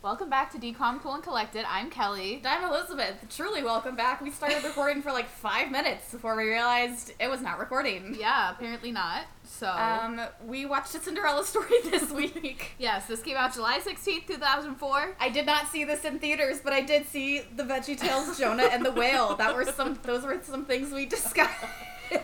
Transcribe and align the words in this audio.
Welcome 0.00 0.30
back 0.30 0.52
to 0.52 0.58
Decom 0.58 1.00
Cool 1.02 1.14
and 1.14 1.22
Collected. 1.24 1.64
I'm 1.68 1.90
Kelly. 1.90 2.40
I'm 2.44 2.62
Elizabeth. 2.70 3.16
Truly 3.30 3.64
welcome 3.64 3.96
back. 3.96 4.20
We 4.20 4.30
started 4.30 4.62
recording 4.62 5.02
for 5.02 5.10
like 5.10 5.28
five 5.28 5.72
minutes 5.72 6.12
before 6.12 6.36
we 6.36 6.44
realized 6.44 7.12
it 7.18 7.28
was 7.28 7.40
not 7.42 7.58
recording. 7.58 8.16
Yeah, 8.18 8.52
apparently 8.52 8.92
not. 8.92 9.22
So, 9.42 9.66
Um, 9.68 10.20
we 10.46 10.66
watched 10.66 10.94
a 10.94 11.00
Cinderella 11.00 11.44
story 11.44 11.80
this 11.90 12.12
week. 12.12 12.72
yes, 12.78 13.06
this 13.08 13.22
came 13.22 13.36
out 13.36 13.52
July 13.54 13.80
16th, 13.80 14.28
2004. 14.28 15.16
I 15.18 15.28
did 15.30 15.46
not 15.46 15.66
see 15.66 15.82
this 15.82 16.04
in 16.04 16.20
theaters, 16.20 16.60
but 16.62 16.72
I 16.72 16.80
did 16.80 17.04
see 17.08 17.40
the 17.56 17.64
Veggie 17.64 17.98
Tales, 17.98 18.38
Jonah 18.38 18.68
and 18.70 18.84
the 18.86 18.92
Whale. 18.92 19.34
That 19.34 19.56
were 19.56 19.64
some. 19.64 19.98
Those 20.04 20.22
were 20.22 20.38
some 20.44 20.64
things 20.64 20.92
we 20.92 21.06
discussed. 21.06 21.52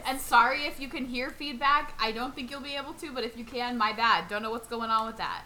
And 0.06 0.18
sorry 0.18 0.64
if 0.64 0.80
you 0.80 0.88
can 0.88 1.04
hear 1.04 1.28
feedback. 1.28 1.92
I 2.00 2.10
don't 2.10 2.34
think 2.34 2.50
you'll 2.50 2.62
be 2.62 2.74
able 2.74 2.94
to, 2.94 3.12
but 3.12 3.22
if 3.22 3.36
you 3.36 3.44
can, 3.44 3.76
my 3.76 3.92
bad. 3.92 4.28
Don't 4.28 4.40
know 4.42 4.50
what's 4.50 4.66
going 4.66 4.88
on 4.88 5.06
with 5.06 5.18
that. 5.18 5.42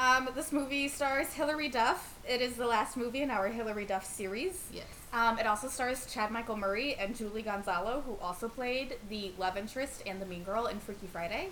Um, 0.00 0.30
this 0.34 0.50
movie 0.50 0.88
stars 0.88 1.34
Hilary 1.34 1.68
Duff. 1.68 2.14
It 2.26 2.40
is 2.40 2.54
the 2.54 2.66
last 2.66 2.96
movie 2.96 3.20
in 3.20 3.30
our 3.30 3.48
Hilary 3.48 3.84
Duff 3.84 4.02
series. 4.06 4.64
Yes. 4.72 4.86
Um, 5.12 5.38
it 5.38 5.46
also 5.46 5.68
stars 5.68 6.06
Chad 6.10 6.30
Michael 6.30 6.56
Murray 6.56 6.94
and 6.94 7.14
Julie 7.14 7.42
Gonzalo, 7.42 8.02
who 8.06 8.16
also 8.24 8.48
played 8.48 8.96
the 9.10 9.32
love 9.36 9.58
interest 9.58 10.02
and 10.06 10.18
the 10.18 10.24
mean 10.24 10.42
girl 10.42 10.68
in 10.68 10.80
Freaky 10.80 11.06
Friday. 11.06 11.48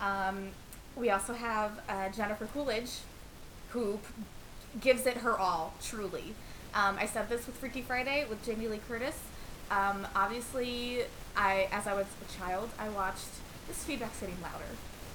Um, 0.00 0.48
we 0.96 1.10
also 1.10 1.34
have 1.34 1.80
uh, 1.88 2.08
Jennifer 2.08 2.46
Coolidge, 2.46 2.90
who 3.68 3.98
p- 3.98 4.80
gives 4.80 5.06
it 5.06 5.18
her 5.18 5.38
all, 5.38 5.72
truly. 5.80 6.34
Um, 6.74 6.96
I 6.98 7.06
said 7.06 7.28
this 7.28 7.46
with 7.46 7.54
Freaky 7.54 7.82
Friday 7.82 8.26
with 8.28 8.44
Jamie 8.44 8.66
Lee 8.66 8.80
Curtis. 8.88 9.20
Um, 9.70 10.04
obviously, 10.16 11.02
I 11.36 11.68
as 11.70 11.86
I 11.86 11.94
was 11.94 12.06
a 12.28 12.40
child, 12.40 12.70
I 12.76 12.88
watched 12.88 13.28
this 13.68 13.84
feedback's 13.84 14.18
getting 14.18 14.42
louder. 14.42 14.64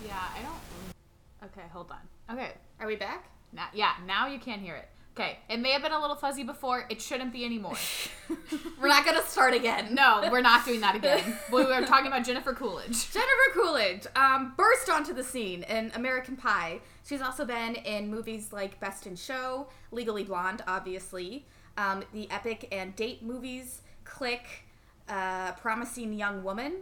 Yeah, 0.05 0.17
I 0.33 0.41
don't. 0.43 1.51
Okay, 1.51 1.67
hold 1.73 1.91
on. 1.91 2.12
Okay. 2.31 2.51
Are 2.79 2.87
we 2.87 2.95
back? 2.95 3.29
Now, 3.51 3.67
yeah, 3.73 3.93
now 4.05 4.27
you 4.27 4.39
can't 4.39 4.61
hear 4.61 4.75
it. 4.75 4.89
Okay, 5.15 5.37
it 5.47 5.59
may 5.59 5.71
have 5.71 5.83
been 5.83 5.91
a 5.91 6.01
little 6.01 6.15
fuzzy 6.15 6.43
before. 6.43 6.87
It 6.89 6.99
shouldn't 6.99 7.31
be 7.31 7.45
anymore. 7.45 7.77
We're 8.81 8.87
not 8.87 9.05
gonna 9.05 9.21
start 9.21 9.53
again. 9.53 9.93
No, 9.93 10.27
we're 10.31 10.41
not 10.41 10.65
doing 10.65 10.81
that 10.81 10.95
again. 10.95 11.37
we 11.51 11.63
were 11.63 11.85
talking 11.85 12.07
about 12.07 12.25
Jennifer 12.25 12.53
Coolidge. 12.53 13.11
Jennifer 13.11 13.53
Coolidge 13.53 14.07
um, 14.15 14.53
burst 14.57 14.89
onto 14.89 15.13
the 15.13 15.23
scene 15.23 15.63
in 15.63 15.91
American 15.93 16.35
Pie. 16.35 16.79
She's 17.05 17.21
also 17.21 17.45
been 17.45 17.75
in 17.75 18.09
movies 18.09 18.51
like 18.51 18.79
Best 18.79 19.05
in 19.05 19.15
Show, 19.15 19.67
Legally 19.91 20.23
Blonde, 20.23 20.63
obviously, 20.67 21.45
um, 21.77 22.03
the 22.13 22.29
epic 22.31 22.67
and 22.71 22.95
date 22.95 23.23
movies, 23.23 23.81
Click, 24.05 24.65
uh, 25.09 25.51
Promising 25.53 26.13
Young 26.13 26.43
Woman. 26.43 26.77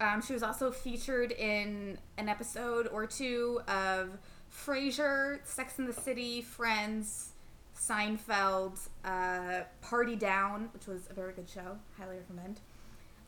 Um, 0.00 0.22
she 0.22 0.32
was 0.32 0.42
also 0.42 0.70
featured 0.70 1.32
in 1.32 1.98
an 2.16 2.28
episode 2.28 2.88
or 2.88 3.06
two 3.06 3.60
of 3.68 4.18
Frasier, 4.66 5.38
Sex 5.44 5.78
in 5.78 5.86
the 5.86 5.92
City, 5.92 6.42
Friends, 6.42 7.30
Seinfeld, 7.76 8.88
uh, 9.04 9.62
Party 9.80 10.16
Down, 10.16 10.68
which 10.74 10.86
was 10.86 11.08
a 11.10 11.14
very 11.14 11.32
good 11.32 11.48
show. 11.48 11.78
Highly 11.98 12.16
recommend. 12.16 12.60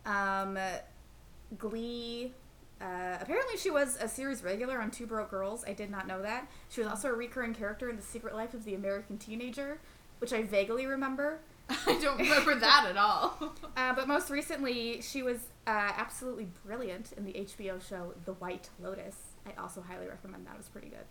Um, 0.05 0.58
Glee. 1.58 2.33
Uh, 2.81 3.19
apparently, 3.20 3.56
she 3.58 3.70
was 3.70 3.98
a 4.01 4.08
series 4.08 4.42
regular 4.42 4.81
on 4.81 4.91
Two 4.91 5.06
Broke 5.06 5.31
Girls. 5.31 5.64
I 5.67 5.75
did 5.75 5.91
not 5.91 6.06
know 6.06 6.23
that. 6.23 6.51
She 6.70 6.81
was 6.81 6.89
also 6.89 7.08
a 7.08 7.12
recurring 7.12 7.55
character 7.55 7.91
in 7.91 7.97
The 7.97 8.03
Secret 8.03 8.34
Life 8.34 8.55
of 8.55 8.64
the 8.64 8.75
American 8.75 9.19
Teenager, 9.19 9.78
which 10.19 10.33
I 10.33 10.42
vaguely 10.42 10.86
remember. 10.86 11.41
I 11.86 11.98
don't 12.01 12.19
remember 12.19 12.58
that 12.58 12.86
at 12.89 12.97
all. 12.97 13.55
Uh, 13.77 13.95
but 13.95 14.06
most 14.08 14.31
recently, 14.31 15.01
she 15.01 15.23
was 15.23 15.39
uh, 15.67 15.92
absolutely 15.97 16.48
brilliant 16.67 17.12
in 17.17 17.25
the 17.25 17.33
HBO 17.33 17.81
show 17.86 18.12
The 18.27 18.33
White 18.34 18.69
Lotus. 18.83 19.17
I 19.47 19.58
also 19.58 19.81
highly 19.81 20.06
recommend 20.06 20.47
that. 20.47 20.55
It 20.55 20.58
was 20.58 20.69
pretty 20.69 20.89
good. 20.89 21.06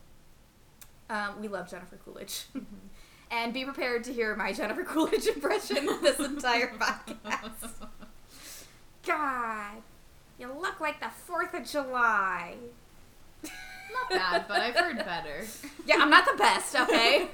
Um, 1.09 1.41
we 1.41 1.47
love 1.47 1.69
Jennifer 1.69 1.97
Coolidge. 2.03 2.45
and 3.31 3.53
be 3.53 3.63
prepared 3.63 4.03
to 4.05 4.13
hear 4.13 4.35
my 4.35 4.51
Jennifer 4.51 4.83
Coolidge 4.83 5.27
impression 5.27 5.85
this 6.01 6.19
entire 6.19 6.73
podcast. 6.73 7.73
God, 9.05 9.81
you 10.37 10.51
look 10.51 10.79
like 10.79 10.99
the 10.99 11.09
4th 11.27 11.59
of 11.59 11.67
July. 11.67 12.55
Not 13.43 14.09
bad, 14.09 14.45
but 14.47 14.61
I've 14.61 14.75
heard 14.75 14.97
better. 14.97 15.45
Yeah, 15.85 15.97
I'm 15.99 16.11
not 16.11 16.25
the 16.25 16.37
best, 16.37 16.75
okay? 16.75 17.27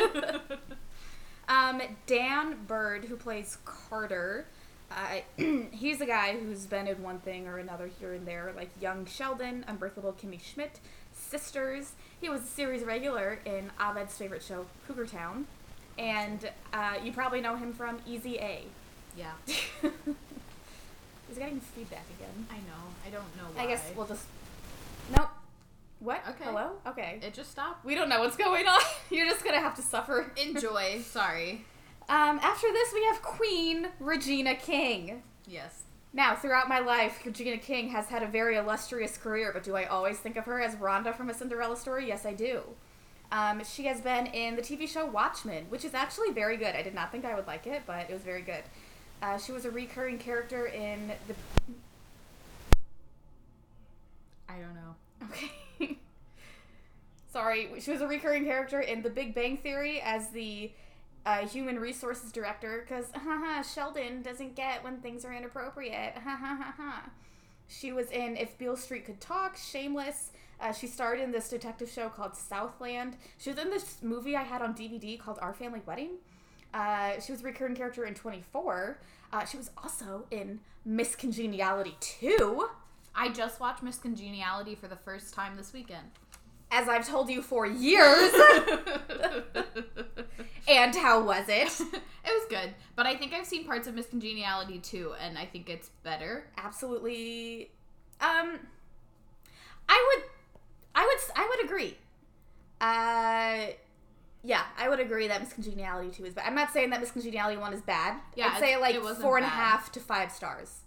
um, 1.49 1.81
Dan 2.07 2.59
Byrd, 2.65 3.05
who 3.05 3.17
plays 3.17 3.57
Carter, 3.65 4.45
uh, 4.89 5.19
he's 5.71 5.99
a 5.99 6.05
guy 6.05 6.37
who's 6.37 6.65
been 6.65 6.87
in 6.87 7.01
one 7.03 7.19
thing 7.19 7.47
or 7.47 7.57
another 7.57 7.89
here 7.99 8.13
and 8.13 8.25
there, 8.25 8.53
like 8.55 8.69
Young 8.79 9.05
Sheldon, 9.05 9.65
Unbreakable 9.67 10.13
Kimmy 10.13 10.41
Schmidt, 10.41 10.79
Sisters. 11.13 11.93
He 12.25 12.29
was 12.29 12.41
a 12.41 12.47
series 12.47 12.83
regular 12.83 13.37
in 13.45 13.69
Abed's 13.79 14.17
favorite 14.17 14.41
show, 14.41 14.65
Cougar 14.87 15.05
Town. 15.05 15.45
And 15.99 16.49
uh, 16.73 16.95
you 17.03 17.11
probably 17.11 17.39
know 17.39 17.55
him 17.55 17.71
from 17.71 17.99
Easy 18.07 18.39
A. 18.39 18.63
Yeah, 19.15 19.33
He's 19.45 21.37
getting 21.37 21.59
feedback 21.59 22.05
again. 22.17 22.47
I 22.49 22.55
know. 22.55 22.81
I 23.05 23.11
don't 23.11 23.37
know 23.37 23.43
why. 23.53 23.65
I 23.65 23.67
guess 23.67 23.83
we'll 23.95 24.07
just. 24.07 24.25
Nope. 25.15 25.29
What? 25.99 26.23
Okay. 26.27 26.45
Hello? 26.45 26.71
Okay. 26.87 27.19
it 27.21 27.35
just 27.35 27.51
stopped. 27.51 27.85
We 27.85 27.93
don't 27.93 28.09
know 28.09 28.21
what's 28.21 28.37
going 28.37 28.65
on. 28.65 28.81
You're 29.11 29.27
just 29.27 29.45
gonna 29.45 29.59
have 29.59 29.75
to 29.75 29.83
suffer. 29.83 30.31
Enjoy. 30.35 31.01
Sorry. 31.01 31.63
Um, 32.07 32.39
after 32.43 32.71
this, 32.71 32.93
we 32.93 33.03
have 33.05 33.23
Queen 33.23 33.87
Regina 33.99 34.53
King. 34.53 35.23
Yes. 35.47 35.84
Now, 36.15 36.33
throughout 36.33 36.69
my 36.69 36.79
life, 36.79 37.25
Regina 37.25 37.57
King 37.57 37.89
has 37.89 38.07
had 38.07 38.23
a 38.23 38.27
very 38.27 38.55
illustrious 38.55 39.17
career, 39.17 39.51
but 39.53 39.63
do 39.63 39.75
I 39.75 39.83
always 39.83 40.17
think 40.17 40.37
of 40.37 40.45
her 40.45 40.61
as 40.61 40.73
Rhonda 40.75 41.13
from 41.13 41.29
A 41.29 41.33
Cinderella 41.33 41.75
Story? 41.75 42.07
Yes, 42.07 42.25
I 42.25 42.31
do. 42.31 42.61
Um, 43.33 43.61
she 43.65 43.83
has 43.87 43.99
been 43.99 44.27
in 44.27 44.55
the 44.55 44.61
TV 44.61 44.87
show 44.87 45.05
Watchmen, 45.05 45.65
which 45.67 45.83
is 45.83 45.93
actually 45.93 46.31
very 46.31 46.55
good. 46.55 46.73
I 46.73 46.83
did 46.83 46.95
not 46.95 47.11
think 47.11 47.25
I 47.25 47.35
would 47.35 47.47
like 47.47 47.67
it, 47.67 47.83
but 47.85 48.09
it 48.09 48.13
was 48.13 48.21
very 48.21 48.43
good. 48.43 48.63
Uh, 49.21 49.37
she 49.37 49.51
was 49.51 49.65
a 49.65 49.71
recurring 49.71 50.17
character 50.17 50.67
in 50.67 51.11
the. 51.27 51.35
I 54.47 54.53
don't 54.53 54.73
know. 54.73 54.95
Okay. 55.23 55.97
Sorry, 57.33 57.71
she 57.81 57.91
was 57.91 57.99
a 57.99 58.07
recurring 58.07 58.45
character 58.45 58.79
in 58.79 59.01
The 59.01 59.09
Big 59.09 59.35
Bang 59.35 59.57
Theory 59.57 59.99
as 59.99 60.29
the 60.29 60.71
uh, 61.25 61.47
human 61.47 61.79
resources 61.79 62.31
director 62.31 62.85
because 62.87 63.05
Sheldon 63.73 64.21
doesn't 64.21 64.55
get 64.55 64.83
when 64.83 64.97
things 65.01 65.25
are 65.25 65.33
inappropriate. 65.33 66.13
Ha 66.15 66.37
ha 66.39 66.57
ha 66.61 66.73
ha. 66.77 67.09
She 67.67 67.91
was 67.91 68.11
in 68.11 68.37
If 68.37 68.57
Beale 68.57 68.77
Street 68.77 69.05
Could 69.05 69.19
Talk, 69.19 69.57
Shameless. 69.57 70.31
Uh, 70.61 70.71
she 70.71 70.87
starred 70.87 71.19
in 71.19 71.31
this 71.31 71.49
detective 71.49 71.89
show 71.89 72.09
called 72.09 72.35
Southland. 72.35 73.17
She 73.37 73.49
was 73.49 73.59
in 73.59 73.69
this 73.71 73.97
movie 74.01 74.35
I 74.35 74.43
had 74.43 74.61
on 74.61 74.73
DVD 74.73 75.19
called 75.19 75.39
Our 75.41 75.53
Family 75.53 75.81
Wedding. 75.85 76.11
Uh, 76.73 77.19
she 77.19 77.31
was 77.31 77.41
a 77.41 77.43
recurring 77.45 77.75
character 77.75 78.05
in 78.05 78.13
24. 78.13 78.99
Uh, 79.33 79.45
she 79.45 79.57
was 79.57 79.71
also 79.81 80.25
in 80.31 80.59
Miss 80.85 81.15
Congeniality 81.15 81.95
2. 81.99 82.67
I 83.15 83.29
just 83.29 83.59
watched 83.59 83.81
Miss 83.81 83.97
Congeniality 83.97 84.75
for 84.75 84.87
the 84.87 84.95
first 84.95 85.33
time 85.33 85.57
this 85.57 85.73
weekend. 85.73 86.05
as 86.71 86.87
I've 86.87 87.07
told 87.07 87.29
you 87.29 87.41
for 87.41 87.65
years. 87.65 88.31
and 90.67 90.95
how 90.95 91.23
was 91.23 91.45
it? 91.47 91.67
it 91.79 92.01
was 92.25 92.47
good, 92.49 92.73
but 92.95 93.05
I 93.05 93.15
think 93.15 93.33
I've 93.33 93.45
seen 93.45 93.65
parts 93.65 93.87
of 93.87 93.95
Miss 93.95 94.07
Congeniality 94.07 94.79
too, 94.79 95.13
and 95.19 95.37
I 95.37 95.45
think 95.45 95.69
it's 95.69 95.89
better. 96.03 96.45
Absolutely. 96.57 97.71
Um, 98.21 98.59
I 99.87 100.15
would, 100.15 100.23
I 100.95 101.05
would, 101.05 101.19
I 101.35 101.47
would 101.49 101.65
agree. 101.65 101.97
Uh, 102.81 103.73
yeah, 104.43 104.63
I 104.77 104.89
would 104.89 104.99
agree 104.99 105.27
that 105.27 105.41
Miss 105.41 105.53
Congeniality 105.53 106.09
two 106.11 106.25
is 106.25 106.33
bad. 106.33 106.45
I'm 106.47 106.55
not 106.55 106.71
saying 106.71 106.91
that 106.91 106.99
Miss 106.99 107.11
Congeniality 107.11 107.57
one 107.57 107.73
is 107.73 107.81
bad. 107.81 108.19
Yeah, 108.35 108.51
I'd 108.53 108.59
say 108.59 108.77
like 108.77 108.95
four 109.15 109.37
and 109.37 109.45
a 109.45 109.49
half 109.49 109.91
to 109.93 109.99
five 109.99 110.31
stars. 110.31 110.81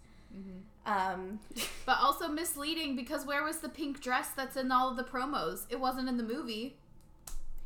Um, 0.87 1.41
But 1.87 1.99
also 2.01 2.29
misleading 2.29 2.97
because 2.97 3.25
where 3.25 3.43
was 3.45 3.59
the 3.61 3.69
pink 3.69 4.01
dress 4.03 4.31
that's 4.31 4.57
in 4.57 4.71
all 4.71 4.91
of 4.91 4.97
the 4.97 5.05
promos? 5.05 5.67
It 5.71 5.81
wasn't 5.81 6.09
in 6.09 6.17
the 6.17 6.23
movie. 6.23 6.77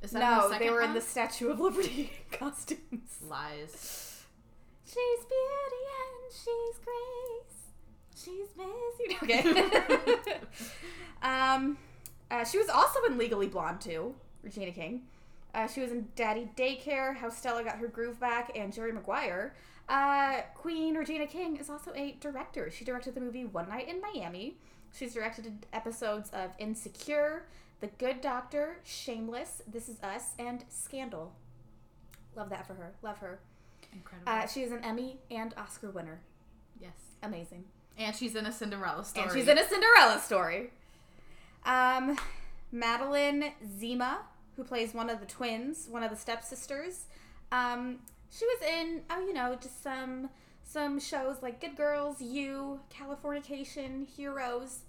In 0.03 0.09
the 0.13 0.19
no, 0.19 0.59
they 0.59 0.71
were 0.71 0.83
in 0.83 0.95
the 0.95 1.01
Statue 1.01 1.49
of 1.51 1.61
Liberty 1.61 2.11
costumes. 2.33 3.19
lies. 3.29 4.25
She's 4.85 5.25
beauty 5.25 5.85
and 6.03 6.33
she's 6.33 6.79
grace. 6.85 7.59
She's 8.17 8.57
Miss. 8.57 9.23
Okay. 9.23 10.39
um, 11.23 11.79
uh, 12.31 12.45
she 12.45 12.59
was 12.59 12.69
also 12.69 13.03
in 13.05 13.17
Legally 13.19 13.47
Blonde 13.47 13.81
too, 13.81 14.15
Regina 14.43 14.73
King. 14.73 15.03
Uh, 15.55 15.67
she 15.67 15.81
was 15.81 15.93
in 15.93 16.09
Daddy 16.17 16.49
Daycare, 16.57 17.15
How 17.17 17.29
Stella 17.29 17.63
Got 17.63 17.77
Her 17.79 17.87
Groove 17.89 18.19
Back, 18.19 18.53
and 18.57 18.73
Jerry 18.73 18.91
Maguire. 18.93 19.55
Uh, 19.89 20.41
Queen 20.55 20.95
Regina 20.97 21.27
King 21.27 21.57
is 21.59 21.69
also 21.69 21.93
a 21.95 22.17
director. 22.21 22.71
She 22.71 22.85
directed 22.85 23.15
the 23.15 23.21
movie 23.21 23.45
One 23.45 23.69
Night 23.69 23.89
in 23.89 24.01
Miami. 24.01 24.57
She's 24.95 25.15
directed 25.15 25.67
episodes 25.73 26.31
of 26.31 26.51
Insecure, 26.59 27.45
The 27.83 27.89
Good 27.99 28.21
Doctor, 28.21 28.77
Shameless, 28.85 29.61
This 29.67 29.89
Is 29.89 30.01
Us, 30.05 30.35
and 30.39 30.65
Scandal. 30.69 31.33
Love 32.37 32.49
that 32.51 32.65
for 32.65 32.75
her. 32.75 32.93
Love 33.03 33.19
her. 33.19 33.41
Incredible. 33.93 34.31
Uh, 34.33 34.47
she 34.47 34.63
is 34.63 34.71
an 34.71 34.85
Emmy 34.85 35.19
and 35.33 35.53
Oscar 35.59 35.91
winner. 35.91 36.21
yes. 36.81 36.93
Amazing. 37.25 37.65
And 37.99 38.15
she's 38.15 38.37
in 38.37 38.47
a 38.47 38.53
Cinderella 38.53 39.05
story. 39.05 39.25
And 39.27 39.35
she's 39.37 39.49
in 39.49 39.59
a 39.59 39.65
Cinderella 39.67 40.21
story. 40.21 40.71
Um, 41.67 42.17
Madeline 42.71 43.53
Zima, 43.79 44.21
who 44.57 44.63
plays 44.63 44.95
one 44.95 45.11
of 45.11 45.19
the 45.19 45.27
twins, 45.27 45.89
one 45.91 46.05
of 46.05 46.11
the 46.11 46.17
stepsisters. 46.17 47.07
Um, 47.51 47.99
she 48.31 48.45
was 48.47 48.59
in, 48.63 49.03
oh, 49.11 49.27
you 49.27 49.35
know, 49.35 49.57
just 49.61 49.83
some 49.83 50.31
some 50.65 51.01
shows 51.01 51.43
like 51.43 51.61
Good 51.61 51.77
Girls, 51.77 52.23
You, 52.23 52.79
Californication, 52.97 54.07
Heroes. 54.09 54.81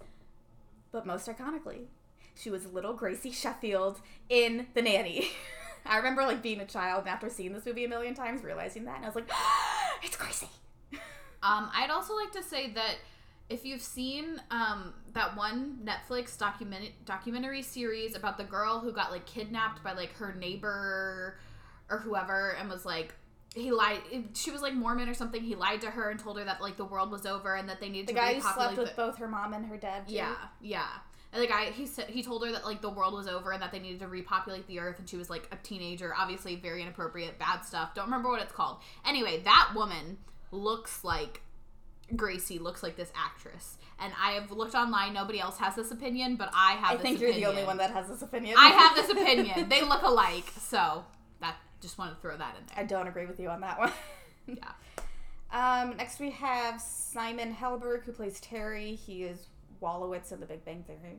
But 0.92 1.04
most 1.06 1.28
iconically, 1.28 1.86
she 2.34 2.50
was 2.50 2.66
little 2.72 2.92
Gracie 2.94 3.30
Sheffield 3.32 4.00
in 4.28 4.66
The 4.74 4.82
Nanny. 4.82 5.28
I 5.86 5.98
remember 5.98 6.22
like 6.24 6.42
being 6.42 6.60
a 6.60 6.66
child 6.66 7.00
and 7.00 7.08
after 7.08 7.28
seeing 7.28 7.52
this 7.52 7.66
movie 7.66 7.84
a 7.84 7.88
million 7.88 8.14
times, 8.14 8.42
realizing 8.42 8.84
that, 8.86 8.96
and 8.96 9.04
I 9.04 9.08
was 9.08 9.14
like, 9.16 9.30
it's 10.02 10.16
Gracie. 10.16 10.48
Um, 11.42 11.68
I'd 11.74 11.90
also 11.90 12.16
like 12.16 12.32
to 12.32 12.42
say 12.42 12.70
that 12.72 12.94
if 13.50 13.66
you've 13.66 13.82
seen 13.82 14.40
um, 14.50 14.94
that 15.12 15.36
one 15.36 15.78
Netflix 15.84 16.38
document 16.38 16.86
documentary 17.04 17.60
series 17.60 18.16
about 18.16 18.38
the 18.38 18.44
girl 18.44 18.80
who 18.80 18.92
got 18.94 19.10
like 19.10 19.26
kidnapped 19.26 19.84
by 19.84 19.92
like 19.92 20.14
her 20.14 20.34
neighbor 20.34 21.36
or 21.90 21.98
whoever 21.98 22.56
and 22.58 22.70
was 22.70 22.86
like 22.86 23.14
he 23.54 23.70
lied 23.72 24.00
she 24.32 24.50
was 24.50 24.62
like 24.62 24.72
Mormon 24.72 25.06
or 25.06 25.12
something 25.12 25.42
he 25.42 25.54
lied 25.54 25.82
to 25.82 25.90
her 25.90 26.08
and 26.08 26.18
told 26.18 26.38
her 26.38 26.44
that 26.46 26.62
like 26.62 26.78
the 26.78 26.84
world 26.86 27.10
was 27.10 27.26
over 27.26 27.54
and 27.54 27.68
that 27.68 27.78
they 27.78 27.90
needed 27.90 28.06
The 28.08 28.12
to 28.14 28.18
guy 28.18 28.28
who 28.32 28.36
repopulate 28.38 28.66
slept 28.76 28.78
with 28.78 28.88
the- 28.96 29.02
both 29.02 29.18
her 29.18 29.28
mom 29.28 29.52
and 29.52 29.66
her 29.66 29.76
dad. 29.76 30.08
Too. 30.08 30.14
yeah 30.14 30.34
yeah 30.62 30.86
and 31.34 31.42
the 31.42 31.46
guy 31.46 31.64
he 31.66 31.84
said 31.84 32.08
he 32.08 32.22
told 32.22 32.46
her 32.46 32.52
that 32.52 32.64
like 32.64 32.80
the 32.80 32.88
world 32.88 33.12
was 33.12 33.26
over 33.26 33.52
and 33.52 33.60
that 33.60 33.72
they 33.72 33.80
needed 33.80 33.98
to 34.00 34.06
repopulate 34.06 34.66
the 34.68 34.78
earth 34.78 34.98
and 34.98 35.08
she 35.08 35.16
was 35.16 35.28
like 35.28 35.48
a 35.52 35.56
teenager 35.56 36.14
obviously 36.16 36.54
very 36.56 36.80
inappropriate 36.80 37.38
bad 37.38 37.62
stuff. 37.62 37.94
Don't 37.94 38.06
remember 38.06 38.30
what 38.30 38.40
it's 38.40 38.52
called. 38.52 38.78
Anyway 39.04 39.40
that 39.44 39.72
woman 39.74 40.18
looks 40.52 41.04
like 41.04 41.42
Gracie 42.14 42.58
looks 42.58 42.82
like 42.82 42.96
this 42.96 43.12
actress. 43.16 43.78
And 43.98 44.12
I 44.20 44.32
have 44.32 44.50
looked 44.50 44.74
online 44.74 45.12
nobody 45.12 45.40
else 45.40 45.58
has 45.58 45.74
this 45.74 45.90
opinion 45.90 46.36
but 46.36 46.50
I 46.54 46.72
have 46.72 46.92
I 46.92 46.94
this 46.94 47.02
think 47.02 47.20
you're 47.20 47.32
the 47.32 47.46
only 47.46 47.64
one 47.64 47.78
that 47.78 47.90
has 47.90 48.08
this 48.08 48.22
opinion. 48.22 48.56
I 48.58 48.68
have 48.68 48.94
this 48.94 49.10
opinion. 49.10 49.68
They 49.68 49.82
look 49.82 50.02
alike 50.02 50.52
so 50.58 51.04
that 51.40 51.56
just 51.80 51.98
want 51.98 52.14
to 52.14 52.20
throw 52.20 52.36
that 52.36 52.56
in 52.56 52.78
I 52.78 52.86
don't 52.86 53.08
agree 53.08 53.26
with 53.26 53.40
you 53.40 53.48
on 53.48 53.60
that 53.60 53.78
one. 53.78 53.92
yeah. 54.46 54.70
Um, 55.54 55.96
next 55.96 56.18
we 56.18 56.30
have 56.32 56.80
Simon 56.80 57.54
Helberg, 57.54 58.02
who 58.02 58.12
plays 58.12 58.40
Terry. 58.40 58.96
He 58.96 59.22
is 59.22 59.46
Wolowitz 59.84 60.32
in 60.32 60.40
The 60.40 60.46
Big 60.46 60.64
Bang 60.64 60.84
Theory. 60.86 61.18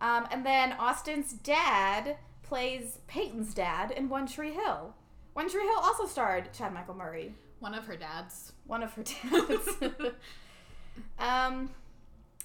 Um, 0.00 0.26
and 0.30 0.44
then 0.44 0.72
Austin's 0.74 1.32
dad 1.32 2.16
plays 2.42 2.98
Peyton's 3.06 3.54
dad 3.54 3.92
in 3.92 4.08
One 4.08 4.26
Tree 4.26 4.52
Hill. 4.52 4.94
One 5.32 5.48
Tree 5.48 5.62
Hill 5.62 5.78
also 5.80 6.06
starred 6.06 6.52
Chad 6.52 6.74
Michael 6.74 6.94
Murray, 6.94 7.34
one 7.60 7.74
of 7.74 7.86
her 7.86 7.96
dads 7.96 8.52
one 8.66 8.82
of 8.82 8.92
her 8.94 9.02
dads. 9.02 9.68
um, 11.18 11.70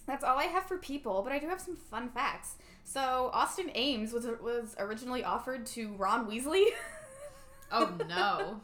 that's 0.05 0.23
all 0.23 0.37
I 0.37 0.45
have 0.45 0.63
for 0.63 0.77
people, 0.77 1.21
but 1.21 1.31
I 1.31 1.39
do 1.39 1.47
have 1.47 1.61
some 1.61 1.75
fun 1.75 2.09
facts. 2.09 2.55
So 2.83 3.29
Austin 3.33 3.71
Ames 3.75 4.13
was 4.13 4.25
was 4.41 4.75
originally 4.79 5.23
offered 5.23 5.65
to 5.67 5.93
Ron 5.95 6.29
Weasley, 6.29 6.65
oh 7.71 7.93
no 8.09 8.61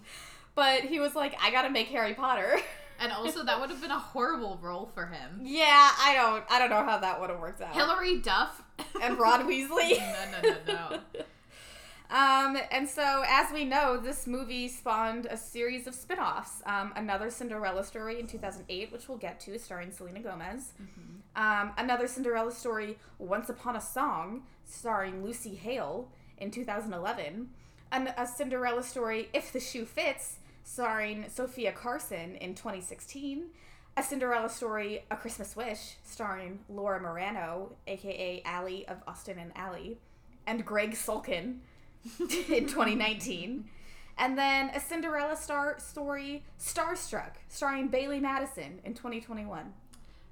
but 0.55 0.81
he 0.81 0.99
was 0.99 1.15
like, 1.15 1.35
"I 1.41 1.51
gotta 1.51 1.69
make 1.69 1.87
Harry 1.87 2.13
Potter." 2.13 2.59
and 2.99 3.11
also 3.11 3.43
that 3.43 3.59
would 3.59 3.69
have 3.69 3.81
been 3.81 3.91
a 3.91 3.99
horrible 3.99 4.59
role 4.61 4.89
for 4.93 5.07
him 5.07 5.41
Yeah, 5.43 5.91
I 5.99 6.13
don't 6.13 6.43
I 6.49 6.59
don't 6.59 6.69
know 6.69 6.83
how 6.83 6.97
that 6.99 7.19
would 7.19 7.29
have 7.29 7.39
worked 7.39 7.61
out. 7.61 7.73
Hilary 7.73 8.19
Duff 8.19 8.61
and 9.01 9.17
Ron 9.17 9.47
Weasley. 9.49 9.97
no, 9.99 10.41
no, 10.41 10.49
no, 10.49 10.89
no. 10.89 10.99
Um, 12.09 12.57
and 12.69 12.87
so, 12.87 13.23
as 13.27 13.51
we 13.51 13.65
know, 13.65 13.97
this 13.97 14.27
movie 14.27 14.67
spawned 14.67 15.25
a 15.25 15.37
series 15.37 15.87
of 15.87 15.95
spin 15.95 16.19
offs. 16.19 16.61
Um, 16.67 16.93
another 16.95 17.31
Cinderella 17.31 17.83
story 17.83 18.19
in 18.19 18.27
2008, 18.27 18.91
which 18.91 19.09
we'll 19.09 19.17
get 19.17 19.39
to, 19.41 19.57
starring 19.57 19.89
Selena 19.91 20.19
Gomez. 20.19 20.73
Um, 21.35 21.71
another 21.75 22.05
Cinderella 22.07 22.51
story, 22.51 22.99
Once 23.17 23.49
Upon 23.49 23.75
a 23.75 23.81
Song, 23.81 24.43
starring 24.63 25.23
Lucy 25.23 25.55
Hale 25.55 26.07
in 26.37 26.51
2011. 26.51 27.49
An, 27.91 28.13
a 28.15 28.27
Cinderella 28.27 28.83
story, 28.83 29.29
If 29.33 29.51
the 29.51 29.59
Shoe 29.59 29.85
Fits, 29.85 30.35
starring 30.63 31.25
Sofia 31.29 31.71
Carson 31.71 32.35
in 32.35 32.55
2016. 32.55 33.45
A 33.95 34.01
Cinderella 34.01 34.49
story, 34.49 35.05
A 35.11 35.15
Christmas 35.15 35.55
Wish, 35.55 35.97
starring 36.03 36.59
Laura 36.67 36.99
Marano, 36.99 37.73
aka 37.85 38.41
Allie 38.43 38.87
of 38.87 38.97
Austin 39.07 39.37
and 39.37 39.51
Ally, 39.55 39.93
and 40.47 40.65
Greg 40.65 40.93
Sulkin 40.93 41.59
in 42.19 42.67
2019. 42.67 43.69
And 44.17 44.37
then 44.37 44.69
a 44.69 44.79
Cinderella 44.79 45.35
star 45.35 45.77
story, 45.79 46.43
Starstruck, 46.59 47.33
starring 47.49 47.89
Bailee 47.89 48.21
Madison 48.21 48.79
in 48.83 48.93
2021. 48.93 49.73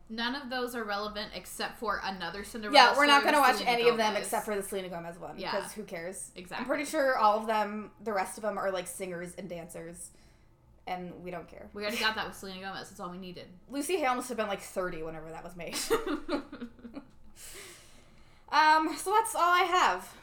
None 0.10 0.36
of 0.36 0.50
those 0.50 0.76
are 0.76 0.84
relevant 0.84 1.30
except 1.34 1.80
for 1.80 2.02
another 2.04 2.44
Cinderella. 2.44 2.78
Story. 2.78 2.94
Yeah, 2.94 2.98
we're 2.98 3.06
not 3.06 3.24
going 3.24 3.34
to 3.34 3.40
watch 3.40 3.58
Selena 3.58 3.72
any 3.72 3.88
of 3.88 3.98
them 3.98 4.16
except 4.18 4.44
for 4.44 4.56
the 4.56 4.62
Selena 4.62 4.90
Gomez 4.90 5.18
one. 5.18 5.38
Yeah. 5.38 5.56
Because 5.56 5.72
who 5.72 5.84
cares? 5.84 6.32
Exactly. 6.36 6.64
I'm 6.64 6.68
pretty 6.68 6.86
sure 6.86 7.18
all 7.18 7.40
of 7.40 7.48
them, 7.48 7.92
the 8.04 8.12
rest 8.12 8.38
of 8.38 8.42
them, 8.42 8.58
are 8.58 8.72
like 8.72 8.88
singers 8.88 9.34
and 9.38 9.48
dancers. 9.48 10.12
And 10.88 11.14
we 11.24 11.30
don't 11.32 11.48
care. 11.48 11.70
we 11.74 11.84
already 11.84 11.98
got 11.98 12.16
that 12.16 12.28
with 12.28 12.36
Selena 12.36 12.60
Gomez. 12.62 12.90
That's 12.90 13.00
all 13.00 13.12
we 13.12 13.18
needed. 13.18 13.46
Lucy 13.70 13.98
Hale 13.98 14.16
must 14.16 14.28
have 14.30 14.38
been 14.38 14.48
like 14.48 14.62
30 14.62 15.04
whenever 15.04 15.30
that 15.30 15.44
was 15.44 15.56
made. 15.56 15.76
um, 18.52 18.96
so 18.98 19.12
that's 19.12 19.36
all 19.36 19.42
I 19.42 19.64
have. 19.70 20.14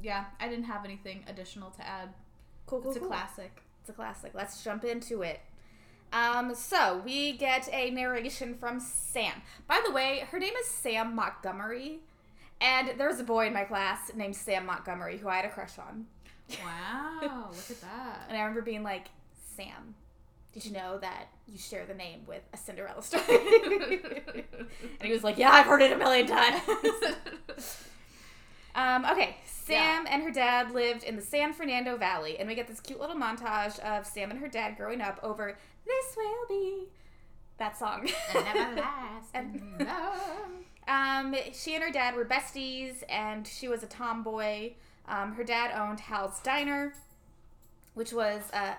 yeah, 0.00 0.26
I 0.40 0.48
didn't 0.48 0.64
have 0.66 0.84
anything 0.84 1.24
additional 1.28 1.70
to 1.72 1.86
add. 1.86 2.10
Cool, 2.66 2.80
cool, 2.80 2.90
It's 2.90 2.96
a 2.96 3.00
cool. 3.00 3.08
classic. 3.08 3.62
It's 3.80 3.90
a 3.90 3.92
classic. 3.92 4.32
Let's 4.34 4.62
jump 4.62 4.84
into 4.84 5.22
it. 5.22 5.40
Um, 6.12 6.54
so 6.54 7.02
we 7.04 7.32
get 7.36 7.68
a 7.72 7.90
narration 7.90 8.54
from 8.54 8.80
Sam. 8.80 9.42
By 9.66 9.82
the 9.84 9.92
way, 9.92 10.24
her 10.30 10.38
name 10.38 10.54
is 10.60 10.66
Sam 10.68 11.14
Montgomery, 11.14 11.98
and 12.60 12.92
there's 12.98 13.20
a 13.20 13.24
boy 13.24 13.46
in 13.48 13.52
my 13.52 13.64
class 13.64 14.12
named 14.14 14.36
Sam 14.36 14.64
Montgomery 14.66 15.18
who 15.18 15.28
I 15.28 15.36
had 15.36 15.44
a 15.44 15.50
crush 15.50 15.78
on. 15.78 16.06
Wow, 16.64 17.48
look 17.50 17.70
at 17.70 17.80
that. 17.82 18.26
And 18.28 18.36
I 18.38 18.40
remember 18.40 18.62
being 18.62 18.82
like, 18.82 19.08
Sam, 19.58 19.96
did 20.52 20.64
you 20.64 20.70
know 20.72 20.98
that 20.98 21.26
you 21.48 21.58
share 21.58 21.84
the 21.84 21.94
name 21.94 22.20
with 22.28 22.42
a 22.52 22.56
Cinderella 22.56 23.02
story? 23.02 23.24
and 23.28 25.02
he 25.02 25.10
was 25.12 25.24
like, 25.24 25.36
Yeah, 25.36 25.50
I've 25.50 25.66
heard 25.66 25.82
it 25.82 25.90
a 25.92 25.96
million 25.96 26.26
times. 26.26 26.60
Um, 28.74 29.04
okay, 29.06 29.34
Sam 29.44 30.06
and 30.08 30.22
her 30.22 30.30
dad 30.30 30.70
lived 30.72 31.02
in 31.02 31.16
the 31.16 31.22
San 31.22 31.52
Fernando 31.52 31.96
Valley, 31.96 32.38
and 32.38 32.48
we 32.48 32.54
get 32.54 32.68
this 32.68 32.78
cute 32.78 33.00
little 33.00 33.16
montage 33.16 33.76
of 33.80 34.06
Sam 34.06 34.30
and 34.30 34.38
her 34.38 34.46
dad 34.46 34.76
growing 34.76 35.00
up 35.00 35.18
over 35.20 35.58
"This 35.84 36.16
Will 36.16 36.46
Be" 36.48 36.84
that 37.58 37.76
song. 37.76 38.08
And 38.32 38.44
never 38.44 38.76
last. 38.80 39.30
And- 39.34 39.88
um, 40.86 41.34
she 41.52 41.74
and 41.74 41.82
her 41.82 41.90
dad 41.90 42.14
were 42.14 42.24
besties, 42.24 43.02
and 43.08 43.48
she 43.48 43.66
was 43.66 43.82
a 43.82 43.86
tomboy. 43.86 44.74
Um, 45.08 45.32
her 45.32 45.42
dad 45.42 45.72
owned 45.76 45.98
Hal's 45.98 46.38
Diner, 46.40 46.92
which 47.94 48.12
was 48.12 48.42
uh, 48.52 48.74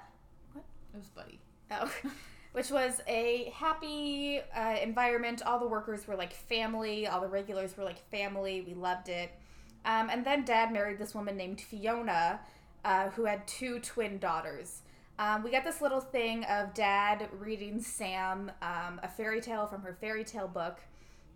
It 0.94 0.98
was 0.98 1.08
Buddy. 1.08 1.40
Oh, 1.72 1.92
which 2.52 2.72
was 2.72 3.02
a 3.08 3.52
happy 3.56 4.42
uh, 4.56 4.76
environment. 4.82 5.42
All 5.46 5.60
the 5.60 5.68
workers 5.68 6.08
were 6.08 6.16
like 6.16 6.34
family. 6.34 7.08
All 7.08 7.22
the 7.22 7.28
regulars 7.28 7.78
were 7.78 7.84
like 7.84 8.00
family. 8.10 8.62
We 8.62 8.74
loved 8.74 9.10
it. 9.10 9.32
Um, 9.86 10.10
and 10.10 10.26
then 10.26 10.44
Dad 10.44 10.74
married 10.74 11.00
this 11.00 11.16
woman 11.16 11.38
named 11.38 11.62
Fiona, 11.62 12.42
uh, 12.84 13.10
who 13.12 13.26
had 13.26 13.48
two 13.48 13.80
twin 13.80 14.18
daughters. 14.18 14.82
Um, 15.18 15.44
we 15.44 15.52
got 15.52 15.64
this 15.66 15.82
little 15.82 16.00
thing 16.00 16.46
of 16.46 16.74
Dad 16.74 17.28
reading 17.40 17.82
Sam 17.82 18.52
um, 18.62 19.00
a 19.04 19.08
fairy 19.08 19.42
tale 19.42 19.68
from 19.68 19.82
her 19.82 19.98
fairy 20.00 20.24
tale 20.24 20.48
book. 20.48 20.80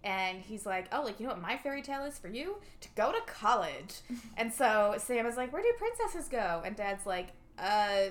And 0.05 0.41
he's 0.41 0.65
like, 0.65 0.87
Oh, 0.91 1.01
like, 1.01 1.19
you 1.19 1.27
know 1.27 1.33
what 1.33 1.41
my 1.41 1.57
fairy 1.57 1.81
tale 1.81 2.03
is 2.05 2.17
for 2.17 2.27
you? 2.27 2.57
To 2.81 2.89
go 2.95 3.11
to 3.11 3.19
college. 3.25 3.95
and 4.37 4.53
so 4.53 4.95
Sam 4.97 5.25
is 5.25 5.37
like, 5.37 5.53
Where 5.53 5.61
do 5.61 5.71
princesses 5.77 6.27
go? 6.27 6.61
And 6.65 6.75
Dad's 6.75 7.05
like, 7.05 7.29
Uh, 7.57 8.05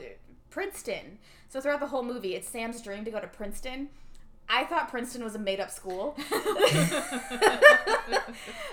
Princeton. 0.53 1.19
So 1.49 1.61
throughout 1.61 1.81
the 1.81 1.87
whole 1.89 2.05
movie, 2.05 2.35
it's 2.35 2.49
Sam's 2.49 2.81
dream 2.83 3.05
to 3.05 3.11
go 3.11 3.19
to 3.21 3.27
Princeton. 3.27 3.89
I 4.49 4.65
thought 4.65 4.91
Princeton 4.91 5.25
was 5.25 5.35
a 5.35 5.39
made 5.39 5.61
up 5.61 5.71
school. 5.71 6.15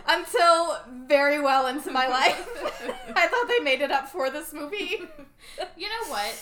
Until 0.08 0.78
very 1.06 1.40
well 1.40 1.68
into 1.68 1.92
my 1.92 2.08
life. 2.08 2.48
I 3.16 3.28
thought 3.28 3.48
they 3.48 3.60
made 3.64 3.82
it 3.82 3.92
up 3.92 4.10
for 4.10 4.30
this 4.30 4.52
movie. 4.54 5.00
You 5.78 5.88
know 5.88 6.10
what? 6.10 6.36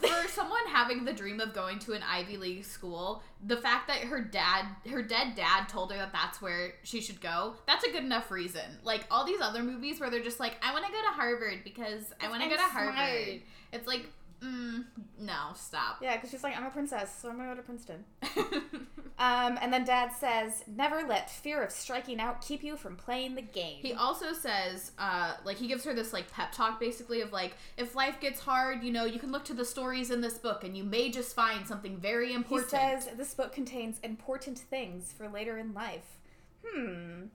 For 0.00 0.28
someone 0.28 0.66
having 0.68 1.04
the 1.04 1.12
dream 1.12 1.38
of 1.38 1.52
going 1.52 1.78
to 1.80 1.92
an 1.92 2.02
Ivy 2.02 2.38
League 2.38 2.64
school, 2.64 3.22
the 3.46 3.58
fact 3.58 3.88
that 3.88 3.98
her 3.98 4.20
dad, 4.20 4.64
her 4.90 5.02
dead 5.02 5.34
dad, 5.36 5.68
told 5.68 5.92
her 5.92 5.98
that 5.98 6.12
that's 6.12 6.40
where 6.40 6.72
she 6.82 7.00
should 7.02 7.20
go, 7.20 7.54
that's 7.66 7.84
a 7.84 7.92
good 7.92 8.02
enough 8.02 8.30
reason. 8.30 8.78
Like 8.82 9.04
all 9.10 9.26
these 9.26 9.40
other 9.40 9.62
movies 9.62 10.00
where 10.00 10.08
they're 10.10 10.22
just 10.24 10.40
like, 10.40 10.56
I 10.64 10.72
want 10.72 10.86
to 10.86 10.92
go 10.92 10.98
to 11.02 11.08
Harvard 11.12 11.60
because 11.62 12.12
I 12.20 12.30
want 12.30 12.42
to 12.42 12.48
go 12.48 12.56
to 12.56 12.62
Harvard. 12.62 12.94
smart. 12.94 13.40
It's 13.74 13.86
like, 13.86 14.06
mm, 14.42 14.84
no, 15.18 15.50
stop. 15.54 15.98
Yeah, 16.00 16.16
because 16.16 16.30
she's 16.30 16.42
like, 16.42 16.56
I'm 16.56 16.66
a 16.66 16.70
princess, 16.70 17.16
so 17.20 17.30
I'm 17.30 17.36
gonna 17.36 17.50
go 17.50 17.56
to 17.56 17.62
Princeton. 17.62 18.04
Um, 19.22 19.56
and 19.62 19.72
then 19.72 19.84
Dad 19.84 20.10
says, 20.18 20.64
Never 20.66 21.06
let 21.06 21.30
fear 21.30 21.62
of 21.62 21.70
striking 21.70 22.18
out 22.18 22.40
keep 22.44 22.64
you 22.64 22.76
from 22.76 22.96
playing 22.96 23.36
the 23.36 23.42
game. 23.42 23.78
He 23.80 23.92
also 23.92 24.32
says, 24.32 24.90
uh, 24.98 25.34
like 25.44 25.58
he 25.58 25.68
gives 25.68 25.84
her 25.84 25.94
this 25.94 26.12
like 26.12 26.28
pep 26.32 26.50
talk, 26.50 26.80
basically 26.80 27.20
of 27.20 27.32
like, 27.32 27.56
if 27.76 27.94
life 27.94 28.18
gets 28.18 28.40
hard, 28.40 28.82
you 28.82 28.90
know, 28.90 29.04
you 29.04 29.20
can 29.20 29.30
look 29.30 29.44
to 29.44 29.54
the 29.54 29.64
stories 29.64 30.10
in 30.10 30.20
this 30.20 30.38
book, 30.38 30.64
and 30.64 30.76
you 30.76 30.82
may 30.82 31.08
just 31.08 31.36
find 31.36 31.68
something 31.68 31.98
very 31.98 32.32
important. 32.32 32.72
He 32.72 32.76
says 32.76 33.08
this 33.16 33.32
book 33.32 33.52
contains 33.52 34.00
important 34.02 34.58
things 34.58 35.12
for 35.16 35.28
later 35.28 35.56
in 35.56 35.72
life. 35.72 36.18
Hmm. 36.66 37.26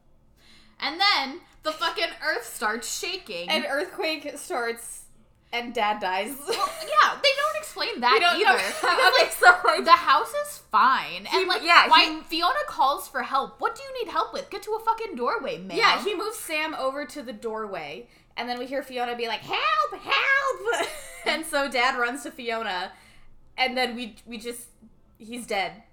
And 0.80 1.00
then 1.00 1.40
the 1.64 1.72
fucking 1.72 2.10
earth 2.22 2.46
starts 2.46 3.00
shaking. 3.00 3.50
An 3.50 3.66
earthquake 3.66 4.34
starts, 4.36 5.04
and 5.54 5.74
Dad 5.74 6.00
dies. 6.02 6.34
well, 6.48 6.70
yeah, 6.82 7.16
they 7.22 7.30
don't 7.38 7.58
explain 7.58 8.00
that 8.02 8.20
don't- 8.22 8.42
either. 8.42 8.64
Like, 9.20 9.32
so, 9.32 9.54
like- 9.66 9.86
the 9.86 9.92
house 9.92 10.34
is 10.46 10.58
fine, 10.72 11.26
He- 11.26 11.38
and 11.38 11.48
like, 11.48 11.64
yeah, 11.64 11.88
why 11.90 12.06
he- 12.06 12.22
Fiona 12.22 12.60
calls 12.68 13.08
for 13.08 13.24
help? 13.24 13.60
What 13.62 13.76
do 13.76 13.82
you 13.84 14.04
need 14.06 14.12
help 14.12 14.34
with? 14.34 14.50
Get 14.50 14.64
to 14.64 14.72
a 14.72 14.80
fucking 14.80 15.16
doorway, 15.16 15.58
man. 15.58 15.78
Yeah, 15.78 16.04
he 16.04 16.14
moves 16.16 16.38
Sam 16.38 16.76
over 16.76 17.06
to 17.06 17.22
the 17.22 17.34
doorway, 17.34 18.08
and 18.36 18.48
then 18.50 18.60
we 18.60 18.66
hear 18.68 18.84
Fiona 18.84 19.16
be 19.16 19.28
like, 19.28 19.42
"Help! 19.42 20.02
Help!" 20.02 20.88
and 21.26 21.46
so 21.46 21.70
Dad 21.70 21.98
runs 21.98 22.24
to 22.24 22.32
Fiona, 22.32 22.92
and 23.58 23.76
then 23.78 23.96
we 23.96 24.16
we 24.26 24.38
just 24.38 24.68
he's 25.18 25.48
dead. 25.48 25.84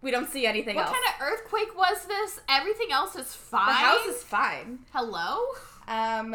We 0.00 0.10
don't 0.10 0.28
see 0.28 0.46
anything 0.46 0.74
What 0.74 0.86
else. 0.86 0.96
kind 0.96 1.04
of 1.14 1.26
earthquake 1.28 1.76
was 1.76 2.06
this? 2.06 2.40
Everything 2.48 2.90
else 2.90 3.14
is 3.14 3.34
fine. 3.34 3.68
the 3.68 3.72
house 3.74 4.06
is 4.06 4.22
fine. 4.24 4.80
Hello. 4.92 5.44
Um, 5.86 6.34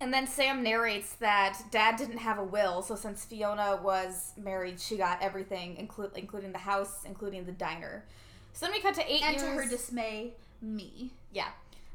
and 0.00 0.12
then 0.12 0.26
Sam 0.26 0.62
narrates 0.62 1.14
that 1.16 1.58
Dad 1.70 1.96
didn't 1.96 2.18
have 2.18 2.38
a 2.38 2.44
will, 2.44 2.82
so 2.82 2.94
since 2.96 3.24
Fiona 3.24 3.80
was 3.82 4.32
married, 4.36 4.80
she 4.80 4.96
got 4.96 5.20
everything, 5.22 5.76
inclu- 5.76 6.16
including 6.16 6.52
the 6.52 6.58
house, 6.58 7.04
including 7.04 7.44
the 7.44 7.52
diner. 7.52 8.04
So 8.52 8.66
then 8.66 8.72
we 8.74 8.80
cut 8.80 8.94
to 8.94 9.12
eight 9.12 9.22
And 9.22 9.36
years. 9.36 9.42
to 9.42 9.50
her 9.62 9.68
dismay, 9.68 10.32
me. 10.62 11.12
Yeah. 11.32 11.48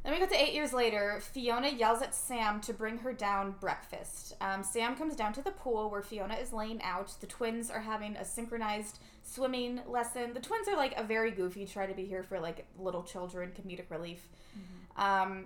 Then 0.04 0.12
we 0.14 0.20
cut 0.20 0.30
to 0.32 0.42
eight 0.42 0.54
years 0.54 0.74
later. 0.74 1.22
Fiona 1.22 1.70
yells 1.70 2.02
at 2.02 2.14
Sam 2.14 2.60
to 2.62 2.74
bring 2.74 2.98
her 3.00 3.14
down 3.14 3.56
breakfast. 3.62 4.36
Um, 4.42 4.62
Sam 4.64 4.96
comes 4.98 5.16
down 5.16 5.32
to 5.34 5.42
the 5.42 5.52
pool 5.52 5.90
where 5.90 6.02
Fiona 6.02 6.34
is 6.36 6.52
laying 6.52 6.82
out. 6.84 7.14
The 7.22 7.28
twins 7.28 7.70
are 7.72 7.80
having 7.80 8.18
a 8.18 8.26
synchronized 8.26 9.00
swimming 9.24 9.80
lesson. 9.88 10.34
The 10.34 10.42
twins 10.42 10.68
are 10.68 10.76
like 10.76 10.94
a 10.98 11.04
very 11.04 11.32
goofy, 11.32 11.66
try 11.66 11.86
to 11.86 11.94
be 11.94 12.04
here 12.06 12.22
for 12.24 12.38
like 12.40 12.66
little 12.78 13.04
children, 13.04 13.52
comedic 13.58 13.90
relief. 13.90 14.28
Um, 14.98 15.46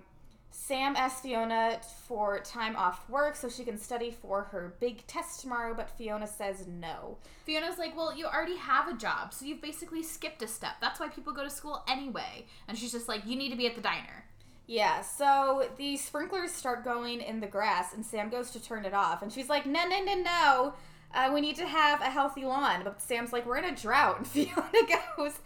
Sam 0.51 0.95
asks 0.95 1.21
Fiona 1.21 1.79
for 2.07 2.39
time 2.39 2.75
off 2.75 3.09
work 3.09 3.35
so 3.35 3.47
she 3.47 3.63
can 3.63 3.77
study 3.77 4.11
for 4.11 4.43
her 4.43 4.75
big 4.79 5.05
test 5.07 5.41
tomorrow, 5.41 5.73
but 5.73 5.89
Fiona 5.89 6.27
says 6.27 6.67
no. 6.67 7.17
Fiona's 7.45 7.77
like, 7.77 7.95
well, 7.95 8.15
you 8.15 8.25
already 8.25 8.57
have 8.57 8.87
a 8.87 8.97
job, 8.97 9.33
so 9.33 9.45
you've 9.45 9.61
basically 9.61 10.03
skipped 10.03 10.41
a 10.41 10.47
step. 10.47 10.73
That's 10.81 10.99
why 10.99 11.07
people 11.09 11.33
go 11.33 11.43
to 11.43 11.49
school 11.49 11.83
anyway. 11.87 12.47
And 12.67 12.77
she's 12.77 12.91
just 12.91 13.07
like, 13.07 13.25
you 13.25 13.35
need 13.35 13.49
to 13.51 13.55
be 13.55 13.67
at 13.67 13.75
the 13.75 13.81
diner. 13.81 14.25
Yeah, 14.67 14.99
so 15.01 15.69
the 15.77 15.95
sprinklers 15.95 16.51
start 16.51 16.83
going 16.83 17.21
in 17.21 17.39
the 17.39 17.47
grass, 17.47 17.93
and 17.93 18.05
Sam 18.05 18.29
goes 18.29 18.51
to 18.51 18.61
turn 18.61 18.83
it 18.83 18.93
off, 18.93 19.21
and 19.21 19.31
she's 19.31 19.47
like, 19.47 19.65
"No, 19.65 19.87
no, 19.87 20.03
no, 20.03 20.15
no, 20.15 20.73
uh, 21.15 21.31
we 21.33 21.39
need 21.39 21.55
to 21.55 21.65
have 21.65 22.01
a 22.01 22.09
healthy 22.09 22.43
lawn." 22.43 22.83
But 22.83 23.01
Sam's 23.01 23.31
like, 23.31 23.45
"We're 23.45 23.59
in 23.59 23.63
a 23.63 23.73
drought," 23.75 24.17
and 24.17 24.27
Fiona 24.27 25.01
goes, 25.15 25.39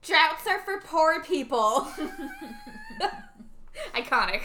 "Droughts 0.00 0.46
are 0.46 0.60
for 0.60 0.80
poor 0.80 1.20
people." 1.24 1.88
Iconic. 3.94 4.42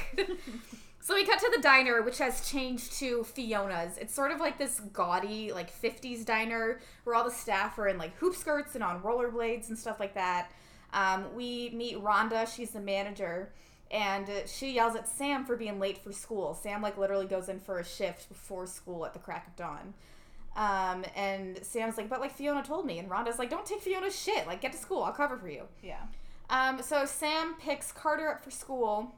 so 0.99 1.15
we 1.15 1.25
cut 1.25 1.39
to 1.39 1.51
the 1.55 1.61
diner, 1.61 2.01
which 2.01 2.17
has 2.19 2.49
changed 2.49 2.93
to 2.99 3.23
Fiona's. 3.23 3.97
It's 3.97 4.13
sort 4.13 4.31
of 4.31 4.39
like 4.39 4.57
this 4.57 4.79
gaudy, 4.79 5.51
like 5.51 5.71
'50s 5.81 6.25
diner 6.25 6.79
where 7.03 7.15
all 7.15 7.23
the 7.23 7.31
staff 7.31 7.77
are 7.77 7.87
in 7.87 7.97
like 7.97 8.15
hoop 8.17 8.35
skirts 8.35 8.75
and 8.75 8.83
on 8.83 9.01
rollerblades 9.01 9.69
and 9.69 9.77
stuff 9.77 9.99
like 9.99 10.13
that. 10.13 10.51
Um, 10.93 11.33
we 11.35 11.71
meet 11.71 11.97
Rhonda. 11.97 12.47
She's 12.53 12.71
the 12.71 12.79
manager 12.79 13.51
and 13.93 14.27
uh, 14.27 14.47
she 14.47 14.73
yells 14.73 14.95
at 14.95 15.07
Sam 15.07 15.45
for 15.45 15.55
being 15.55 15.79
late 15.79 15.99
for 15.99 16.11
school. 16.11 16.55
Sam 16.55 16.81
like 16.81 16.97
literally 16.97 17.27
goes 17.27 17.47
in 17.47 17.59
for 17.59 17.79
a 17.79 17.85
shift 17.85 18.27
before 18.27 18.65
school 18.65 19.05
at 19.05 19.13
the 19.13 19.19
crack 19.19 19.47
of 19.47 19.55
dawn. 19.55 19.93
Um, 20.55 21.05
and 21.15 21.59
Sam's 21.63 21.97
like, 21.97 22.09
but 22.09 22.19
like 22.19 22.35
Fiona 22.35 22.63
told 22.63 22.85
me, 22.85 22.99
and 22.99 23.09
Rhonda's 23.09 23.39
like, 23.39 23.49
don't 23.49 23.65
take 23.65 23.81
Fiona's 23.81 24.19
shit. 24.19 24.45
Like, 24.47 24.61
get 24.61 24.71
to 24.71 24.77
school. 24.77 25.03
I'll 25.03 25.13
cover 25.13 25.37
for 25.37 25.47
you. 25.47 25.63
Yeah. 25.81 26.01
Um, 26.49 26.81
so 26.81 27.05
Sam 27.05 27.55
picks 27.59 27.91
Carter 27.91 28.29
up 28.29 28.43
for 28.43 28.51
school. 28.51 29.13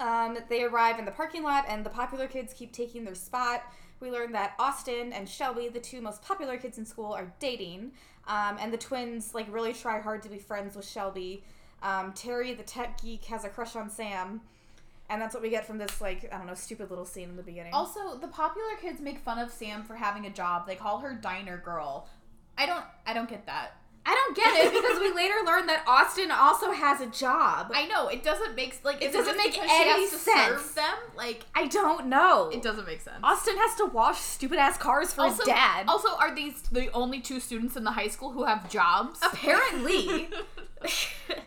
Um, 0.00 0.38
they 0.48 0.62
arrive 0.64 0.98
in 0.98 1.04
the 1.04 1.10
parking 1.10 1.42
lot, 1.42 1.64
and 1.68 1.84
the 1.84 1.90
popular 1.90 2.26
kids 2.26 2.52
keep 2.52 2.72
taking 2.72 3.04
their 3.04 3.14
spot. 3.14 3.62
We 4.00 4.10
learn 4.10 4.32
that 4.32 4.54
Austin 4.58 5.12
and 5.12 5.28
Shelby, 5.28 5.68
the 5.68 5.80
two 5.80 6.00
most 6.00 6.22
popular 6.22 6.56
kids 6.56 6.78
in 6.78 6.84
school, 6.84 7.12
are 7.12 7.32
dating. 7.40 7.92
Um, 8.28 8.58
and 8.60 8.72
the 8.72 8.78
twins 8.78 9.34
like 9.34 9.46
really 9.52 9.72
try 9.72 10.00
hard 10.00 10.22
to 10.22 10.28
be 10.28 10.38
friends 10.38 10.76
with 10.76 10.86
Shelby. 10.86 11.42
Um, 11.82 12.12
Terry, 12.12 12.54
the 12.54 12.62
tech 12.62 13.00
geek, 13.00 13.24
has 13.26 13.44
a 13.44 13.48
crush 13.48 13.74
on 13.74 13.88
Sam, 13.90 14.40
and 15.08 15.20
that's 15.20 15.34
what 15.34 15.42
we 15.42 15.48
get 15.48 15.66
from 15.66 15.78
this 15.78 16.00
like 16.00 16.28
I 16.32 16.36
don't 16.36 16.46
know 16.46 16.54
stupid 16.54 16.90
little 16.90 17.06
scene 17.06 17.30
in 17.30 17.36
the 17.36 17.42
beginning. 17.42 17.72
Also, 17.72 18.16
the 18.18 18.28
popular 18.28 18.76
kids 18.80 19.00
make 19.00 19.18
fun 19.18 19.38
of 19.38 19.50
Sam 19.50 19.82
for 19.82 19.94
having 19.94 20.26
a 20.26 20.30
job. 20.30 20.66
They 20.66 20.76
call 20.76 20.98
her 20.98 21.14
diner 21.14 21.56
girl. 21.56 22.08
I 22.56 22.66
don't. 22.66 22.84
I 23.06 23.14
don't 23.14 23.28
get 23.28 23.46
that. 23.46 23.76
I 24.08 24.14
don't 24.14 24.34
get 24.34 24.64
it 24.64 24.72
because 24.72 24.98
we 25.00 25.12
later 25.12 25.34
learn 25.44 25.66
that 25.66 25.84
Austin 25.86 26.30
also 26.30 26.72
has 26.72 27.02
a 27.02 27.06
job. 27.08 27.70
I 27.74 27.86
know 27.88 28.08
it 28.08 28.24
doesn't 28.24 28.56
make 28.56 28.80
like 28.82 29.02
it 29.02 29.12
doesn't 29.12 29.36
make 29.36 29.58
any 29.58 30.06
sense. 30.06 30.72
Them 30.72 30.94
like 31.14 31.44
I 31.54 31.66
don't 31.66 32.06
know. 32.06 32.48
it 32.48 32.62
doesn't 32.62 32.86
make 32.86 33.02
sense. 33.02 33.18
Austin 33.22 33.58
has 33.58 33.76
to 33.76 33.84
wash 33.84 34.18
stupid 34.18 34.58
ass 34.58 34.78
cars 34.78 35.12
for 35.12 35.22
also, 35.24 35.44
his 35.44 35.46
dad. 35.46 35.84
Also, 35.88 36.08
are 36.16 36.34
these 36.34 36.62
the 36.72 36.90
only 36.92 37.20
two 37.20 37.38
students 37.38 37.76
in 37.76 37.84
the 37.84 37.90
high 37.90 38.08
school 38.08 38.32
who 38.32 38.44
have 38.44 38.70
jobs? 38.70 39.20
Apparently. 39.22 40.30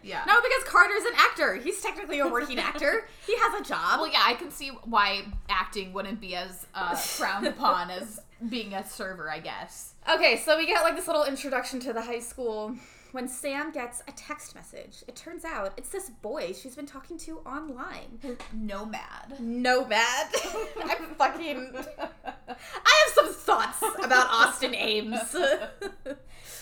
Yeah. 0.04 0.24
No, 0.28 0.42
because 0.42 0.64
Carter's 0.66 1.06
an 1.06 1.14
actor. 1.16 1.56
He's 1.56 1.82
technically 1.82 2.20
a 2.20 2.28
working 2.28 2.58
actor. 2.70 3.08
He 3.26 3.36
has 3.38 3.62
a 3.62 3.64
job. 3.64 4.00
Well, 4.00 4.12
yeah, 4.12 4.24
I 4.26 4.34
can 4.34 4.50
see 4.52 4.70
why 4.86 5.24
acting 5.48 5.94
wouldn't 5.94 6.20
be 6.20 6.36
as 6.36 6.66
uh, 6.74 6.96
frowned 6.96 7.48
upon 7.48 7.92
as 7.92 8.20
being 8.50 8.74
a 8.74 8.88
server. 8.88 9.30
I 9.30 9.40
guess. 9.40 9.94
Okay, 10.12 10.38
so 10.38 10.58
we 10.58 10.66
get 10.66 10.84
like 10.84 10.96
this 10.96 11.08
little 11.08 11.26
introduction 11.26 11.80
to 11.82 11.94
the 11.94 12.02
high 12.02 12.20
school 12.20 12.76
when 13.12 13.28
Sam 13.28 13.72
gets 13.72 14.02
a 14.08 14.12
text 14.14 14.56
message. 14.56 15.04
It 15.08 15.16
turns 15.16 15.44
out 15.46 15.74
it's 15.78 15.90
this 15.90 16.10
boy 16.10 16.54
she's 16.54 16.76
been 16.76 16.86
talking 16.86 17.18
to 17.20 17.40
online. 17.40 18.20
Nomad. 18.54 19.40
Nomad. 19.40 20.28
I'm 20.84 21.06
fucking. 21.18 21.72
I 21.98 23.04
have 23.06 23.14
some 23.14 23.34
thoughts 23.34 23.82
about 24.04 24.28
Austin 24.30 24.76
Ames. 24.76 25.36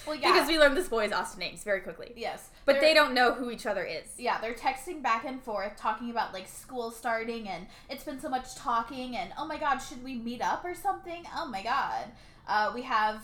Well, 0.09 0.17
yeah. 0.17 0.33
Because 0.33 0.47
we 0.47 0.57
learned 0.57 0.75
this 0.75 0.87
boy 0.87 1.05
is 1.05 1.11
Austin 1.11 1.43
Ames 1.43 1.63
very 1.63 1.81
quickly. 1.81 2.13
yes, 2.15 2.49
But 2.65 2.81
they 2.81 2.95
don't 2.95 3.13
know 3.13 3.33
who 3.33 3.51
each 3.51 3.67
other 3.67 3.83
is. 3.83 4.07
Yeah, 4.17 4.41
they're 4.41 4.55
texting 4.55 5.03
back 5.03 5.23
and 5.23 5.39
forth, 5.41 5.77
talking 5.77 6.09
about 6.09 6.33
like 6.33 6.47
school 6.47 6.89
starting, 6.89 7.47
and 7.47 7.67
it's 7.89 8.03
been 8.03 8.19
so 8.19 8.27
much 8.27 8.55
talking, 8.55 9.15
and 9.15 9.31
oh 9.37 9.45
my 9.45 9.57
god, 9.57 9.77
should 9.77 10.03
we 10.03 10.15
meet 10.15 10.41
up 10.41 10.65
or 10.65 10.73
something? 10.73 11.23
Oh 11.35 11.47
my 11.47 11.61
god. 11.61 12.05
Uh, 12.47 12.71
we 12.73 12.81
have 12.81 13.21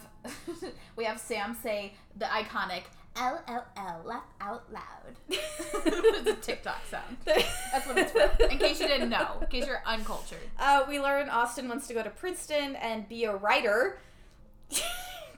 we 0.96 1.06
have 1.06 1.20
Sam 1.20 1.58
say 1.63 1.96
the 2.15 2.25
iconic 2.25 2.84
LLL, 3.15 4.06
laugh 4.06 4.24
out 4.39 4.72
loud. 4.72 5.15
it's 5.30 6.30
a 6.30 6.36
TikTok 6.36 6.86
sound. 6.92 7.18
That's 7.25 7.88
what 7.88 7.98
it's 7.98 8.12
for. 8.12 8.30
In 8.44 8.60
case 8.60 8.80
you 8.80 8.88
didn't 8.88 9.10
know, 9.10 9.38
in 9.42 9.48
case 9.48 9.65
you're 9.65 9.82
uncultured. 9.86 10.38
Uh, 10.60 10.84
we 10.88 11.00
learn 11.00 11.30
Austin 11.30 11.68
wants 11.68 11.88
to 11.88 11.94
go 11.96 12.04
to 12.04 12.10
Princeton 12.12 12.75
and 12.75 13.10
be 13.10 13.24
a 13.24 13.36
writer. 13.36 14.00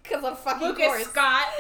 Because 0.08 0.24
of 0.24 0.40
fucking 0.40 0.76
course. 0.76 1.06
Scott. 1.06 1.48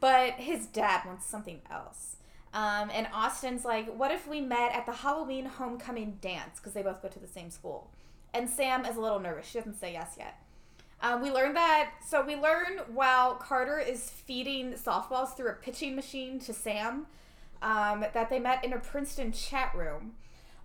But 0.00 0.34
his 0.34 0.66
dad 0.66 1.04
wants 1.06 1.26
something 1.26 1.60
else. 1.68 2.18
Um, 2.54 2.88
and 2.94 3.08
Austin's 3.12 3.64
like, 3.64 3.92
what 3.92 4.12
if 4.12 4.28
we 4.28 4.40
met 4.40 4.72
at 4.72 4.86
the 4.86 4.92
Halloween 4.92 5.44
homecoming 5.44 6.18
dance? 6.20 6.60
Because 6.60 6.72
they 6.72 6.82
both 6.82 7.02
go 7.02 7.08
to 7.08 7.18
the 7.18 7.26
same 7.26 7.50
school. 7.50 7.90
And 8.32 8.48
Sam 8.48 8.84
is 8.84 8.96
a 8.96 9.00
little 9.00 9.18
nervous. 9.18 9.48
She 9.48 9.58
doesn't 9.58 9.80
say 9.80 9.92
yes 9.92 10.14
yet. 10.16 10.40
Um, 11.00 11.22
we 11.22 11.30
learn 11.30 11.54
that, 11.54 11.90
so 12.04 12.24
we 12.24 12.34
learn 12.34 12.80
while 12.92 13.34
Carter 13.34 13.78
is 13.78 14.10
feeding 14.10 14.72
softballs 14.72 15.36
through 15.36 15.50
a 15.50 15.54
pitching 15.54 15.94
machine 15.94 16.40
to 16.40 16.52
Sam, 16.52 17.06
um, 17.62 18.04
that 18.12 18.28
they 18.30 18.40
met 18.40 18.64
in 18.64 18.72
a 18.72 18.78
Princeton 18.78 19.30
chat 19.30 19.72
room. 19.76 20.14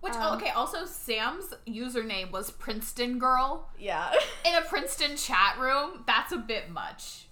Which 0.04 0.12
Um, 0.12 0.36
okay, 0.36 0.50
also 0.50 0.84
Sam's 0.84 1.54
username 1.66 2.30
was 2.30 2.50
Princeton 2.50 3.18
Girl 3.18 3.70
Yeah. 3.78 4.12
in 4.44 4.54
a 4.54 4.60
Princeton 4.60 5.16
chat 5.16 5.58
room. 5.58 6.04
That's 6.06 6.30
a 6.30 6.36
bit 6.36 6.68
much. 6.70 7.24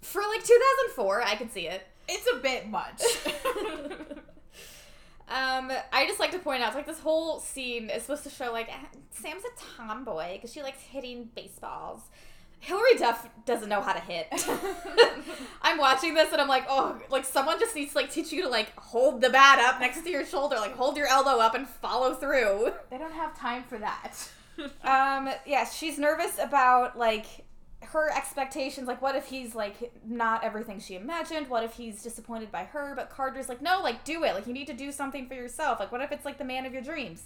For 0.00 0.22
like 0.22 0.42
2004, 0.42 1.22
I 1.24 1.34
can 1.36 1.50
see 1.50 1.68
it. 1.68 1.86
It's 2.08 2.26
a 2.32 2.36
bit 2.36 2.68
much. 2.68 3.02
Um, 5.30 5.70
I 5.92 6.06
just 6.06 6.18
like 6.18 6.30
to 6.30 6.38
point 6.38 6.62
out, 6.62 6.74
like 6.74 6.86
this 6.86 7.00
whole 7.00 7.38
scene 7.38 7.90
is 7.90 8.00
supposed 8.00 8.24
to 8.24 8.30
show 8.30 8.50
like 8.50 8.70
Sam's 9.10 9.42
a 9.44 9.76
tomboy 9.76 10.36
because 10.36 10.50
she 10.50 10.62
likes 10.62 10.80
hitting 10.80 11.28
baseballs. 11.34 12.00
Hilary 12.60 12.96
Duff 12.98 13.28
doesn't 13.44 13.68
know 13.68 13.80
how 13.80 13.92
to 13.92 14.00
hit. 14.00 14.26
I'm 15.62 15.78
watching 15.78 16.14
this 16.14 16.32
and 16.32 16.40
I'm 16.40 16.48
like, 16.48 16.66
oh, 16.68 17.00
like 17.10 17.24
someone 17.24 17.58
just 17.60 17.74
needs 17.74 17.92
to 17.92 17.98
like 17.98 18.10
teach 18.10 18.32
you 18.32 18.42
to 18.42 18.48
like 18.48 18.74
hold 18.76 19.20
the 19.20 19.30
bat 19.30 19.58
up 19.60 19.80
next 19.80 20.02
to 20.02 20.10
your 20.10 20.26
shoulder, 20.26 20.56
like 20.56 20.74
hold 20.76 20.96
your 20.96 21.06
elbow 21.06 21.38
up 21.38 21.54
and 21.54 21.68
follow 21.68 22.14
through. 22.14 22.72
they 22.90 22.98
don't 22.98 23.12
have 23.12 23.38
time 23.38 23.64
for 23.64 23.78
that. 23.78 24.12
Um, 24.82 25.30
yeah, 25.46 25.64
she's 25.64 26.00
nervous 26.00 26.36
about 26.42 26.98
like 26.98 27.26
her 27.80 28.10
expectations. 28.10 28.88
Like, 28.88 29.00
what 29.00 29.14
if 29.14 29.26
he's 29.26 29.54
like 29.54 29.92
not 30.04 30.42
everything 30.42 30.80
she 30.80 30.96
imagined? 30.96 31.48
What 31.48 31.62
if 31.62 31.74
he's 31.74 32.02
disappointed 32.02 32.50
by 32.50 32.64
her? 32.64 32.92
But 32.96 33.08
Carter's 33.08 33.48
like, 33.48 33.62
no, 33.62 33.80
like 33.82 34.02
do 34.02 34.24
it. 34.24 34.34
Like 34.34 34.48
you 34.48 34.52
need 34.52 34.66
to 34.66 34.72
do 34.72 34.90
something 34.90 35.28
for 35.28 35.34
yourself. 35.34 35.78
Like, 35.78 35.92
what 35.92 36.00
if 36.00 36.10
it's 36.10 36.24
like 36.24 36.38
the 36.38 36.44
man 36.44 36.66
of 36.66 36.72
your 36.72 36.82
dreams? 36.82 37.24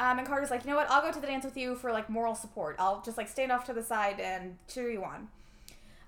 Um, 0.00 0.18
and 0.18 0.26
Carter's 0.26 0.50
like, 0.50 0.64
you 0.64 0.70
know 0.70 0.76
what? 0.76 0.90
I'll 0.90 1.02
go 1.02 1.12
to 1.12 1.20
the 1.20 1.26
dance 1.26 1.44
with 1.44 1.58
you 1.58 1.74
for 1.74 1.92
like 1.92 2.08
moral 2.08 2.34
support. 2.34 2.76
I'll 2.78 3.02
just 3.02 3.18
like 3.18 3.28
stand 3.28 3.52
off 3.52 3.66
to 3.66 3.74
the 3.74 3.82
side 3.82 4.18
and 4.18 4.56
cheer 4.66 4.90
you 4.90 5.04
on. 5.04 5.28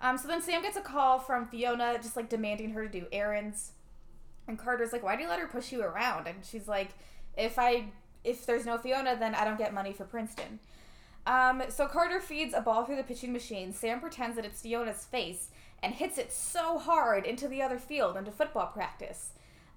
Um, 0.00 0.16
so 0.16 0.26
then 0.28 0.40
Sam 0.40 0.62
gets 0.62 0.78
a 0.78 0.80
call 0.80 1.18
from 1.18 1.46
Fiona, 1.46 1.98
just 2.02 2.16
like 2.16 2.30
demanding 2.30 2.70
her 2.70 2.88
to 2.88 3.00
do 3.00 3.06
errands. 3.12 3.72
And 4.48 4.58
Carter's 4.58 4.94
like, 4.94 5.02
why 5.02 5.14
do 5.14 5.22
you 5.22 5.28
let 5.28 5.38
her 5.40 5.46
push 5.46 5.70
you 5.72 5.82
around? 5.82 6.26
And 6.26 6.36
she's 6.42 6.66
like, 6.66 6.88
If 7.36 7.58
I 7.58 7.84
if 8.24 8.46
there's 8.46 8.64
no 8.64 8.78
Fiona, 8.78 9.14
then 9.14 9.34
I 9.34 9.44
don't 9.44 9.58
get 9.58 9.74
money 9.74 9.92
for 9.92 10.04
Princeton. 10.04 10.58
Um, 11.26 11.62
so 11.68 11.86
Carter 11.86 12.18
feeds 12.18 12.54
a 12.54 12.62
ball 12.62 12.84
through 12.84 12.96
the 12.96 13.02
pitching 13.02 13.32
machine. 13.32 13.74
Sam 13.74 14.00
pretends 14.00 14.36
that 14.36 14.46
it's 14.46 14.62
Fiona's 14.62 15.04
face 15.04 15.48
and 15.82 15.92
hits 15.92 16.16
it 16.16 16.32
so 16.32 16.78
hard 16.78 17.26
into 17.26 17.46
the 17.46 17.60
other 17.60 17.78
field 17.78 18.16
into 18.16 18.30
football 18.30 18.68
practice. 18.68 19.32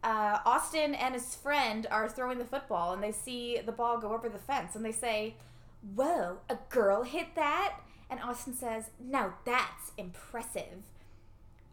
Uh, 0.06 0.38
Austin 0.46 0.94
and 0.94 1.16
his 1.16 1.34
friend 1.34 1.88
are 1.90 2.08
throwing 2.08 2.38
the 2.38 2.46
football 2.46 2.94
and 2.94 3.02
they 3.02 3.12
see 3.12 3.60
the 3.66 3.72
ball 3.72 3.98
go 3.98 4.14
over 4.14 4.30
the 4.30 4.38
fence 4.38 4.76
and 4.76 4.86
they 4.86 4.92
say, 4.92 5.34
Whoa, 5.96 6.38
a 6.48 6.58
girl 6.70 7.02
hit 7.02 7.34
that? 7.34 7.80
And 8.08 8.20
Austin 8.20 8.54
says, 8.54 8.92
Now 9.04 9.34
that's 9.46 9.94
impressive. 9.98 10.84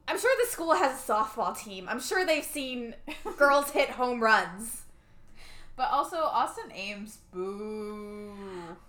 I'm 0.08 0.18
sure 0.18 0.34
the 0.42 0.50
school 0.50 0.72
has 0.72 0.98
a 0.98 1.12
softball 1.12 1.56
team. 1.56 1.86
I'm 1.90 2.00
sure 2.00 2.24
they've 2.24 2.42
seen 2.42 2.94
girls 3.36 3.72
hit 3.72 3.90
home 3.90 4.22
runs. 4.22 4.84
But 5.76 5.90
also 5.90 6.16
Austin 6.16 6.72
Ames, 6.72 7.18
boo. 7.34 8.32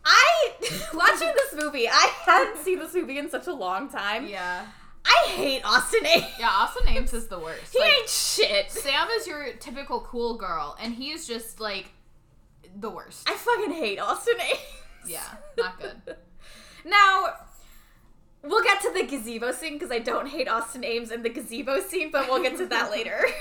I 0.05 0.51
watching 0.93 1.33
this 1.35 1.62
movie, 1.62 1.89
I 1.89 2.13
hadn't 2.25 2.63
seen 2.63 2.79
this 2.79 2.93
movie 2.93 3.17
in 3.17 3.29
such 3.29 3.47
a 3.47 3.53
long 3.53 3.89
time. 3.89 4.25
Yeah. 4.25 4.67
I 5.15 5.27
hate 5.29 5.62
Austin 5.65 6.05
Ames. 6.05 6.25
Yeah, 6.39 6.50
Austin 6.50 6.88
Ames 6.88 7.13
is 7.13 7.27
the 7.27 7.39
worst. 7.39 7.74
He 7.74 7.79
Like, 7.79 7.91
ain't 7.91 8.10
shit. 8.10 8.72
Sam 8.72 9.08
is 9.17 9.27
your 9.27 9.53
typical 9.53 10.01
cool 10.01 10.36
girl, 10.38 10.75
and 10.82 10.93
he 10.93 11.12
is 11.12 11.27
just 11.27 11.60
like 11.60 11.86
the 12.79 12.89
worst. 12.89 13.29
I 13.29 13.34
fucking 13.36 13.74
hate 13.74 14.00
Austin 14.00 14.36
Ames. 14.41 14.60
Yeah, 15.08 15.24
not 15.58 15.79
good. 15.79 16.15
Now, 16.86 17.34
we'll 18.41 18.62
get 18.63 18.82
to 18.82 18.91
the 18.93 19.03
gazebo 19.03 19.53
scene 19.53 19.74
because 19.74 19.89
I 19.89 20.00
don't 20.00 20.27
hate 20.27 20.50
Austin 20.50 20.84
Ames 20.84 21.12
in 21.12 21.24
the 21.24 21.29
gazebo 21.29 21.79
scene, 21.79 22.10
but 22.12 22.27
we'll 22.29 22.41
get 22.43 22.58
to 22.58 22.65
that 22.67 22.91
later. 22.91 23.24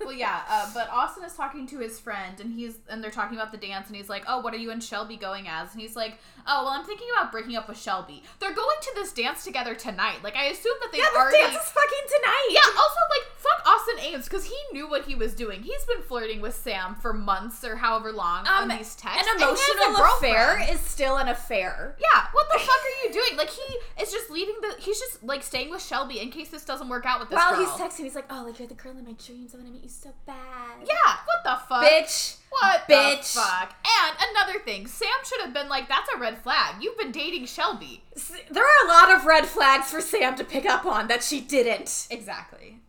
Well, 0.00 0.12
yeah, 0.12 0.40
uh, 0.48 0.70
but 0.74 0.88
Austin 0.90 1.24
is 1.24 1.34
talking 1.34 1.66
to 1.68 1.78
his 1.78 1.98
friend, 1.98 2.38
and 2.40 2.52
he's 2.52 2.78
and 2.88 3.02
they're 3.02 3.10
talking 3.10 3.36
about 3.36 3.50
the 3.52 3.58
dance, 3.58 3.86
and 3.88 3.96
he's 3.96 4.08
like, 4.08 4.24
"Oh, 4.28 4.40
what 4.40 4.54
are 4.54 4.58
you 4.58 4.70
and 4.70 4.82
Shelby 4.82 5.16
going 5.16 5.48
as?" 5.48 5.72
And 5.72 5.80
he's 5.80 5.96
like, 5.96 6.18
"Oh, 6.46 6.64
well, 6.64 6.68
I'm 6.72 6.84
thinking 6.84 7.08
about 7.16 7.32
breaking 7.32 7.56
up 7.56 7.68
with 7.68 7.80
Shelby. 7.80 8.22
They're 8.40 8.54
going 8.54 8.76
to 8.82 8.92
this 8.94 9.12
dance 9.12 9.44
together 9.44 9.74
tonight. 9.74 10.18
Like, 10.22 10.36
I 10.36 10.44
assume 10.46 10.74
that 10.80 10.92
they've 10.92 11.00
yeah, 11.00 11.08
the 11.12 11.18
already." 11.18 11.38
dance 11.38 11.54
is 11.56 11.70
fucking 11.70 12.06
tonight. 12.08 12.48
yeah. 12.50 12.60
Also, 12.60 13.00
like, 13.10 13.26
fuck 13.38 13.66
Austin 13.66 13.98
Ames 14.00 14.24
because 14.24 14.44
he 14.44 14.56
knew 14.72 14.88
what 14.88 15.04
he 15.06 15.14
was 15.14 15.34
doing. 15.34 15.62
He's 15.62 15.84
been 15.84 16.02
flirting 16.02 16.40
with 16.40 16.54
Sam 16.54 16.94
for 16.94 17.12
months 17.12 17.64
or 17.64 17.76
however 17.76 18.12
long 18.12 18.46
Um, 18.46 18.70
on 18.70 18.78
these 18.78 18.94
texts. 18.94 19.22
An 19.26 19.28
and 19.32 19.40
he 19.40 19.46
has 19.46 19.58
a 19.86 19.88
emotional 19.90 20.06
affair 20.18 20.66
is 20.72 20.80
still 20.80 21.16
an 21.16 21.28
affair. 21.28 21.96
Yeah, 22.00 22.26
what 22.32 22.46
the 22.52 22.58
fuck 22.64 22.76
are 22.76 23.06
you 23.06 23.12
doing? 23.12 23.36
Like 23.36 23.50
he 23.50 24.02
is 24.02 24.12
just 24.12 24.30
leaving 24.30 24.56
the. 24.60 24.74
He's 24.78 24.98
just 24.98 25.22
like 25.22 25.42
staying 25.42 25.70
with 25.70 25.82
Shelby 25.82 26.20
in 26.20 26.30
case 26.30 26.48
this 26.50 26.64
doesn't 26.64 26.88
work 26.88 27.06
out 27.06 27.20
with 27.20 27.28
this 27.30 27.36
While 27.36 27.56
girl. 27.56 27.60
he's 27.64 27.70
texting, 27.80 28.04
he's 28.04 28.14
like, 28.14 28.26
"Oh, 28.30 28.44
like 28.46 28.58
you're 28.58 28.68
the 28.68 28.74
girl 28.74 28.92
in 28.92 29.04
my 29.04 29.12
dreams. 29.12 29.54
I 29.54 29.58
want 29.58 29.68
to 29.68 29.72
meet 29.72 29.85
you 29.86 29.90
so 29.90 30.10
bad." 30.26 30.78
Yeah, 30.84 31.16
what 31.24 31.44
the 31.44 31.56
fuck, 31.68 31.84
bitch. 31.84 32.36
What 32.50 32.88
Bitch. 32.88 33.34
the 33.34 33.40
fuck? 33.40 33.74
And 33.84 34.16
another 34.30 34.58
thing, 34.60 34.86
Sam 34.86 35.08
should 35.24 35.40
have 35.42 35.52
been 35.52 35.68
like, 35.68 35.88
"That's 35.88 36.08
a 36.14 36.18
red 36.18 36.38
flag. 36.38 36.82
You've 36.82 36.98
been 36.98 37.12
dating 37.12 37.46
Shelby." 37.46 38.02
There 38.50 38.64
are 38.64 38.86
a 38.86 38.88
lot 38.88 39.10
of 39.14 39.26
red 39.26 39.46
flags 39.46 39.90
for 39.90 40.00
Sam 40.00 40.34
to 40.36 40.44
pick 40.44 40.66
up 40.66 40.86
on 40.86 41.08
that 41.08 41.22
she 41.22 41.40
didn't. 41.40 42.06
Exactly. 42.10 42.80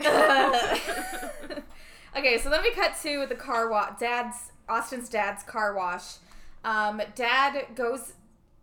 okay, 2.17 2.37
so 2.37 2.49
then 2.49 2.63
we 2.63 2.71
cut 2.71 2.93
to 3.03 3.25
the 3.27 3.35
car 3.35 3.69
wash. 3.69 3.99
Dad's 3.99 4.51
Austin's 4.69 5.09
dad's 5.09 5.43
car 5.43 5.75
wash. 5.75 6.15
Um, 6.63 7.01
Dad 7.15 7.67
goes 7.75 8.13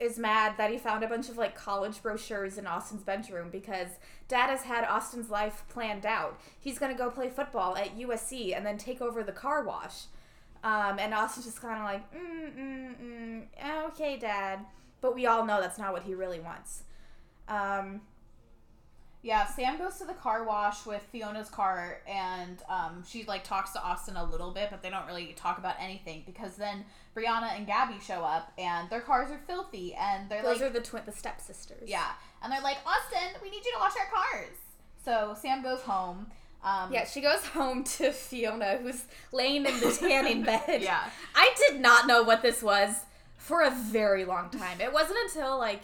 is 0.01 0.19
mad 0.19 0.55
that 0.59 0.71
he 0.71 0.77
found 0.79 1.05
a 1.05 1.09
bunch 1.09 1.29
of 1.29 1.39
like 1.39 1.55
college 1.55 2.03
brochures 2.03 2.59
in 2.59 2.67
Austin's 2.67 3.03
bedroom 3.03 3.49
because 3.51 3.89
Dad 4.29 4.49
has 4.51 4.63
had 4.63 4.85
Austin's 4.85 5.31
life 5.31 5.65
planned 5.69 6.07
out. 6.07 6.41
He's 6.59 6.79
gonna 6.79 6.95
go 6.95 7.11
play 7.11 7.29
football 7.29 7.77
at 7.77 7.97
USC 7.99 8.57
and 8.57 8.65
then 8.65 8.79
take 8.79 9.01
over 9.01 9.23
the 9.23 9.33
car 9.33 9.63
wash. 9.65 10.05
Um, 10.63 10.99
and 10.99 11.13
Austin's 11.13 11.45
just 11.47 11.61
kind 11.61 11.79
of 11.79 11.85
like, 11.85 12.11
mm, 12.15 12.59
mm, 12.59 13.45
mm, 13.63 13.87
okay, 13.91 14.17
Dad. 14.17 14.61
But 15.03 15.15
we 15.15 15.27
all 15.27 15.45
know 15.45 15.61
that's 15.61 15.79
not 15.79 15.93
what 15.93 16.05
he 16.05 16.15
really 16.15 16.41
wants. 16.41 16.85
Um, 17.49 18.01
Yeah, 19.23 19.47
Sam 19.47 19.79
goes 19.79 19.97
to 20.01 20.05
the 20.05 20.13
car 20.13 20.45
wash 20.45 20.85
with 20.85 21.03
Fiona's 21.11 21.49
car, 21.49 22.03
and 22.07 22.63
um, 22.69 23.03
she 23.07 23.25
like 23.25 23.43
talks 23.43 23.71
to 23.73 23.83
Austin 23.83 24.17
a 24.17 24.25
little 24.25 24.51
bit, 24.51 24.69
but 24.71 24.83
they 24.83 24.91
don't 24.91 25.07
really 25.07 25.33
talk 25.35 25.57
about 25.57 25.77
anything 25.81 26.25
because 26.27 26.57
then 26.57 26.85
Brianna 27.17 27.57
and 27.57 27.67
Gabby 27.67 27.99
show 28.07 28.23
up, 28.23 28.53
and 28.59 28.91
their 28.91 29.01
cars 29.01 29.31
are 29.31 29.41
filthy, 29.47 29.95
and 29.95 30.29
they're 30.31 30.43
those 30.43 30.61
like, 30.61 30.71
are 30.71 30.73
the 30.75 30.81
twin, 30.83 31.05
the 31.07 31.13
stepsisters. 31.13 31.89
yeah, 31.89 32.11
and 32.45 32.53
they're 32.53 32.61
like, 32.61 32.77
Austin, 32.87 33.41
we 33.43 33.51
need 33.51 33.65
you 33.65 33.73
to 33.73 33.79
wash 33.81 33.95
our 33.99 34.07
cars. 34.13 34.57
So 35.05 35.37
Sam 35.41 35.63
goes 35.63 35.81
home. 35.81 36.27
Um, 36.63 36.93
Yeah, 36.93 37.05
she 37.07 37.21
goes 37.21 37.45
home 37.55 37.83
to 37.85 38.13
Fiona, 38.13 38.77
who's 38.77 39.05
laying 39.33 39.67
in 39.67 39.81
the 39.81 39.91
tanning 39.99 40.43
bed. 40.51 40.81
Yeah. 40.83 41.11
I 41.35 41.55
did 41.69 41.81
not 41.81 42.07
know 42.07 42.23
what 42.23 42.43
this 42.43 42.63
was 42.63 42.91
for 43.37 43.63
a 43.63 43.71
very 43.71 44.25
long 44.25 44.51
time. 44.51 44.81
It 44.81 44.93
wasn't 44.93 45.19
until 45.25 45.59
like 45.59 45.81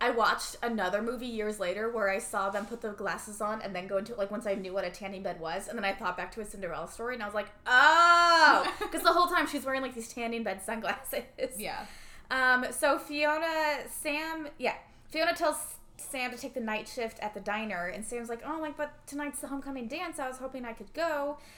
I 0.00 0.10
watched 0.10 0.56
another 0.62 1.00
movie 1.00 1.26
years 1.26 1.60
later 1.60 1.88
where 1.90 2.10
I 2.10 2.18
saw 2.18 2.50
them 2.50 2.66
put 2.66 2.80
the 2.80 2.90
glasses 2.90 3.40
on 3.40 3.62
and 3.62 3.74
then 3.74 3.86
go 3.86 3.98
into 3.98 4.14
like 4.16 4.30
once 4.32 4.46
I 4.46 4.54
knew 4.54 4.72
what 4.72 4.84
a 4.84 4.90
tanning 4.90 5.22
bed 5.22 5.38
was, 5.40 5.68
and 5.68 5.78
then 5.78 5.84
I 5.84 5.92
thought 5.92 6.16
back 6.16 6.32
to 6.32 6.40
a 6.40 6.44
Cinderella 6.44 6.88
story 6.90 7.14
and 7.14 7.22
I 7.22 7.26
was 7.26 7.34
like, 7.34 7.48
oh, 7.66 8.72
because 8.80 9.02
the 9.02 9.12
whole 9.12 9.28
time 9.28 9.46
she's 9.46 9.64
wearing 9.64 9.80
like 9.82 9.94
these 9.94 10.08
tanning 10.12 10.42
bed 10.42 10.60
sunglasses. 10.64 11.22
Yeah. 11.56 11.86
Um, 12.30 12.66
so 12.70 12.98
Fiona, 12.98 13.80
Sam, 13.90 14.48
yeah, 14.58 14.74
Fiona 15.10 15.34
tells 15.34 15.56
Sam 16.02 16.30
to 16.30 16.36
take 16.36 16.54
the 16.54 16.60
night 16.60 16.88
shift 16.88 17.18
at 17.20 17.34
the 17.34 17.40
diner, 17.40 17.86
and 17.86 18.04
Sam's 18.04 18.28
like, 18.28 18.42
"Oh, 18.44 18.58
like, 18.60 18.76
but 18.76 19.06
tonight's 19.06 19.40
the 19.40 19.48
homecoming 19.48 19.88
dance. 19.88 20.18
I 20.18 20.28
was 20.28 20.38
hoping 20.38 20.64
I 20.64 20.72
could 20.72 20.92
go." 20.92 21.38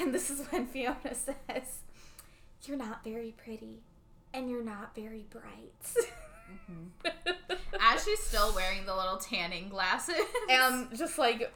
And 0.00 0.14
this 0.14 0.30
is 0.30 0.46
when 0.48 0.66
Fiona 0.66 0.96
says, 1.14 1.80
"You're 2.62 2.78
not 2.78 3.04
very 3.04 3.34
pretty, 3.36 3.82
and 4.32 4.48
you're 4.48 4.64
not 4.64 4.94
very 4.94 5.26
bright." 5.28 6.08
Mm-hmm. 6.50 7.08
As 7.80 8.04
she's 8.04 8.20
still 8.20 8.54
wearing 8.54 8.86
the 8.86 8.94
little 8.94 9.18
tanning 9.18 9.68
glasses. 9.68 10.16
And 10.48 10.96
just 10.96 11.18
like 11.18 11.52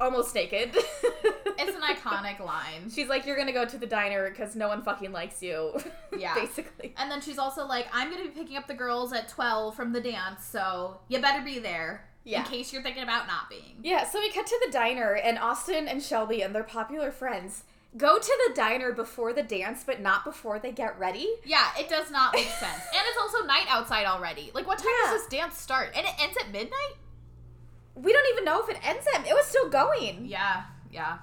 almost 0.00 0.34
naked. 0.34 0.70
it's 0.74 1.76
an 1.76 1.82
iconic 1.82 2.40
line. 2.40 2.90
She's 2.94 3.08
like, 3.08 3.26
"You're 3.26 3.36
gonna 3.36 3.52
go 3.52 3.64
to 3.64 3.78
the 3.78 3.86
diner 3.86 4.28
because 4.30 4.54
no 4.56 4.68
one 4.68 4.82
fucking 4.82 5.12
likes 5.12 5.42
you." 5.42 5.72
Yeah. 6.16 6.34
basically. 6.34 6.94
And 6.96 7.10
then 7.10 7.20
she's 7.20 7.38
also 7.38 7.66
like, 7.66 7.88
I'm 7.92 8.08
to 8.12 8.22
be 8.22 8.28
picking 8.28 8.56
up 8.56 8.68
the 8.68 8.74
girls 8.74 9.12
at 9.12 9.28
12 9.28 9.74
from 9.74 9.92
the 9.92 10.00
dance, 10.00 10.44
so 10.44 11.00
you 11.08 11.18
better 11.18 11.44
be 11.44 11.58
there. 11.58 12.06
Yeah. 12.22 12.38
In 12.44 12.44
case 12.46 12.72
you're 12.72 12.82
thinking 12.84 13.02
about 13.02 13.26
not 13.26 13.50
being. 13.50 13.78
Yeah, 13.82 14.04
so 14.08 14.20
we 14.20 14.30
cut 14.30 14.46
to 14.46 14.60
the 14.64 14.70
diner, 14.70 15.14
and 15.14 15.38
Austin 15.40 15.88
and 15.88 16.00
Shelby 16.00 16.40
and 16.42 16.54
their 16.54 16.62
popular 16.62 17.10
friends 17.10 17.64
go 17.96 18.16
to 18.18 18.38
the 18.48 18.54
diner 18.54 18.92
before 18.92 19.32
the 19.32 19.42
dance, 19.42 19.82
but 19.84 20.00
not 20.00 20.24
before 20.24 20.58
they 20.60 20.70
get 20.72 20.96
ready. 20.98 21.34
Yeah, 21.44 21.66
it 21.78 21.88
does 21.88 22.10
not 22.12 22.32
make 22.32 22.46
sense. 22.46 22.80
And 22.92 23.02
it's 23.08 23.18
also 23.20 23.44
night 23.44 23.66
outside 23.68 24.06
already. 24.06 24.52
Like, 24.54 24.66
what 24.68 24.78
time 24.78 24.88
Yeah. 25.04 25.10
does 25.10 25.22
this 25.22 25.28
dance 25.40 25.58
start? 25.58 25.90
And 25.96 26.06
it 26.06 26.12
ends 26.20 26.36
at 26.40 26.50
midnight? 26.52 26.94
We 27.94 28.12
don't 28.12 28.26
even 28.32 28.44
know 28.44 28.62
if 28.62 28.68
it 28.68 28.78
ends 28.86 29.06
at. 29.14 29.26
It 29.26 29.34
was 29.34 29.46
still 29.46 29.68
going. 29.68 30.26
Yeah, 30.26 30.64
yeah. 30.92 31.18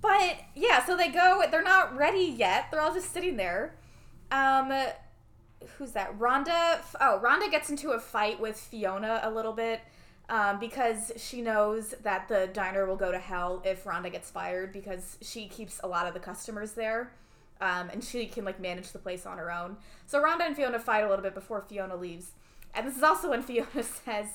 But 0.00 0.38
yeah, 0.54 0.84
so 0.84 0.96
they 0.96 1.08
go. 1.08 1.42
They're 1.50 1.62
not 1.62 1.96
ready 1.96 2.24
yet. 2.24 2.66
They're 2.70 2.80
all 2.80 2.94
just 2.94 3.12
sitting 3.12 3.36
there. 3.36 3.74
Um, 4.30 4.72
who's 5.78 5.92
that? 5.92 6.18
Rhonda. 6.18 6.80
Oh, 7.00 7.20
Rhonda 7.22 7.50
gets 7.50 7.70
into 7.70 7.90
a 7.90 8.00
fight 8.00 8.40
with 8.40 8.56
Fiona 8.56 9.20
a 9.22 9.30
little 9.30 9.52
bit. 9.52 9.80
Um, 10.28 10.58
because 10.58 11.12
she 11.16 11.42
knows 11.42 11.94
that 12.04 12.28
the 12.28 12.48
diner 12.52 12.86
will 12.86 12.96
go 12.96 13.12
to 13.12 13.18
hell 13.18 13.60
if 13.66 13.84
Rhonda 13.84 14.10
gets 14.10 14.30
fired 14.30 14.72
because 14.72 15.18
she 15.20 15.46
keeps 15.46 15.78
a 15.82 15.88
lot 15.88 16.06
of 16.06 16.14
the 16.14 16.20
customers 16.20 16.72
there. 16.72 17.12
Um, 17.60 17.90
and 17.90 18.02
she 18.02 18.26
can 18.26 18.44
like 18.44 18.58
manage 18.58 18.92
the 18.92 18.98
place 18.98 19.26
on 19.26 19.38
her 19.38 19.52
own. 19.52 19.76
So 20.06 20.22
Rhonda 20.22 20.46
and 20.46 20.56
Fiona 20.56 20.78
fight 20.78 21.04
a 21.04 21.08
little 21.08 21.22
bit 21.22 21.34
before 21.34 21.60
Fiona 21.60 21.96
leaves. 21.96 22.32
And 22.74 22.86
this 22.86 22.96
is 22.96 23.02
also 23.02 23.30
when 23.30 23.42
Fiona 23.42 23.82
says, 23.82 24.26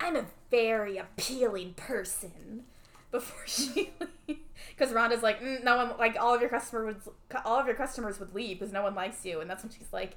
I'm 0.00 0.16
a 0.16 0.24
very 0.50 0.96
appealing 0.96 1.74
person 1.74 2.64
before 3.10 3.46
she 3.46 3.90
because 4.26 4.92
Rhonda's 4.92 5.22
like 5.22 5.42
mm, 5.42 5.62
no 5.62 5.76
one 5.76 5.98
like 5.98 6.16
all 6.18 6.34
of 6.34 6.40
your 6.40 6.50
customers 6.50 6.96
would 7.04 7.14
all 7.44 7.58
of 7.58 7.66
your 7.66 7.74
customers 7.74 8.18
would 8.18 8.34
leave 8.34 8.58
because 8.58 8.72
no 8.72 8.82
one 8.82 8.94
likes 8.94 9.24
you 9.24 9.40
and 9.40 9.50
that's 9.50 9.62
when 9.62 9.72
she's 9.72 9.92
like 9.92 10.16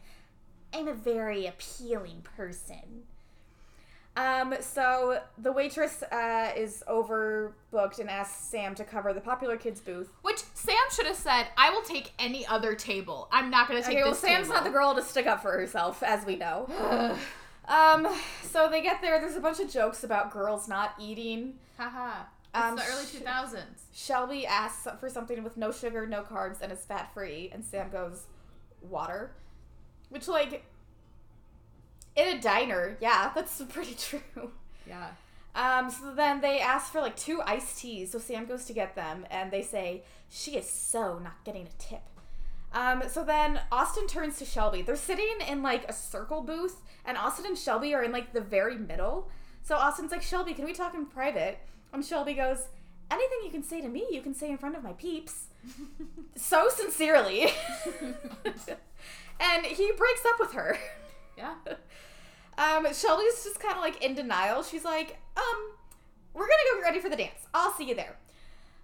I'm 0.74 0.88
a 0.88 0.94
very 0.94 1.46
appealing 1.46 2.26
person. 2.36 3.04
Um, 4.16 4.54
so 4.60 5.22
the 5.40 5.52
waitress 5.52 6.04
uh, 6.04 6.52
is 6.56 6.84
overbooked 6.88 8.00
and 8.00 8.10
asks 8.10 8.46
Sam 8.46 8.76
to 8.76 8.84
cover 8.84 9.12
the 9.12 9.22
popular 9.22 9.58
kids 9.58 9.82
booth. 9.82 10.12
Which 10.22 10.40
Sam 10.54 10.76
should 10.92 11.08
have 11.08 11.16
said, 11.16 11.48
I 11.58 11.72
will 11.72 11.82
take 11.82 12.12
any 12.20 12.46
other 12.46 12.76
table. 12.76 13.28
I'm 13.32 13.50
not 13.50 13.68
going 13.68 13.82
to 13.82 13.88
take 13.88 13.96
Okay, 13.96 14.04
well 14.04 14.12
this 14.12 14.22
Sam's 14.22 14.48
table. 14.48 14.56
not 14.56 14.64
the 14.66 14.70
girl 14.70 14.94
to 14.96 15.02
stick 15.02 15.26
up 15.26 15.42
for 15.42 15.52
herself, 15.52 16.04
as 16.04 16.26
we 16.26 16.36
know. 16.36 16.68
um, 17.68 18.08
so 18.44 18.70
they 18.70 18.82
get 18.82 19.02
there. 19.02 19.20
There's 19.20 19.36
a 19.36 19.42
bunch 19.42 19.60
of 19.60 19.70
jokes 19.72 20.04
about 20.04 20.32
girls 20.32 20.68
not 20.68 20.94
eating. 21.00 21.56
Haha. 21.78 22.24
It's 22.56 22.64
Um, 22.64 22.76
the 22.76 22.84
early 22.84 23.06
2000s. 23.06 23.64
Shelby 23.94 24.46
asks 24.46 24.88
for 25.00 25.10
something 25.10 25.44
with 25.44 25.58
no 25.58 25.72
sugar, 25.72 26.06
no 26.06 26.22
carbs, 26.22 26.62
and 26.62 26.72
is 26.72 26.86
fat 26.86 27.14
free, 27.14 27.50
and 27.54 27.64
Sam 27.66 27.90
goes, 27.90 28.26
water. 28.82 29.32
Which, 30.10 30.28
like, 30.28 30.64
in 32.16 32.38
a 32.38 32.40
diner, 32.42 32.98
yeah, 33.02 33.32
that's 33.34 33.60
pretty 33.70 33.96
true. 34.00 34.52
Yeah. 34.88 35.08
Um, 35.56 35.90
so 35.90 36.14
then 36.14 36.42
they 36.42 36.60
ask 36.60 36.92
for 36.92 37.00
like 37.02 37.16
two 37.16 37.42
iced 37.46 37.78
teas, 37.80 38.12
so 38.12 38.20
Sam 38.20 38.46
goes 38.46 38.66
to 38.66 38.74
get 38.74 38.96
them, 38.96 39.26
and 39.32 39.52
they 39.52 39.62
say, 39.62 40.04
She 40.30 40.58
is 40.58 40.68
so 40.70 41.20
not 41.20 41.44
getting 41.44 41.68
a 41.68 41.70
tip. 41.82 42.02
Um, 42.74 43.04
so 43.08 43.24
then 43.24 43.60
Austin 43.72 44.08
turns 44.08 44.40
to 44.40 44.46
Shelby. 44.46 44.82
They're 44.82 44.96
sitting 44.96 45.36
in 45.48 45.62
like 45.62 45.88
a 45.88 45.94
circle 45.94 46.42
booth, 46.42 46.82
and 47.06 47.18
Austin 47.18 47.46
and 47.46 47.58
Shelby 47.58 47.94
are 47.94 48.04
in 48.04 48.12
like 48.12 48.34
the 48.34 48.42
very 48.42 48.78
middle. 48.78 49.30
So 49.62 49.76
Austin's 49.76 50.12
like, 50.12 50.22
Shelby, 50.22 50.54
can 50.54 50.66
we 50.66 50.74
talk 50.74 50.94
in 50.94 51.06
private? 51.06 51.60
And 51.94 52.04
Shelby 52.04 52.34
goes, 52.34 52.68
Anything 53.12 53.40
you 53.44 53.52
can 53.52 53.64
say 53.64 53.80
to 53.82 53.88
me, 53.88 54.08
you 54.12 54.22
can 54.22 54.34
say 54.34 54.50
in 54.50 54.58
front 54.58 54.76
of 54.76 54.84
my 54.84 54.94
peeps. 54.94 55.48
so 56.36 56.68
sincerely. 56.70 57.44
and 59.40 59.66
he 59.66 59.92
breaks 59.92 60.26
up 60.26 60.40
with 60.40 60.54
her. 60.54 60.78
Yeah. 61.38 61.56
Um, 62.56 62.86
Shelby's 62.94 63.44
just 63.44 63.60
kind 63.60 63.76
of 63.76 63.82
like 63.82 64.04
in 64.04 64.14
denial. 64.14 64.62
She's 64.62 64.86
like, 64.86 65.18
um, 65.36 65.72
we're 66.36 66.46
gonna 66.46 66.62
go 66.72 66.78
get 66.78 66.84
ready 66.84 67.00
for 67.00 67.10
the 67.10 67.16
dance. 67.16 67.48
I'll 67.52 67.74
see 67.74 67.86
you 67.90 67.96
there. 67.96 68.16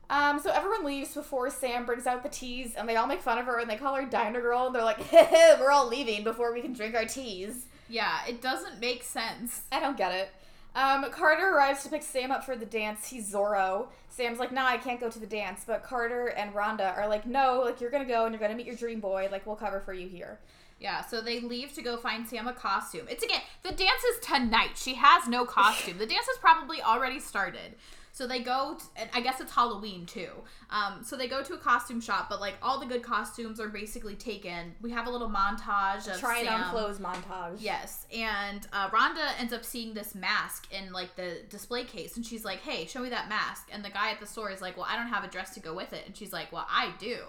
Um, 0.10 0.39
so 0.39 0.52
everyone 0.52 0.86
leaves 0.86 1.13
before 1.13 1.50
Sam 1.50 1.86
brings 1.86 2.08
out 2.08 2.24
the 2.24 2.30
teas, 2.30 2.74
and 2.76 2.89
they 2.89 2.95
all 2.95 3.08
make 3.08 3.22
fun 3.22 3.38
of 3.38 3.45
her 3.45 3.60
and 3.60 3.69
they 3.69 3.76
call 3.76 3.93
her 3.95 4.06
Diner 4.06 4.41
Girl, 4.41 4.65
and 4.65 4.76
they're 4.76 4.84
like, 4.84 5.12
we're 5.60 5.72
all 5.72 5.88
leaving 5.88 6.24
before 6.24 6.54
we 6.54 6.62
can 6.62 6.74
drink 6.74 6.95
our 6.95 7.06
teas. 7.06 7.67
Yeah, 7.89 8.19
it 8.28 8.41
doesn't 8.41 8.80
make 8.80 9.04
sense. 9.04 9.62
I 9.72 9.80
don't 9.80 9.98
get 9.98 10.13
it. 10.13 10.30
Um, 10.76 11.10
Carter 11.12 11.56
arrives 11.56 11.84
to 11.84 11.89
pick 11.89 12.04
Sam 12.04 12.32
up 12.32 12.43
for 12.43 12.56
the 12.56 12.65
dance. 12.65 13.08
He's 13.08 13.32
Zorro. 13.32 13.88
Sam's 14.10 14.39
like, 14.39 14.52
nah, 14.52 14.65
I 14.65 14.78
can't 14.78 15.00
go 15.00 15.10
to 15.10 15.19
the 15.19 15.26
dance. 15.26 15.63
But 15.65 15.84
Carter 15.84 16.28
and 16.28 16.54
Rhonda 16.54 16.95
are 16.95 17.08
like, 17.08 17.26
no, 17.26 17.62
like 17.65 17.82
you're 17.82 17.89
gonna 17.89 18.06
go 18.06 18.26
and 18.26 18.34
you're 18.34 18.39
gonna 18.39 18.56
meet 18.56 18.67
your 18.67 18.76
dream 18.76 19.00
boy. 19.00 19.30
Like 19.32 19.45
we'll 19.45 19.56
cover 19.56 19.80
for 19.80 19.93
you 19.93 20.08
here. 20.08 20.39
Yeah, 20.80 21.04
so 21.04 21.19
they 21.19 21.41
leave 21.41 21.74
to 21.74 21.82
go 21.82 21.98
find 21.98 22.26
Sam 22.28 22.48
a 22.48 22.54
costume. 22.54 23.08
It's 23.10 23.24
again, 23.24 23.41
the 23.63 23.72
dance 23.72 24.04
is 24.13 24.26
tonight. 24.26 24.78
She 24.78 24.93
has 24.95 25.28
no 25.28 25.43
costume. 25.45 25.98
the 25.98 26.06
dance 26.06 26.26
has 26.28 26.38
probably 26.38 26.82
already 26.82 27.19
started. 27.19 27.76
So 28.12 28.28
they 28.28 28.39
go, 28.39 28.78
t- 28.80 28.86
and 28.95 29.10
I 29.13 29.22
guess 29.22 29.39
it's 29.39 29.52
Halloween 29.52 30.06
too. 30.06 30.30
Um, 30.69 31.04
so 31.04 31.15
they 31.15 31.28
go 31.28 31.43
to 31.43 31.54
a 31.54 31.58
costume 31.58 32.02
shop, 32.02 32.28
but 32.30 32.39
like 32.39 32.56
all 32.62 32.80
the 32.80 32.86
good 32.86 33.04
costumes 33.04 33.60
are 33.60 33.69
basically 33.69 34.15
taken. 34.15 34.76
We 34.82 34.91
have 34.91 35.08
a 35.08 35.10
little 35.10 35.30
montage 35.30 36.08
of 36.12 36.19
Trying 36.19 36.48
on 36.48 36.69
clothes 36.72 37.00
montage. 37.00 37.58
Yes, 37.60 38.06
and 38.13 38.67
uh, 38.74 38.89
Rhonda 38.89 39.39
ends 39.39 39.54
up 39.54 39.63
seeing 39.63 39.93
this 39.93 40.15
mask 40.15 40.67
in 40.72 40.91
like 40.91 41.15
the 41.15 41.41
display 41.50 41.84
case, 41.84 42.15
and 42.17 42.26
she's 42.26 42.43
like, 42.43 42.60
"Hey, 42.60 42.86
show 42.86 43.02
me 43.02 43.10
that 43.10 43.30
mask." 43.30 43.69
And 43.72 43.84
the 43.86 43.89
guy 43.89 44.12
at 44.12 44.19
the 44.19 44.28
store 44.28 44.52
is 44.52 44.62
like, 44.62 44.76
"Well, 44.76 44.88
I 44.89 44.95
don't 44.95 45.08
have 45.08 45.24
a 45.24 45.28
dress 45.30 45.54
to 45.54 45.60
go 45.60 45.74
with 45.74 45.93
it," 45.93 46.04
and 46.06 46.15
she's 46.15 46.34
like, 46.34 46.52
"Well, 46.52 46.67
I 46.69 46.91
do," 47.00 47.19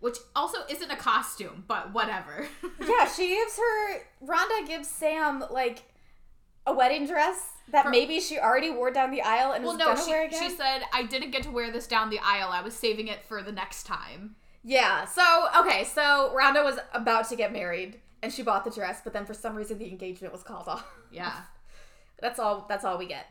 which 0.00 0.18
also 0.36 0.58
isn't 0.68 0.90
a 0.90 0.96
costume, 0.96 1.64
but 1.66 1.92
whatever. 1.92 2.46
yeah, 2.80 3.08
she 3.08 3.28
gives 3.28 3.56
her 3.56 4.02
Rhonda 4.24 4.66
gives 4.66 4.88
Sam 4.88 5.44
like 5.50 5.82
a 6.66 6.72
wedding 6.72 7.06
dress 7.06 7.51
that 7.72 7.84
For- 7.84 7.90
maybe 7.90 8.20
she 8.20 8.38
already 8.38 8.70
wore 8.70 8.90
down 8.90 9.10
the 9.10 9.22
aisle 9.22 9.52
and 9.52 9.64
well, 9.64 9.72
is 9.72 9.78
no, 9.78 9.86
gonna 9.86 10.02
she, 10.04 10.10
wear 10.10 10.24
again. 10.26 10.42
she 10.42 10.48
said, 10.54 10.82
"I 10.92 11.02
didn't 11.02 11.30
get 11.32 11.42
to 11.44 11.50
wear 11.50 11.70
this 11.72 11.86
down 11.86 12.08
the 12.10 12.20
aisle. 12.20 12.50
I 12.50 12.62
was 12.62 12.74
saving 12.74 13.08
it 13.08 13.24
for 13.24 13.42
the 13.42 13.52
next 13.52 13.84
time." 13.84 14.36
yeah. 14.62 15.04
So 15.06 15.46
okay, 15.60 15.84
so 15.84 16.32
Rhonda 16.38 16.62
was 16.64 16.78
about 16.94 17.28
to 17.30 17.36
get 17.36 17.52
married 17.52 18.00
and 18.22 18.32
she 18.32 18.42
bought 18.42 18.64
the 18.64 18.70
dress, 18.70 19.00
but 19.02 19.12
then 19.12 19.24
for 19.26 19.34
some 19.34 19.56
reason 19.56 19.78
the 19.78 19.88
engagement 19.88 20.32
was 20.32 20.42
called 20.44 20.68
off. 20.68 20.86
Yeah, 21.10 21.32
That's 22.20 22.38
all. 22.38 22.66
That's 22.68 22.84
all 22.84 22.96
we 22.98 23.06
get. 23.06 23.26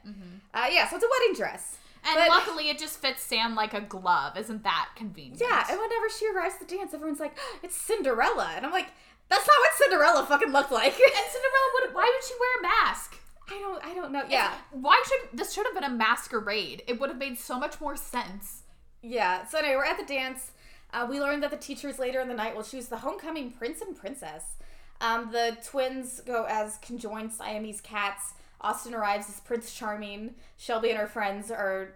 Uh, 0.54 0.68
yeah. 0.70 0.88
So 0.90 0.98
it's 0.98 1.06
a 1.06 1.10
wedding 1.10 1.36
dress. 1.36 1.78
and 2.04 2.16
But- 2.18 2.30
luckily 2.30 2.70
it 2.70 2.78
just 2.80 2.98
fits 3.00 3.22
Sam 3.24 3.56
like 3.56 3.74
a 3.74 3.80
glove. 3.82 4.36
Isn't 4.38 4.64
that 4.64 4.90
convenient? 4.96 5.40
Yeah. 5.40 5.64
And 5.70 5.80
whenever 5.80 6.10
she 6.10 6.28
arrives 6.30 6.56
at 6.60 6.68
the 6.68 6.76
dance, 6.76 6.94
everyone's 6.94 7.20
like, 7.22 7.38
"It's 7.64 7.76
Cinderella," 7.76 8.52
and 8.56 8.66
I'm 8.66 8.72
like, 8.74 8.88
"That's 9.30 9.48
not 9.48 9.56
what 9.60 9.72
Cinderella 9.78 10.26
fucking 10.26 10.52
looked 10.52 10.72
like." 10.72 10.94
and 10.94 11.28
Cinderella 11.32 11.70
would. 11.82 11.94
Why 11.96 12.04
would 12.14 12.28
she 12.28 12.34
wear 12.40 12.60
a 12.60 12.62
mask? 12.64 13.18
I 13.52 13.60
don't. 13.60 13.86
I 13.86 13.94
don't 13.94 14.12
know. 14.12 14.24
Yeah. 14.30 14.54
Why 14.72 15.02
should 15.08 15.38
this 15.38 15.54
should 15.54 15.66
have 15.66 15.74
been 15.74 15.84
a 15.84 15.90
masquerade? 15.94 16.84
It 16.88 17.00
would 17.00 17.10
have 17.10 17.20
made 17.20 17.38
so 17.38 17.60
much 17.60 17.80
more 17.82 17.96
sense. 17.96 18.64
Yeah. 19.02 19.46
So 19.46 19.58
anyway, 19.60 19.76
we're 19.76 19.86
at 19.86 19.98
the 19.98 20.06
dance. 20.06 20.52
Uh, 20.94 21.08
we 21.10 21.20
learned 21.20 21.44
that 21.44 21.52
the 21.52 21.58
teachers 21.58 22.00
later 22.00 22.20
in 22.20 22.28
the 22.28 22.34
night 22.34 22.56
will 22.56 22.64
choose 22.64 22.88
the 22.88 22.98
homecoming 22.98 23.52
prince 23.52 23.82
and 23.82 23.96
princess. 23.96 24.58
Um, 25.00 25.32
the 25.32 25.58
twins 25.66 26.22
go 26.22 26.46
as 26.48 26.78
conjoined 26.78 27.32
Siamese 27.34 27.82
cats. 27.82 28.34
Austin 28.64 28.94
arrives 28.94 29.28
as 29.28 29.40
Prince 29.40 29.74
Charming. 29.74 30.36
Shelby 30.58 30.92
and 30.92 31.00
her 31.00 31.08
friends 31.08 31.50
are 31.50 31.96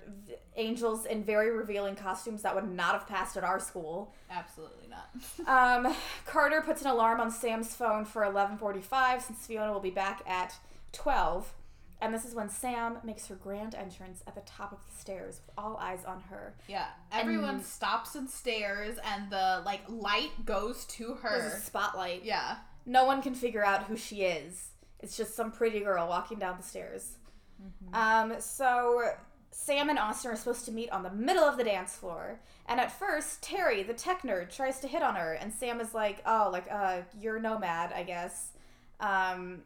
angels 0.55 1.05
in 1.05 1.23
very 1.23 1.51
revealing 1.51 1.95
costumes 1.95 2.41
that 2.41 2.55
would 2.55 2.67
not 2.67 2.93
have 2.93 3.07
passed 3.07 3.37
at 3.37 3.43
our 3.43 3.59
school. 3.59 4.13
Absolutely 4.31 4.87
not. 4.89 5.09
Um, 5.47 5.95
Carter 6.25 6.61
puts 6.61 6.81
an 6.81 6.87
alarm 6.87 7.19
on 7.19 7.29
Sam's 7.29 7.75
phone 7.75 8.03
for 8.03 8.23
11:45 8.23 9.21
since 9.21 9.45
Fiona 9.45 9.71
will 9.71 9.79
be 9.79 9.91
back 9.91 10.23
at 10.25 10.55
12. 10.95 11.53
And 12.01 12.13
this 12.13 12.25
is 12.25 12.35
when 12.35 12.49
Sam 12.49 12.97
makes 13.03 13.27
her 13.27 13.35
grand 13.35 13.73
entrance 13.73 14.21
at 14.27 14.35
the 14.35 14.41
top 14.41 14.73
of 14.73 14.79
the 14.85 14.99
stairs 14.99 15.39
with 15.45 15.53
all 15.57 15.77
eyes 15.77 16.03
on 16.05 16.21
her. 16.29 16.53
Yeah, 16.67 16.87
everyone 17.11 17.63
stops 17.63 18.15
and 18.15 18.29
stares, 18.29 18.97
and 19.03 19.29
the 19.31 19.61
like 19.65 19.81
light 19.87 20.45
goes 20.45 20.85
to 20.85 21.13
her. 21.15 21.57
spotlight. 21.63 22.23
Yeah, 22.25 22.57
No 22.85 23.05
one 23.05 23.21
can 23.21 23.33
figure 23.33 23.63
out 23.65 23.83
who 23.85 23.95
she 23.95 24.23
is. 24.23 24.69
It's 24.99 25.15
just 25.15 25.35
some 25.35 25.51
pretty 25.51 25.79
girl 25.79 26.07
walking 26.09 26.37
down 26.37 26.57
the 26.57 26.63
stairs. 26.63 27.17
Um, 27.93 28.33
so 28.39 29.01
Sam 29.51 29.89
and 29.89 29.97
Austin 29.97 30.31
are 30.31 30.35
supposed 30.35 30.65
to 30.65 30.71
meet 30.73 30.89
on 30.91 31.01
the 31.01 31.09
middle 31.11 31.45
of 31.45 31.57
the 31.57 31.63
dance 31.63 31.95
floor. 31.95 32.41
And 32.67 32.79
at 32.79 32.91
first, 32.91 33.41
Terry, 33.41 33.83
the 33.83 33.93
tech 33.93 34.23
nerd, 34.23 34.53
tries 34.53 34.79
to 34.81 34.87
hit 34.87 35.01
on 35.01 35.15
her, 35.15 35.33
and 35.33 35.53
Sam 35.53 35.79
is 35.79 35.93
like, 35.93 36.21
"Oh, 36.25 36.49
like, 36.51 36.65
uh, 36.69 37.01
you're 37.19 37.39
nomad, 37.39 37.93
I 37.93 38.03
guess." 38.03 38.51
Um, 38.99 39.63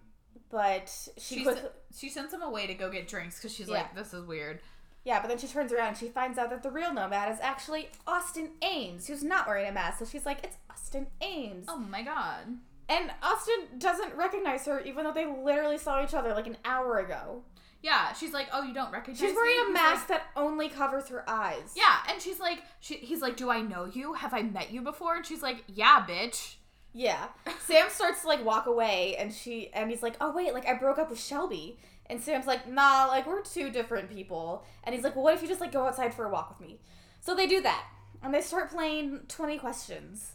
but 0.51 0.89
she, 1.17 1.37
she 1.37 1.43
quick- 1.43 1.57
sen- 1.57 1.67
she 1.97 2.09
sends 2.09 2.33
him 2.33 2.41
away 2.41 2.67
to 2.67 2.73
go 2.73 2.89
get 2.89 3.07
drinks 3.07 3.37
because 3.37 3.53
she's 3.55 3.67
Yeah. 3.67 3.75
like, 3.75 3.95
"This 3.95 4.13
is 4.13 4.25
weird." 4.25 4.59
yeah, 5.05 5.21
but 5.21 5.27
then 5.29 5.37
she 5.37 5.47
turns 5.47 5.71
around 5.71 5.87
and 5.89 5.97
she 5.97 6.09
finds 6.09 6.37
out 6.37 6.49
that 6.49 6.61
the 6.61 6.69
real 6.69 6.93
nomad 6.93 7.31
is 7.31 7.39
actually 7.41 7.89
Austin 8.05 8.51
Ames, 8.61 9.07
who's 9.07 9.23
not 9.23 9.47
wearing 9.47 9.67
a 9.67 9.71
mask. 9.71 9.99
So 9.99 10.05
she's 10.05 10.25
like, 10.25 10.43
"It's 10.43 10.57
Austin 10.69 11.07
Ames." 11.21 11.65
Oh 11.69 11.77
my 11.77 12.01
god. 12.03 12.57
And 12.89 13.11
Austin 13.21 13.77
doesn't 13.77 14.15
recognize 14.15 14.65
her, 14.65 14.79
even 14.81 15.03
though 15.05 15.13
they 15.13 15.25
literally 15.25 15.77
saw 15.77 16.03
each 16.03 16.13
other 16.13 16.33
like 16.33 16.47
an 16.47 16.57
hour 16.65 16.97
ago. 16.99 17.43
Yeah, 17.81 18.11
she's 18.13 18.33
like, 18.33 18.47
"Oh, 18.51 18.61
you 18.63 18.73
don't 18.73 18.91
recognize 18.91 19.19
She's 19.19 19.29
me?" 19.31 19.35
wearing 19.37 19.59
a 19.59 19.65
He's 19.67 19.73
mask 19.73 20.09
like- 20.09 20.19
that 20.19 20.27
only 20.35 20.67
covers 20.69 21.07
her 21.07 21.23
eyes. 21.29 21.73
yeah, 21.77 21.99
and 22.09 22.21
she's 22.21 22.39
like, 22.39 22.61
she, 22.81 22.95
he's 22.95 23.21
like, 23.21 23.37
"Do 23.37 23.49
I 23.49 23.61
know 23.61 23.85
you? 23.85 24.13
Have 24.15 24.33
I 24.33 24.41
met 24.41 24.71
you 24.71 24.81
before?" 24.81 25.15
And 25.15 25.25
she's 25.25 25.41
like, 25.41 25.63
"Yeah, 25.67 26.05
bitch." 26.05 26.55
Yeah. 26.93 27.27
Sam 27.65 27.89
starts 27.89 28.21
to 28.21 28.27
like 28.27 28.43
walk 28.43 28.65
away 28.65 29.15
and 29.17 29.33
she 29.33 29.69
and 29.73 29.89
he's 29.89 30.03
like, 30.03 30.15
"Oh 30.19 30.33
wait, 30.33 30.53
like 30.53 30.67
I 30.67 30.73
broke 30.73 30.97
up 30.97 31.09
with 31.09 31.19
Shelby." 31.21 31.77
And 32.07 32.21
Sam's 32.21 32.47
like, 32.47 32.67
"Nah, 32.67 33.05
like 33.05 33.27
we're 33.27 33.41
two 33.41 33.69
different 33.69 34.09
people." 34.09 34.65
And 34.83 34.95
he's 34.95 35.03
like, 35.03 35.15
"Well, 35.15 35.23
what 35.23 35.35
if 35.35 35.41
you 35.41 35.47
just 35.47 35.61
like 35.61 35.71
go 35.71 35.85
outside 35.85 36.13
for 36.13 36.25
a 36.25 36.29
walk 36.29 36.49
with 36.49 36.67
me?" 36.67 36.79
So 37.21 37.35
they 37.35 37.47
do 37.47 37.61
that. 37.61 37.85
And 38.21 38.33
they 38.33 38.41
start 38.41 38.71
playing 38.71 39.21
20 39.27 39.57
questions. 39.59 40.31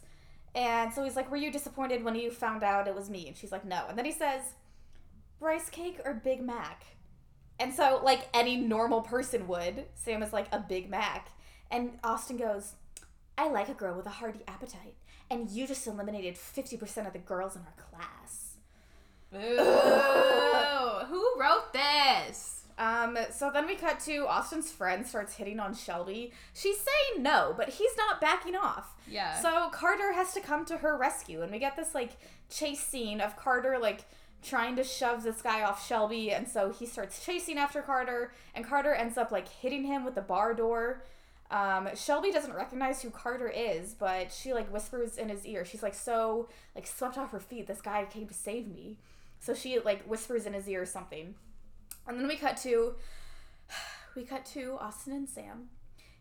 And 0.55 0.93
so 0.93 1.03
he's 1.03 1.15
like, 1.15 1.29
"Were 1.29 1.37
you 1.37 1.51
disappointed 1.51 2.03
when 2.03 2.15
you 2.15 2.31
found 2.31 2.63
out 2.63 2.87
it 2.87 2.95
was 2.95 3.09
me?" 3.09 3.27
And 3.27 3.35
she's 3.35 3.51
like, 3.51 3.65
"No." 3.65 3.85
And 3.89 3.97
then 3.97 4.05
he 4.05 4.11
says, 4.11 4.41
"Rice 5.39 5.69
cake 5.69 5.99
or 6.05 6.13
Big 6.13 6.41
Mac?" 6.41 6.85
And 7.59 7.73
so 7.73 8.01
like 8.03 8.29
any 8.33 8.57
normal 8.57 9.01
person 9.01 9.47
would, 9.47 9.85
Sam 9.95 10.23
is 10.23 10.33
like 10.33 10.47
a 10.51 10.59
Big 10.59 10.89
Mac. 10.89 11.29
And 11.71 11.97
Austin 12.03 12.37
goes, 12.37 12.73
I 13.37 13.49
like 13.49 13.69
a 13.69 13.73
girl 13.73 13.95
with 13.95 14.05
a 14.05 14.11
hearty 14.11 14.41
appetite, 14.47 14.95
and 15.29 15.49
you 15.49 15.67
just 15.67 15.87
eliminated 15.87 16.35
50% 16.35 17.07
of 17.07 17.13
the 17.13 17.19
girls 17.19 17.55
in 17.55 17.61
our 17.61 17.99
class. 17.99 18.55
Boo! 19.31 19.39
Who 21.07 21.39
wrote 21.39 21.73
this? 21.73 22.55
Um, 22.77 23.17
so 23.31 23.49
then 23.51 23.67
we 23.67 23.75
cut 23.75 23.99
to 24.01 24.27
Austin's 24.27 24.71
friend 24.71 25.05
starts 25.07 25.35
hitting 25.35 25.59
on 25.59 25.73
Shelby. 25.73 26.33
She's 26.53 26.77
saying 26.77 27.23
no, 27.23 27.53
but 27.55 27.69
he's 27.69 27.95
not 27.97 28.19
backing 28.19 28.55
off. 28.55 28.95
Yeah. 29.09 29.39
So 29.39 29.69
Carter 29.69 30.13
has 30.13 30.33
to 30.33 30.41
come 30.41 30.65
to 30.65 30.77
her 30.77 30.97
rescue, 30.97 31.41
and 31.41 31.51
we 31.51 31.59
get 31.59 31.77
this 31.77 31.95
like 31.95 32.17
chase 32.49 32.81
scene 32.81 33.21
of 33.21 33.37
Carter 33.37 33.77
like 33.79 34.05
trying 34.43 34.75
to 34.75 34.83
shove 34.83 35.23
this 35.23 35.41
guy 35.41 35.63
off 35.63 35.85
Shelby, 35.87 36.31
and 36.31 36.47
so 36.47 36.71
he 36.71 36.85
starts 36.85 37.23
chasing 37.25 37.57
after 37.57 37.81
Carter, 37.81 38.33
and 38.53 38.65
Carter 38.65 38.93
ends 38.93 39.17
up 39.17 39.31
like 39.31 39.47
hitting 39.47 39.85
him 39.85 40.03
with 40.03 40.15
the 40.15 40.21
bar 40.21 40.53
door. 40.53 41.01
Um, 41.51 41.89
Shelby 41.95 42.31
doesn't 42.31 42.53
recognize 42.53 43.01
who 43.01 43.09
Carter 43.09 43.47
is, 43.47 43.93
but 43.93 44.31
she 44.31 44.53
like 44.53 44.71
whispers 44.71 45.17
in 45.17 45.29
his 45.29 45.45
ear. 45.45 45.63
She's 45.63 45.83
like 45.83 45.93
so 45.93 46.49
like 46.75 46.87
swept 46.87 47.17
off 47.17 47.31
her 47.31 47.39
feet. 47.39 47.67
This 47.67 47.81
guy 47.81 48.05
came 48.05 48.27
to 48.27 48.33
save 48.33 48.67
me. 48.67 48.97
So 49.39 49.53
she 49.53 49.79
like 49.79 50.03
whispers 50.03 50.45
in 50.45 50.53
his 50.53 50.67
ear 50.67 50.81
or 50.81 50.85
something. 50.87 51.35
And 52.07 52.19
then 52.19 52.27
we 52.27 52.35
cut 52.35 52.57
to 52.57 52.95
we 54.15 54.23
cut 54.23 54.45
to 54.47 54.77
Austin 54.79 55.13
and 55.13 55.29
Sam. 55.29 55.69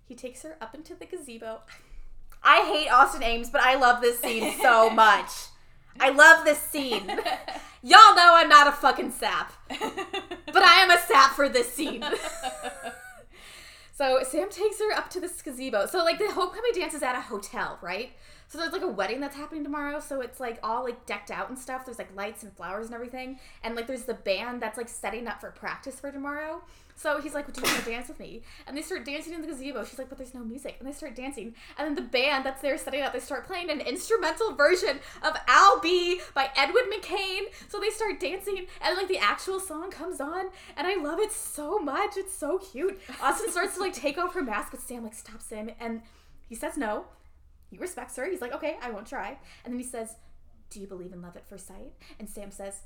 He 0.04 0.14
takes 0.14 0.42
her 0.42 0.56
up 0.60 0.74
into 0.74 0.94
the 0.94 1.06
gazebo. 1.06 1.60
I 2.42 2.60
hate 2.62 2.88
Austin 2.88 3.22
Ames, 3.22 3.48
but 3.48 3.62
I 3.62 3.76
love 3.76 4.02
this 4.02 4.18
scene 4.18 4.54
so 4.60 4.90
much. 4.94 5.30
I 5.98 6.10
love 6.10 6.44
this 6.44 6.58
scene. 6.58 7.06
Y'all 7.82 8.14
know 8.14 8.34
I'm 8.34 8.48
not 8.48 8.66
a 8.66 8.72
fucking 8.72 9.12
sap, 9.12 9.52
but 9.68 10.62
I 10.62 10.82
am 10.82 10.90
a 10.90 10.98
sap 10.98 11.32
for 11.32 11.48
this 11.48 11.72
scene. 11.72 12.04
so 13.96 14.24
Sam 14.28 14.50
takes 14.50 14.80
her 14.80 14.92
up 14.92 15.08
to 15.10 15.20
this 15.20 15.40
gazebo. 15.40 15.86
So 15.86 15.98
like 16.04 16.18
the 16.18 16.32
homecoming 16.32 16.72
dance 16.74 16.94
is 16.94 17.02
at 17.04 17.14
a 17.14 17.20
hotel, 17.20 17.78
right? 17.80 18.10
So 18.48 18.58
there's 18.58 18.72
like 18.72 18.82
a 18.82 18.88
wedding 18.88 19.20
that's 19.20 19.36
happening 19.36 19.62
tomorrow. 19.62 20.00
So 20.00 20.20
it's 20.20 20.40
like 20.40 20.58
all 20.64 20.82
like 20.82 21.06
decked 21.06 21.30
out 21.30 21.48
and 21.48 21.56
stuff. 21.56 21.84
There's 21.84 21.98
like 21.98 22.14
lights 22.16 22.42
and 22.42 22.52
flowers 22.56 22.86
and 22.86 22.94
everything. 22.96 23.38
And 23.62 23.76
like 23.76 23.86
there's 23.86 24.02
the 24.02 24.14
band 24.14 24.60
that's 24.60 24.76
like 24.76 24.88
setting 24.88 25.28
up 25.28 25.40
for 25.40 25.52
practice 25.52 26.00
for 26.00 26.10
tomorrow. 26.10 26.62
So 26.96 27.20
he's 27.20 27.34
like, 27.34 27.52
"Do 27.52 27.60
you 27.60 27.66
want 27.66 27.84
to 27.84 27.90
dance 27.90 28.08
with 28.08 28.18
me?" 28.20 28.42
And 28.66 28.76
they 28.76 28.82
start 28.82 29.04
dancing 29.04 29.34
in 29.34 29.40
the 29.40 29.46
gazebo. 29.46 29.84
She's 29.84 29.98
like, 29.98 30.08
"But 30.08 30.18
there's 30.18 30.34
no 30.34 30.44
music." 30.44 30.76
And 30.78 30.88
they 30.88 30.92
start 30.92 31.14
dancing. 31.16 31.54
And 31.76 31.86
then 31.86 31.94
the 31.94 32.10
band 32.10 32.46
that's 32.46 32.62
there 32.62 32.78
setting 32.78 33.02
up, 33.02 33.12
they 33.12 33.20
start 33.20 33.46
playing 33.46 33.70
an 33.70 33.80
instrumental 33.80 34.54
version 34.54 35.00
of 35.22 35.36
"I'll 35.48 35.80
Be" 35.80 36.20
by 36.34 36.50
Edwin 36.56 36.84
McCain. 36.90 37.46
So 37.68 37.80
they 37.80 37.90
start 37.90 38.20
dancing, 38.20 38.66
and 38.80 38.96
like 38.96 39.08
the 39.08 39.18
actual 39.18 39.60
song 39.60 39.90
comes 39.90 40.20
on, 40.20 40.46
and 40.76 40.86
I 40.86 40.94
love 40.94 41.18
it 41.18 41.32
so 41.32 41.78
much. 41.78 42.16
It's 42.16 42.34
so 42.34 42.58
cute. 42.58 43.00
Austin 43.20 43.50
starts 43.50 43.74
to 43.74 43.80
like 43.80 43.92
take 43.92 44.16
off 44.16 44.34
her 44.34 44.42
mask, 44.42 44.70
but 44.70 44.80
Sam 44.80 45.02
like 45.02 45.14
stops 45.14 45.50
him, 45.50 45.70
and 45.80 46.02
he 46.48 46.54
says 46.54 46.76
no. 46.76 47.06
He 47.70 47.76
respects 47.76 48.16
her. 48.16 48.30
He's 48.30 48.40
like, 48.40 48.52
"Okay, 48.52 48.78
I 48.80 48.90
won't 48.90 49.06
try." 49.06 49.38
And 49.64 49.72
then 49.72 49.80
he 49.80 49.86
says, 49.86 50.16
"Do 50.70 50.80
you 50.80 50.86
believe 50.86 51.12
in 51.12 51.22
love 51.22 51.36
at 51.36 51.48
first 51.48 51.66
sight?" 51.66 51.92
And 52.18 52.28
Sam 52.28 52.50
says. 52.50 52.82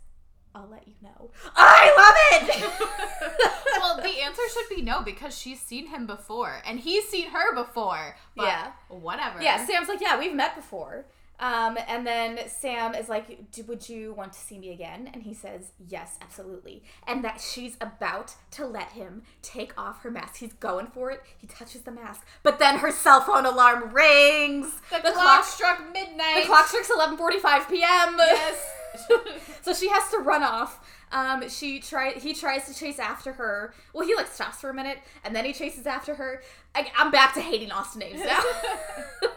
I'll 0.55 0.69
let 0.69 0.87
you 0.89 0.95
know. 1.03 1.31
I 1.57 1.93
love 1.97 2.49
it. 2.49 3.41
well, 3.81 3.97
the 3.97 4.21
answer 4.23 4.43
should 4.53 4.75
be 4.75 4.83
no 4.83 5.03
because 5.03 5.37
she's 5.37 5.61
seen 5.61 5.87
him 5.89 6.07
before 6.07 6.61
and 6.67 6.81
he's 6.81 7.09
seen 7.09 7.29
her 7.29 7.55
before. 7.55 8.17
But 8.37 8.47
Yeah. 8.47 8.73
Whatever. 8.89 9.41
Yeah, 9.43 9.65
Sam's 9.65 9.89
like, 9.89 10.01
yeah, 10.01 10.19
we've 10.19 10.35
met 10.35 10.57
before. 10.57 11.05
Um, 11.41 11.79
and 11.87 12.05
then 12.05 12.41
Sam 12.49 12.97
is 12.97 13.09
like, 13.09 13.53
"Do- 13.53 13.63
would 13.69 13.89
you 13.89 14.13
want 14.13 14.33
to 14.33 14.39
see 14.41 14.59
me 14.59 14.73
again? 14.73 15.09
And 15.15 15.23
he 15.23 15.33
says, 15.33 15.71
yes, 15.87 16.19
absolutely. 16.21 16.83
And 17.07 17.23
that 17.25 17.41
she's 17.41 17.77
about 17.81 18.35
to 18.53 18.67
let 18.67 18.91
him 18.91 19.23
take 19.41 19.73
off 19.79 20.03
her 20.03 20.11
mask. 20.11 20.39
He's 20.39 20.55
going 20.55 20.89
for 20.89 21.13
it. 21.13 21.23
He 21.37 21.47
touches 21.47 21.83
the 21.83 21.93
mask. 21.93 22.27
But 22.43 22.59
then 22.59 22.79
her 22.79 22.91
cell 22.91 23.21
phone 23.21 23.47
alarm 23.47 23.95
rings. 23.95 24.81
The, 24.91 25.13
clock, 25.13 25.45
struck 25.45 25.81
midnight. 25.93 26.41
the 26.43 26.47
clock 26.47 26.67
strikes 26.67 26.91
11.45 26.91 27.69
p.m. 27.69 28.17
Yes. 28.19 28.67
so 29.63 29.73
she 29.75 29.89
has 29.89 30.11
to 30.11 30.19
run 30.19 30.43
off. 30.43 30.85
Um, 31.11 31.49
she 31.49 31.81
try 31.81 32.13
he 32.13 32.35
tries 32.35 32.67
to 32.67 32.75
chase 32.75 32.99
after 32.99 33.33
her. 33.33 33.75
Well, 33.95 34.07
he 34.07 34.15
like 34.15 34.27
stops 34.29 34.61
for 34.61 34.71
a 34.71 34.75
minute 34.75 34.99
and 35.25 35.35
then 35.35 35.45
he 35.45 35.53
chases 35.53 35.87
after 35.87 36.15
her. 36.17 36.43
I, 36.75 36.91
I'm 36.97 37.11
back 37.11 37.35
to 37.35 37.41
hating 37.41 37.73
Austin 37.73 38.03
Ames 38.03 38.21
now. 38.25 38.43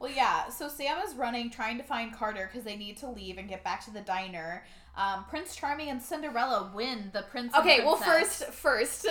Well, 0.00 0.12
yeah. 0.12 0.48
So 0.48 0.68
Sam 0.68 0.98
is 1.06 1.14
running, 1.14 1.50
trying 1.50 1.76
to 1.78 1.82
find 1.82 2.12
Carter 2.14 2.48
because 2.50 2.64
they 2.64 2.76
need 2.76 2.96
to 2.98 3.08
leave 3.08 3.38
and 3.38 3.48
get 3.48 3.64
back 3.64 3.84
to 3.86 3.90
the 3.90 4.00
diner. 4.00 4.64
Um, 4.96 5.24
Prince 5.28 5.54
Charming 5.54 5.88
and 5.88 6.00
Cinderella 6.02 6.70
win 6.74 7.10
the 7.12 7.22
Prince. 7.22 7.52
and 7.54 7.62
Okay, 7.64 7.84
well, 7.84 7.96
first, 7.96 8.44
first. 8.46 9.06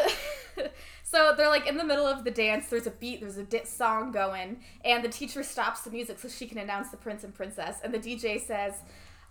so 1.03 1.34
they're 1.36 1.49
like 1.49 1.67
in 1.67 1.77
the 1.77 1.84
middle 1.84 2.06
of 2.06 2.23
the 2.23 2.32
dance. 2.32 2.67
There's 2.67 2.88
a 2.88 2.91
beat. 2.91 3.21
There's 3.21 3.38
a 3.38 3.43
di- 3.43 3.65
song 3.65 4.12
going, 4.12 4.62
and 4.84 5.03
the 5.03 5.10
teacher 5.10 5.43
stops 5.43 5.82
the 5.82 5.91
music 5.91 6.19
so 6.19 6.27
she 6.30 6.47
can 6.47 6.58
announce 6.58 6.89
the 6.89 6.97
prince 6.97 7.23
and 7.23 7.34
princess. 7.34 7.80
And 7.84 7.93
the 7.93 7.99
DJ 7.99 8.39
says, 8.45 8.75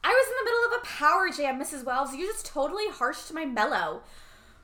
"I 0.07 0.11
was 0.11 0.29
in 0.29 0.37
the 0.39 0.51
middle 0.51 0.65
of 0.67 0.83
a 0.83 0.87
power 0.87 1.31
jam, 1.31 1.61
Mrs. 1.61 1.85
Wells. 1.85 2.15
You 2.15 2.27
just 2.27 2.47
totally 2.47 2.89
harshed 2.89 3.33
my 3.33 3.45
mellow. 3.45 4.03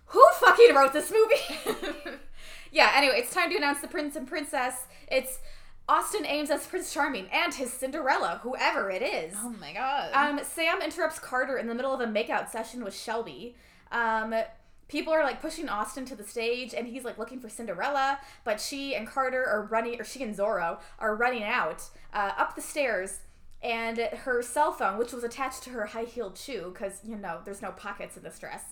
Who 0.07 0.24
fucking 0.35 0.74
wrote 0.74 0.92
this 0.92 1.11
movie?" 1.11 2.16
yeah. 2.70 2.92
Anyway, 2.94 3.16
it's 3.16 3.35
time 3.35 3.50
to 3.50 3.57
announce 3.57 3.81
the 3.81 3.88
prince 3.88 4.14
and 4.14 4.26
princess. 4.26 4.87
It's 5.09 5.40
Austin 5.88 6.24
Ames 6.26 6.50
as 6.50 6.66
Prince 6.66 6.92
Charming 6.92 7.26
and 7.33 7.52
his 7.52 7.72
Cinderella, 7.72 8.40
whoever 8.42 8.88
it 8.90 9.02
is. 9.02 9.35
Oh 9.37 9.55
my 9.61 9.72
god. 9.72 10.12
Um, 10.14 10.44
Sam 10.44 10.81
interrupts 10.81 11.18
Carter 11.18 11.59
in 11.59 11.66
the 11.66 11.74
middle 11.74 11.92
of 11.92 12.00
a 12.00 12.07
makeout 12.07 12.48
session 12.50 12.85
with 12.85 12.94
Shelby. 12.96 13.57
Um, 13.90 14.33
people 14.88 15.12
are 15.12 15.24
like 15.24 15.40
pushing 15.40 15.68
Austin 15.68 16.05
to 16.05 16.14
the 16.14 16.22
stage, 16.22 16.72
and 16.72 16.87
he's 16.87 17.05
like 17.05 17.18
looking 17.18 17.40
for 17.40 17.48
Cinderella, 17.48 18.20
but 18.44 18.61
she 18.61 18.94
and 18.94 19.09
Carter 19.09 19.44
are 19.44 19.62
running, 19.62 20.00
or 20.00 20.05
she 20.05 20.22
and 20.22 20.37
Zorro 20.37 20.78
are 20.98 21.16
running 21.16 21.42
out 21.42 21.83
uh, 22.14 22.33
up 22.38 22.55
the 22.55 22.62
stairs. 22.62 23.20
And 23.62 23.98
her 23.98 24.42
cell 24.42 24.72
phone, 24.72 24.98
which 24.98 25.12
was 25.12 25.22
attached 25.22 25.62
to 25.64 25.70
her 25.70 25.87
high 25.87 26.05
heeled 26.05 26.37
shoe, 26.37 26.70
because 26.72 27.01
you 27.05 27.16
know 27.16 27.40
there's 27.44 27.62
no 27.62 27.70
pockets 27.70 28.16
in 28.16 28.25
this 28.25 28.38
dress, 28.38 28.64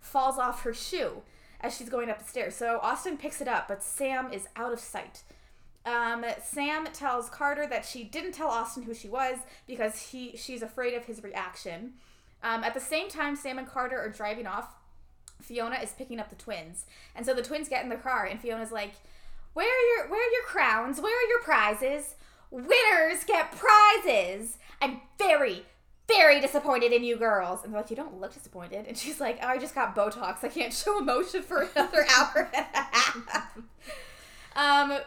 falls 0.00 0.38
off 0.38 0.62
her 0.62 0.72
shoe 0.72 1.22
as 1.60 1.76
she's 1.76 1.88
going 1.90 2.08
up 2.08 2.18
the 2.18 2.24
stairs. 2.24 2.54
So 2.54 2.78
Austin 2.82 3.18
picks 3.18 3.40
it 3.40 3.48
up, 3.48 3.68
but 3.68 3.82
Sam 3.82 4.32
is 4.32 4.48
out 4.56 4.72
of 4.72 4.80
sight. 4.80 5.22
Um, 5.84 6.24
Sam 6.42 6.86
tells 6.92 7.30
Carter 7.30 7.66
that 7.66 7.84
she 7.84 8.04
didn't 8.04 8.32
tell 8.32 8.48
Austin 8.48 8.82
who 8.82 8.94
she 8.94 9.08
was 9.08 9.38
because 9.66 10.10
he 10.10 10.36
she's 10.36 10.62
afraid 10.62 10.94
of 10.94 11.04
his 11.04 11.22
reaction. 11.22 11.94
Um, 12.42 12.62
at 12.62 12.74
the 12.74 12.80
same 12.80 13.08
time, 13.08 13.36
Sam 13.36 13.58
and 13.58 13.66
Carter 13.66 13.98
are 13.98 14.10
driving 14.10 14.46
off. 14.46 14.74
Fiona 15.40 15.76
is 15.76 15.92
picking 15.92 16.18
up 16.20 16.30
the 16.30 16.36
twins, 16.36 16.84
and 17.14 17.24
so 17.24 17.32
the 17.32 17.42
twins 17.42 17.68
get 17.68 17.84
in 17.84 17.90
the 17.90 17.96
car, 17.96 18.24
and 18.26 18.40
Fiona's 18.40 18.72
like, 18.72 18.94
"Where 19.54 19.66
are 19.66 19.96
your 19.96 20.10
Where 20.10 20.20
are 20.20 20.32
your 20.32 20.44
crowns? 20.44 21.00
Where 21.00 21.16
are 21.16 21.28
your 21.28 21.42
prizes? 21.42 22.14
Winners 22.50 23.24
get 23.26 23.52
prizes. 23.52 24.58
I'm 24.80 25.00
very." 25.18 25.64
Very 26.06 26.40
disappointed 26.40 26.90
in 26.94 27.04
you 27.04 27.16
girls. 27.16 27.62
And 27.62 27.72
they're 27.72 27.82
like, 27.82 27.90
You 27.90 27.96
don't 27.96 28.18
look 28.18 28.32
disappointed. 28.32 28.86
And 28.88 28.96
she's 28.96 29.20
like, 29.20 29.38
Oh, 29.42 29.48
I 29.48 29.58
just 29.58 29.74
got 29.74 29.94
Botox. 29.94 30.42
I 30.42 30.48
can't 30.48 30.72
show 30.72 30.98
emotion 30.98 31.42
for 31.42 31.68
another 31.76 32.06
hour 32.16 32.48
and 32.54 32.66
a 32.74 32.78
half. 32.78 33.58
um, 34.56 34.98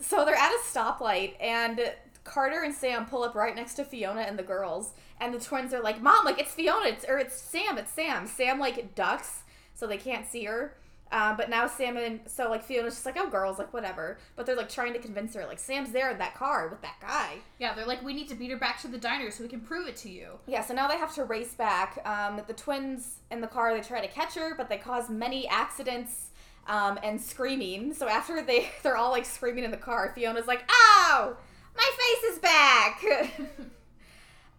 so 0.00 0.24
they're 0.24 0.34
at 0.34 0.52
a 0.52 0.60
stoplight, 0.64 1.34
and 1.40 1.92
Carter 2.24 2.62
and 2.62 2.74
Sam 2.74 3.06
pull 3.06 3.22
up 3.22 3.34
right 3.34 3.54
next 3.54 3.74
to 3.74 3.84
Fiona 3.84 4.20
and 4.20 4.38
the 4.38 4.42
girls, 4.42 4.92
and 5.20 5.34
the 5.34 5.40
twins 5.40 5.74
are 5.74 5.82
like, 5.82 6.00
"Mom, 6.00 6.24
like 6.24 6.38
it's 6.38 6.52
Fiona, 6.52 6.88
it's 6.88 7.04
or 7.08 7.18
it's 7.18 7.40
Sam, 7.40 7.78
it's 7.78 7.90
Sam." 7.92 8.26
Sam 8.26 8.58
like 8.58 8.94
ducks 8.94 9.42
so 9.74 9.86
they 9.86 9.96
can't 9.96 10.26
see 10.26 10.44
her. 10.44 10.74
Uh, 11.10 11.34
but 11.36 11.48
now 11.48 11.66
Sam 11.66 11.96
and 11.96 12.20
so 12.26 12.50
like 12.50 12.62
Fiona's 12.62 12.94
just 12.94 13.06
like, 13.06 13.16
"Oh, 13.18 13.28
girls, 13.28 13.58
like 13.58 13.72
whatever." 13.72 14.18
But 14.36 14.46
they're 14.46 14.56
like 14.56 14.68
trying 14.68 14.92
to 14.92 14.98
convince 14.98 15.34
her, 15.34 15.46
like 15.46 15.58
Sam's 15.58 15.92
there 15.92 16.10
in 16.10 16.18
that 16.18 16.34
car 16.34 16.68
with 16.68 16.82
that 16.82 16.96
guy. 17.00 17.36
yeah, 17.58 17.74
they're 17.74 17.86
like, 17.86 18.02
we 18.02 18.12
need 18.12 18.28
to 18.28 18.34
beat 18.34 18.50
her 18.50 18.56
back 18.56 18.80
to 18.82 18.88
the 18.88 18.98
diner 18.98 19.30
so 19.30 19.42
we 19.42 19.48
can 19.48 19.60
prove 19.60 19.88
it 19.88 19.96
to 19.96 20.10
you. 20.10 20.38
Yeah, 20.46 20.64
so 20.64 20.74
now 20.74 20.88
they 20.88 20.98
have 20.98 21.14
to 21.14 21.24
race 21.24 21.54
back. 21.54 22.00
Um, 22.06 22.42
the 22.46 22.52
twins 22.52 23.20
in 23.30 23.40
the 23.40 23.46
car, 23.46 23.74
they 23.74 23.80
try 23.80 24.00
to 24.00 24.12
catch 24.12 24.34
her, 24.34 24.54
but 24.54 24.68
they 24.68 24.78
cause 24.78 25.08
many 25.08 25.48
accidents 25.48 26.28
um, 26.66 26.98
and 27.02 27.20
screaming. 27.20 27.94
So 27.94 28.08
after 28.08 28.42
they 28.42 28.70
they're 28.82 28.96
all 28.96 29.10
like 29.10 29.24
screaming 29.24 29.64
in 29.64 29.70
the 29.70 29.76
car, 29.76 30.12
Fiona's 30.14 30.46
like, 30.46 30.68
"Ow, 30.70 31.36
my 31.76 31.90
face 31.98 32.32
is 32.32 32.38
back." 32.38 33.04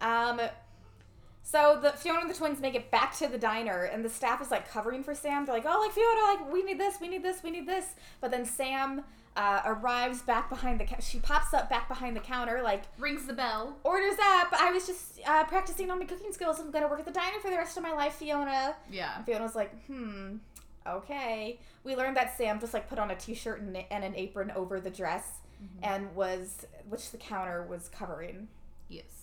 um, 0.00 0.40
so 1.50 1.78
the 1.82 1.90
Fiona 1.92 2.20
and 2.20 2.30
the 2.30 2.34
twins 2.34 2.60
make 2.60 2.74
it 2.74 2.90
back 2.90 3.16
to 3.18 3.26
the 3.26 3.38
diner, 3.38 3.84
and 3.84 4.04
the 4.04 4.08
staff 4.08 4.40
is 4.40 4.50
like 4.50 4.70
covering 4.70 5.02
for 5.02 5.14
Sam. 5.14 5.44
They're 5.46 5.54
like, 5.54 5.64
"Oh, 5.66 5.80
like 5.80 5.92
Fiona, 5.92 6.20
like 6.44 6.52
we 6.52 6.62
need 6.62 6.78
this, 6.78 7.00
we 7.00 7.08
need 7.08 7.22
this, 7.24 7.42
we 7.42 7.50
need 7.50 7.66
this." 7.66 7.86
But 8.20 8.30
then 8.30 8.44
Sam 8.44 9.02
uh, 9.36 9.62
arrives 9.64 10.22
back 10.22 10.48
behind 10.48 10.78
the. 10.80 10.84
Ca- 10.84 11.00
she 11.00 11.18
pops 11.18 11.52
up 11.54 11.68
back 11.68 11.88
behind 11.88 12.14
the 12.16 12.20
counter, 12.20 12.60
like 12.62 12.82
Rings 12.98 13.26
the 13.26 13.32
bell. 13.32 13.76
orders 13.82 14.14
up. 14.20 14.48
I 14.52 14.70
was 14.72 14.86
just 14.86 15.20
uh, 15.26 15.44
practicing 15.44 15.90
on 15.90 15.98
my 15.98 16.04
cooking 16.04 16.32
skills. 16.32 16.60
I'm 16.60 16.70
gonna 16.70 16.88
work 16.88 17.00
at 17.00 17.06
the 17.06 17.12
diner 17.12 17.38
for 17.42 17.50
the 17.50 17.56
rest 17.56 17.76
of 17.76 17.82
my 17.82 17.92
life, 17.92 18.14
Fiona. 18.14 18.76
Yeah. 18.90 19.16
And 19.16 19.26
Fiona's 19.26 19.54
like, 19.56 19.72
hmm, 19.86 20.36
okay. 20.86 21.58
We 21.84 21.96
learned 21.96 22.16
that 22.16 22.36
Sam 22.36 22.60
just 22.60 22.74
like 22.74 22.88
put 22.88 22.98
on 22.98 23.10
a 23.10 23.16
t-shirt 23.16 23.60
and, 23.60 23.76
and 23.90 24.04
an 24.04 24.14
apron 24.14 24.50
over 24.52 24.80
the 24.80 24.90
dress, 24.90 25.28
and 25.82 26.14
was 26.14 26.66
which 26.88 27.10
the 27.10 27.18
counter 27.18 27.64
was 27.68 27.88
covering. 27.88 28.48
Yes. 28.88 29.19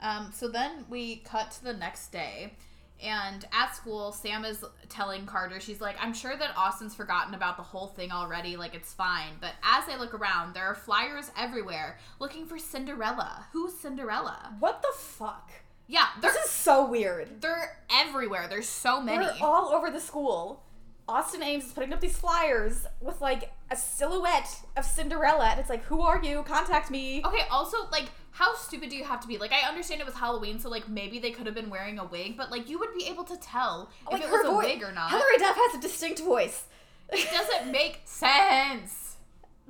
Um, 0.00 0.30
so 0.34 0.48
then 0.48 0.84
we 0.88 1.16
cut 1.16 1.50
to 1.52 1.64
the 1.64 1.72
next 1.74 2.12
day, 2.12 2.54
and 3.02 3.44
at 3.52 3.74
school, 3.76 4.12
Sam 4.12 4.44
is 4.44 4.64
telling 4.88 5.26
Carter, 5.26 5.60
she's 5.60 5.80
like, 5.80 5.96
I'm 6.00 6.12
sure 6.14 6.36
that 6.36 6.56
Austin's 6.56 6.94
forgotten 6.94 7.34
about 7.34 7.56
the 7.56 7.62
whole 7.62 7.88
thing 7.88 8.10
already, 8.12 8.56
like 8.56 8.74
it's 8.74 8.92
fine. 8.92 9.32
But 9.40 9.52
as 9.62 9.84
I 9.88 9.96
look 9.98 10.14
around, 10.14 10.54
there 10.54 10.64
are 10.66 10.74
flyers 10.74 11.30
everywhere 11.36 11.98
looking 12.20 12.46
for 12.46 12.58
Cinderella. 12.58 13.46
Who's 13.52 13.74
Cinderella? 13.74 14.54
What 14.58 14.82
the 14.82 14.92
fuck? 14.96 15.50
Yeah, 15.86 16.06
they're, 16.20 16.32
This 16.32 16.44
is 16.46 16.50
so 16.50 16.88
weird. 16.88 17.40
they're 17.40 17.78
everywhere. 17.90 18.46
There's 18.48 18.68
so 18.68 19.00
many. 19.00 19.24
They're 19.24 19.34
all 19.40 19.68
over 19.70 19.90
the 19.90 20.00
school. 20.00 20.62
Austin 21.08 21.42
Ames 21.42 21.64
is 21.64 21.72
putting 21.72 21.94
up 21.94 22.00
these 22.00 22.18
flyers 22.18 22.84
with 23.00 23.20
like 23.22 23.50
a 23.70 23.76
silhouette 23.76 24.50
of 24.76 24.84
Cinderella, 24.84 25.46
and 25.46 25.58
it's 25.60 25.70
like, 25.70 25.84
who 25.84 26.02
are 26.02 26.22
you? 26.22 26.42
Contact 26.42 26.90
me. 26.90 27.22
Okay, 27.24 27.44
also, 27.50 27.88
like, 27.90 28.10
how 28.38 28.54
stupid 28.54 28.88
do 28.90 28.96
you 28.96 29.04
have 29.04 29.20
to 29.20 29.28
be? 29.28 29.36
Like, 29.38 29.52
I 29.52 29.68
understand 29.68 30.00
it 30.00 30.06
was 30.06 30.14
Halloween, 30.14 30.58
so, 30.60 30.68
like, 30.68 30.88
maybe 30.88 31.18
they 31.18 31.30
could 31.32 31.46
have 31.46 31.54
been 31.54 31.70
wearing 31.70 31.98
a 31.98 32.04
wig, 32.04 32.36
but, 32.36 32.50
like, 32.50 32.68
you 32.70 32.78
would 32.78 32.94
be 32.96 33.06
able 33.06 33.24
to 33.24 33.36
tell 33.36 33.90
if 34.06 34.12
like 34.12 34.22
it 34.22 34.30
was 34.30 34.44
a 34.44 34.50
voice. 34.50 34.64
wig 34.64 34.82
or 34.82 34.92
not. 34.92 35.10
Hilary 35.10 35.38
Duff 35.38 35.56
has 35.56 35.74
a 35.78 35.80
distinct 35.80 36.20
voice. 36.20 36.64
It 37.12 37.28
doesn't 37.38 37.72
make 37.72 38.02
sense. 38.04 39.16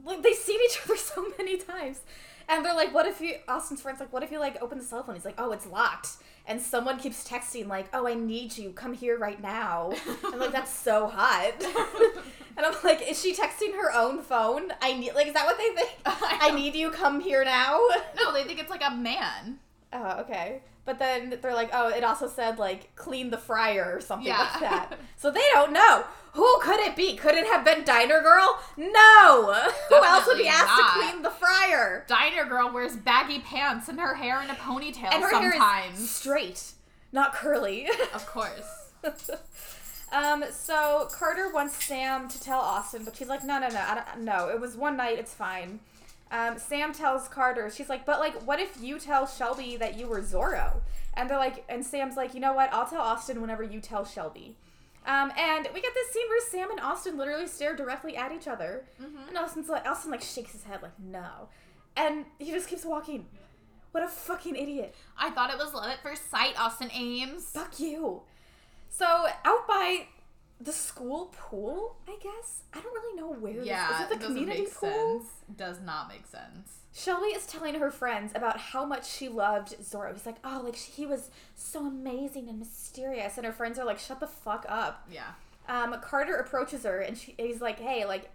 like 0.04 0.22
they've 0.22 0.34
seen 0.34 0.60
each 0.66 0.78
other 0.84 0.96
so 1.10 1.26
many 1.38 1.56
times 1.56 2.00
and 2.48 2.64
they're 2.64 2.74
like 2.74 2.92
what 2.94 3.06
if 3.06 3.20
you 3.20 3.36
austin's 3.46 3.80
friends 3.80 4.00
like 4.00 4.12
what 4.12 4.22
if 4.22 4.30
you 4.30 4.38
like 4.38 4.60
open 4.62 4.78
the 4.78 4.84
cell 4.84 5.02
phone 5.02 5.14
he's 5.14 5.24
like 5.24 5.34
oh 5.38 5.52
it's 5.52 5.66
locked 5.66 6.08
and 6.48 6.60
someone 6.60 6.98
keeps 6.98 7.28
texting 7.28 7.68
like 7.68 7.86
oh 7.92 8.08
i 8.08 8.14
need 8.14 8.56
you. 8.58 8.70
Come 8.70 8.94
here 8.94 9.18
right 9.18 9.40
now. 9.40 9.92
And 10.24 10.40
like 10.40 10.52
that's 10.52 10.72
so 10.72 11.06
hot. 11.06 11.52
And 12.56 12.66
i'm 12.66 12.74
like 12.82 13.08
is 13.08 13.20
she 13.22 13.32
texting 13.32 13.72
her 13.74 13.94
own 13.94 14.20
phone? 14.20 14.72
I 14.82 14.94
need 14.94 15.14
like 15.14 15.28
is 15.28 15.34
that 15.34 15.46
what 15.46 15.58
they 15.58 15.68
think? 15.76 15.90
I 16.06 16.50
need 16.50 16.74
you. 16.74 16.90
Come 16.90 17.20
here 17.20 17.44
now. 17.44 17.80
No, 18.16 18.32
they 18.32 18.42
think 18.42 18.58
it's 18.58 18.70
like 18.70 18.82
a 18.84 18.90
man. 18.92 19.60
Oh, 19.92 20.20
okay. 20.20 20.62
But 20.84 20.98
then 20.98 21.36
they're 21.42 21.54
like, 21.54 21.70
oh, 21.72 21.88
it 21.88 22.02
also 22.04 22.28
said 22.28 22.58
like 22.58 22.94
clean 22.96 23.30
the 23.30 23.38
fryer 23.38 23.92
or 23.94 24.00
something 24.00 24.26
Yeah. 24.28 24.38
like 24.38 24.60
that. 24.60 24.98
So 25.16 25.30
they 25.30 25.44
don't 25.52 25.72
know. 25.72 26.04
Who 26.32 26.58
could 26.60 26.80
it 26.80 26.94
be? 26.96 27.16
Could 27.16 27.34
it 27.34 27.46
have 27.46 27.64
been 27.64 27.84
Diner 27.84 28.20
Girl? 28.22 28.58
No. 28.76 29.52
Who 29.88 29.96
else 30.04 30.26
would 30.26 30.38
be 30.38 30.46
asked 30.48 30.66
not. 30.66 30.94
to 30.94 31.00
clean 31.10 31.22
the 31.22 31.30
fryer? 31.30 32.04
Diner 32.06 32.44
girl 32.44 32.72
wears 32.72 32.96
baggy 32.96 33.40
pants 33.40 33.88
and 33.88 33.98
her 34.00 34.14
hair 34.14 34.40
in 34.42 34.48
a 34.50 34.54
ponytail 34.54 35.12
And 35.12 35.22
her 35.24 35.30
sometimes. 35.30 35.58
hair 35.58 35.92
is 35.94 36.10
straight, 36.10 36.72
not 37.12 37.34
curly. 37.34 37.88
of 38.14 38.26
course. 38.26 38.90
um, 40.12 40.44
so 40.52 41.08
Carter 41.12 41.50
wants 41.52 41.82
Sam 41.84 42.28
to 42.28 42.40
tell 42.40 42.60
Austin, 42.60 43.04
but 43.04 43.16
she's 43.16 43.28
like, 43.28 43.44
no, 43.44 43.58
no, 43.58 43.68
no, 43.68 43.80
I 43.80 43.94
don't, 43.94 44.24
no. 44.24 44.48
It 44.48 44.60
was 44.60 44.76
one 44.76 44.96
night. 44.96 45.18
It's 45.18 45.34
fine. 45.34 45.80
Um, 46.30 46.58
Sam 46.58 46.92
tells 46.92 47.26
Carter, 47.28 47.70
she's 47.70 47.88
like, 47.88 48.04
but 48.04 48.20
like, 48.20 48.34
what 48.46 48.60
if 48.60 48.80
you 48.82 48.98
tell 48.98 49.26
Shelby 49.26 49.76
that 49.78 49.98
you 49.98 50.06
were 50.06 50.20
Zorro? 50.20 50.80
And 51.14 51.28
they're 51.28 51.38
like, 51.38 51.64
and 51.68 51.84
Sam's 51.84 52.16
like, 52.16 52.34
you 52.34 52.40
know 52.40 52.52
what? 52.52 52.72
I'll 52.72 52.86
tell 52.86 53.00
Austin 53.00 53.40
whenever 53.40 53.62
you 53.62 53.80
tell 53.80 54.04
Shelby. 54.04 54.56
Um, 55.06 55.32
and 55.38 55.66
we 55.72 55.80
get 55.80 55.94
this 55.94 56.10
scene 56.12 56.28
where 56.28 56.40
Sam 56.50 56.70
and 56.70 56.80
Austin 56.80 57.16
literally 57.16 57.46
stare 57.46 57.74
directly 57.74 58.14
at 58.16 58.30
each 58.30 58.46
other, 58.46 58.84
Mhm. 59.00 59.28
and 59.28 59.38
Austin's 59.38 59.68
like, 59.70 59.86
Austin 59.86 60.10
like 60.10 60.20
shakes 60.20 60.52
his 60.52 60.64
head 60.64 60.82
like, 60.82 60.98
no, 60.98 61.48
and 61.96 62.26
he 62.38 62.50
just 62.50 62.68
keeps 62.68 62.84
walking. 62.84 63.26
What 63.92 64.02
a 64.04 64.08
fucking 64.08 64.54
idiot. 64.54 64.94
I 65.16 65.30
thought 65.30 65.50
it 65.50 65.56
was 65.56 65.72
love 65.72 65.88
at 65.88 66.02
first 66.02 66.28
sight, 66.30 66.60
Austin 66.60 66.90
Ames. 66.92 67.44
Fuck 67.52 67.80
you. 67.80 68.22
So 68.90 69.06
out 69.44 69.66
by 69.66 70.08
the 70.60 70.72
school 70.72 71.32
pool, 71.36 71.96
I 72.08 72.16
guess. 72.22 72.62
I 72.72 72.80
don't 72.80 72.92
really 72.92 73.20
know 73.20 73.32
where. 73.32 73.62
Yeah, 73.62 73.88
this 73.88 74.00
is. 74.00 74.12
it 74.12 74.20
the 74.20 74.26
community 74.26 74.60
make 74.62 74.74
pool? 74.74 75.20
sense. 75.20 75.56
Does 75.56 75.80
not 75.80 76.08
make 76.08 76.26
sense. 76.26 76.78
Shelby 76.92 77.26
is 77.28 77.46
telling 77.46 77.74
her 77.76 77.90
friends 77.90 78.32
about 78.34 78.58
how 78.58 78.84
much 78.84 79.08
she 79.08 79.28
loved 79.28 79.76
Zorro. 79.80 80.12
He's 80.12 80.26
like, 80.26 80.38
oh, 80.42 80.62
like 80.64 80.74
he 80.74 81.06
was 81.06 81.30
so 81.54 81.86
amazing 81.86 82.48
and 82.48 82.58
mysterious, 82.58 83.36
and 83.36 83.46
her 83.46 83.52
friends 83.52 83.78
are 83.78 83.84
like, 83.84 83.98
shut 83.98 84.20
the 84.20 84.26
fuck 84.26 84.66
up. 84.68 85.08
Yeah. 85.10 85.28
Um, 85.68 85.94
Carter 86.00 86.36
approaches 86.36 86.84
her, 86.84 87.00
and 87.00 87.16
she, 87.16 87.34
he's 87.38 87.60
like, 87.60 87.78
hey, 87.78 88.04
like, 88.04 88.30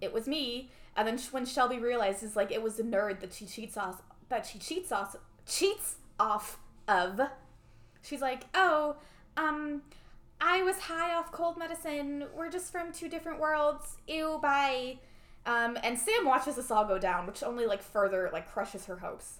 it 0.00 0.12
was 0.12 0.26
me. 0.26 0.70
And 0.96 1.08
then 1.08 1.18
sh- 1.18 1.32
when 1.32 1.46
Shelby 1.46 1.78
realizes 1.78 2.36
like 2.36 2.52
it 2.52 2.62
was 2.62 2.76
the 2.76 2.82
nerd 2.82 3.20
that 3.20 3.32
she 3.32 3.46
cheats 3.46 3.76
off, 3.76 4.02
that 4.28 4.44
she 4.46 4.58
cheats 4.58 4.92
off, 4.92 5.16
cheats 5.46 5.96
off 6.20 6.58
of, 6.86 7.20
she's 8.02 8.20
like, 8.20 8.42
oh, 8.54 8.96
um, 9.36 9.82
I 10.46 10.62
was 10.62 10.78
high 10.78 11.14
off 11.14 11.32
cold 11.32 11.56
medicine. 11.56 12.26
We're 12.36 12.50
just 12.50 12.70
from 12.70 12.92
two 12.92 13.08
different 13.08 13.40
worlds. 13.40 13.96
Ew, 14.06 14.38
bye. 14.42 14.98
Um, 15.46 15.78
and 15.82 15.98
Sam 15.98 16.26
watches 16.26 16.56
this 16.56 16.70
all 16.70 16.84
go 16.84 16.98
down, 16.98 17.26
which 17.26 17.42
only 17.42 17.64
like 17.64 17.82
further 17.82 18.28
like 18.30 18.52
crushes 18.52 18.84
her 18.84 18.96
hopes. 18.96 19.38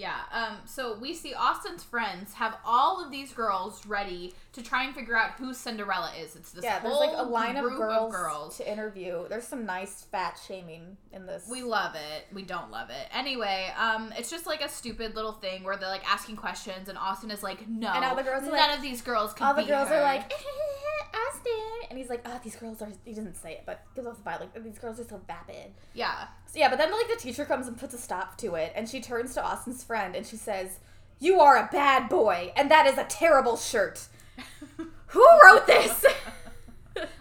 Yeah. 0.00 0.16
Um. 0.32 0.56
So 0.64 0.96
we 0.98 1.12
see 1.14 1.34
Austin's 1.34 1.84
friends 1.84 2.32
have 2.34 2.56
all 2.64 3.04
of 3.04 3.10
these 3.10 3.32
girls 3.34 3.84
ready 3.86 4.32
to 4.52 4.62
try 4.62 4.84
and 4.84 4.94
figure 4.94 5.14
out 5.16 5.32
who 5.32 5.52
Cinderella 5.52 6.10
is. 6.18 6.34
It's 6.36 6.52
this 6.52 6.64
yeah, 6.64 6.78
there's 6.78 6.94
whole 6.94 7.06
like 7.06 7.16
a 7.18 7.22
line 7.28 7.56
of 7.56 7.64
group 7.64 7.78
girls, 7.78 8.06
of 8.06 8.10
girls. 8.10 8.56
to 8.56 8.70
interview. 8.72 9.28
There's 9.28 9.46
some 9.46 9.66
nice 9.66 10.02
fat 10.10 10.40
shaming 10.46 10.96
in 11.12 11.26
this. 11.26 11.46
We 11.50 11.62
love 11.62 11.94
it. 11.94 12.26
We 12.32 12.42
don't 12.42 12.70
love 12.70 12.88
it. 12.90 13.08
Anyway, 13.14 13.70
um, 13.78 14.12
it's 14.16 14.30
just 14.30 14.46
like 14.46 14.62
a 14.62 14.68
stupid 14.68 15.14
little 15.14 15.32
thing 15.32 15.64
where 15.64 15.76
they're 15.76 15.88
like 15.88 16.10
asking 16.10 16.36
questions, 16.36 16.88
and 16.88 16.96
Austin 16.96 17.30
is 17.30 17.42
like, 17.42 17.68
"No, 17.68 17.88
And 17.92 18.04
all 18.04 18.16
the 18.16 18.22
girls 18.22 18.42
none 18.44 18.52
like- 18.52 18.76
of 18.76 18.82
these 18.82 19.02
girls 19.02 19.34
can 19.34 19.44
be. 19.44 19.48
all 19.48 19.54
the 19.66 19.68
girls 19.70 19.88
her. 19.90 19.96
are 19.96 20.02
like 20.02 20.32
Austin, 21.28 21.88
and 21.90 21.98
he's 21.98 22.08
like, 22.08 22.22
"Oh, 22.24 22.40
these 22.42 22.56
girls 22.56 22.80
are." 22.82 22.88
He 23.04 23.12
doesn't 23.12 23.36
say 23.36 23.52
it, 23.52 23.62
but 23.66 23.82
gives 23.94 24.06
off 24.06 24.16
the 24.16 24.22
vibe 24.30 24.40
like 24.40 24.62
these 24.64 24.78
girls 24.78 24.98
are 25.00 25.04
so 25.04 25.20
vapid. 25.26 25.72
"Yeah, 25.94 26.28
So 26.52 26.58
yeah, 26.58 26.68
but 26.68 26.78
then 26.78 26.90
like 26.90 27.08
the 27.08 27.14
teacher 27.16 27.44
comes 27.44 27.68
and 27.68 27.78
puts 27.78 27.94
a 27.94 27.98
stop 27.98 28.36
to 28.38 28.56
it, 28.56 28.72
and 28.74 28.88
she 28.88 29.00
turns 29.00 29.34
to 29.34 29.44
Austin's 29.44 29.84
friend 29.84 30.16
and 30.16 30.26
she 30.26 30.36
says, 30.36 30.80
"You 31.20 31.38
are 31.38 31.56
a 31.56 31.68
bad 31.70 32.08
boy, 32.08 32.52
and 32.56 32.68
that 32.72 32.86
is 32.86 32.98
a 32.98 33.04
terrible 33.04 33.56
shirt." 33.56 34.08
Who 35.06 35.26
wrote 35.44 35.68
this? 35.68 36.04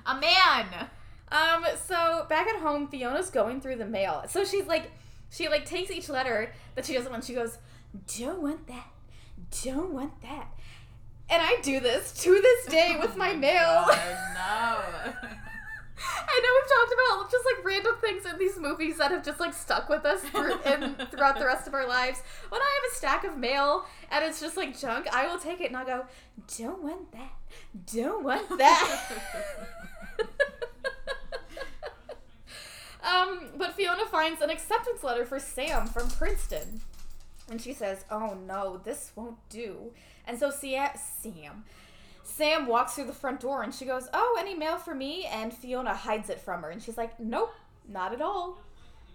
a 0.08 0.16
man." 0.16 0.66
um. 1.32 1.64
So 1.86 2.26
back 2.28 2.48
at 2.48 2.60
home, 2.60 2.88
Fiona's 2.88 3.30
going 3.30 3.62
through 3.62 3.76
the 3.76 3.86
mail. 3.86 4.24
So 4.28 4.44
she's 4.44 4.66
like, 4.66 4.92
she 5.30 5.48
like 5.48 5.66
takes 5.66 5.92
each 5.92 6.10
letter 6.10 6.52
that 6.74 6.88
she 6.88 6.94
doesn't 6.94 7.12
want. 7.12 7.24
She 7.24 7.36
goes, 7.36 7.60
"Don't 8.18 8.42
want 8.42 8.66
that. 8.66 8.88
Don't 9.64 9.94
want 9.94 10.20
that." 10.24 10.48
And 11.30 11.40
I 11.40 11.58
do 11.62 11.80
this 11.80 12.12
to 12.24 12.32
this 12.32 12.66
day 12.66 12.98
with 13.00 13.16
my 13.16 13.36
mail. 13.36 13.86
Oh, 13.86 15.14
no. 15.14 15.30
I 16.02 16.40
know 16.42 16.50
we've 16.56 16.70
talked 16.70 16.94
about 16.94 17.32
just 17.32 17.46
like 17.46 17.66
random 17.66 17.96
things 18.02 18.26
in 18.26 18.38
these 18.40 18.58
movies 18.58 18.98
that 18.98 19.12
have 19.12 19.24
just 19.24 19.40
like 19.40 19.54
stuck 19.54 19.90
with 19.90 20.06
us 20.06 20.22
through, 20.22 20.60
in, 20.62 20.96
throughout 21.12 21.38
the 21.38 21.46
rest 21.46 21.68
of 21.68 21.74
our 21.74 21.88
lives. 21.88 22.22
When 22.50 22.62
I 22.62 22.80
have 22.82 22.92
a 22.92 22.96
stack 22.96 23.24
of 23.26 23.38
mail 23.38 23.86
and 24.12 24.24
it's 24.24 24.40
just 24.40 24.58
like 24.58 24.80
junk, 24.80 25.08
I 25.14 25.28
will 25.28 25.40
take 25.40 25.62
it 25.62 25.68
and 25.68 25.78
I'll 25.78 25.86
go, 25.86 26.06
don't 26.58 26.82
want 26.82 27.12
that, 27.12 27.32
don't 27.94 28.24
want 28.24 28.58
that. 28.58 29.12
um, 33.04 33.50
but 33.58 33.74
Fiona 33.74 34.06
finds 34.06 34.42
an 34.42 34.50
acceptance 34.50 35.04
letter 35.04 35.26
for 35.26 35.40
Sam 35.40 35.88
from 35.88 36.10
Princeton. 36.10 36.82
And 37.50 37.60
she 37.60 37.74
says, 37.74 38.06
oh 38.12 38.38
no, 38.48 38.80
this 38.84 39.12
won't 39.16 39.38
do. 39.50 39.92
And 40.28 40.38
so 40.38 40.52
Sia- 40.52 40.98
Sam, 40.98 41.66
Sam 42.30 42.68
walks 42.68 42.94
through 42.94 43.06
the 43.06 43.14
front 43.14 43.40
door 43.40 43.64
and 43.64 43.74
she 43.74 43.86
goes, 43.86 44.08
Oh, 44.14 44.38
any 44.40 44.54
mail 44.56 44.78
for 44.78 44.94
me? 44.96 45.26
And 45.26 45.54
Fiona 45.54 45.94
hides 45.94 46.30
it 46.30 46.40
from 46.40 46.62
her. 46.62 46.70
And 46.70 46.82
she's 46.82 46.98
like, 46.98 47.20
Nope, 47.20 47.54
not 47.88 48.14
at 48.14 48.22
all. 48.22 48.60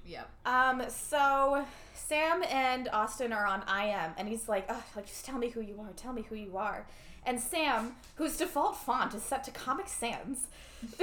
yep. 0.04 0.28
Um, 0.44 0.82
so 0.88 1.64
Sam 1.94 2.42
and 2.50 2.88
Austin 2.92 3.32
are 3.32 3.46
on 3.46 3.62
IM 3.62 4.12
and 4.18 4.28
he's 4.28 4.48
like, 4.48 4.68
like, 4.96 5.06
just 5.06 5.24
tell 5.24 5.38
me 5.38 5.48
who 5.48 5.60
you 5.60 5.80
are, 5.80 5.92
tell 5.96 6.12
me 6.12 6.22
who 6.28 6.34
you 6.34 6.56
are. 6.56 6.86
And 7.26 7.40
Sam, 7.40 7.96
whose 8.16 8.36
default 8.36 8.76
font 8.76 9.14
is 9.14 9.22
set 9.22 9.44
to 9.44 9.50
Comic 9.50 9.88
Sans, 9.88 10.46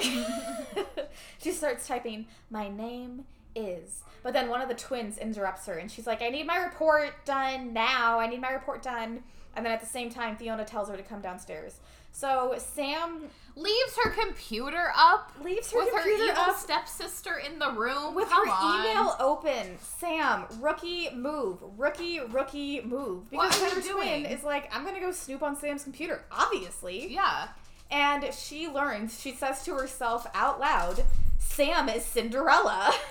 she 1.41 1.52
starts 1.52 1.88
typing, 1.88 2.28
My 2.50 2.69
name 2.69 3.26
is. 3.56 4.04
But 4.24 4.34
then 4.34 4.50
one 4.50 4.62
of 4.62 4.69
the 4.69 4.76
twins 4.76 5.17
interrupts 5.17 5.65
her 5.65 5.74
and 5.74 5.89
she's 5.91 6.06
like, 6.06 6.21
I 6.21 6.30
need 6.30 6.45
my 6.45 6.58
report 6.58 7.26
done 7.26 7.74
now. 7.74 8.19
I 8.19 8.28
need 8.28 8.39
my 8.41 8.52
report 8.52 8.84
done. 8.84 9.24
And 9.56 9.65
then 9.65 9.74
at 9.74 9.82
the 9.82 9.88
same 9.88 10.10
time, 10.10 10.38
Fiona 10.38 10.63
tells 10.63 10.89
her 10.89 10.95
to 10.95 11.04
come 11.04 11.21
downstairs. 11.21 11.80
So 12.12 12.56
Sam 12.58 13.30
Leaves 13.56 13.97
her 14.02 14.12
computer 14.12 14.93
up 14.95 15.34
leaves 15.43 15.71
her 15.71 15.80
with 15.80 15.93
her 15.93 16.10
evil 16.10 16.30
up 16.38 16.58
stepsister 16.58 17.38
in 17.38 17.60
the 17.60 17.69
room. 17.71 18.15
with 18.15 18.30
Come 18.30 18.47
her 18.47 18.54
on. 18.54 18.86
email 18.86 19.15
open. 19.19 19.78
Sam, 19.80 20.45
rookie 20.62 21.10
move, 21.13 21.58
rookie 21.78 22.21
rookie 22.21 22.82
move. 22.82 23.30
What 23.30 23.52
Because 23.52 23.62
are 23.62 23.76
her 23.76 23.82
you 23.82 23.93
twin 23.93 24.24
doing? 24.24 24.26
is 24.26 24.43
like, 24.43 24.74
I'm 24.74 24.86
gonna 24.86 25.02
go 25.02 25.12
snoop 25.12 25.43
on 25.43 25.58
Sam's 25.58 25.84
computer, 25.84 26.24
obviously. 26.32 27.12
Yeah. 27.13 27.50
And 27.89 28.34
she 28.34 28.69
learns. 28.69 29.19
She 29.19 29.34
says 29.34 29.63
to 29.65 29.74
herself 29.76 30.26
out 30.34 30.62
loud, 30.62 31.04
"Sam 31.39 31.89
is 31.89 32.06
Cinderella." 32.06 32.93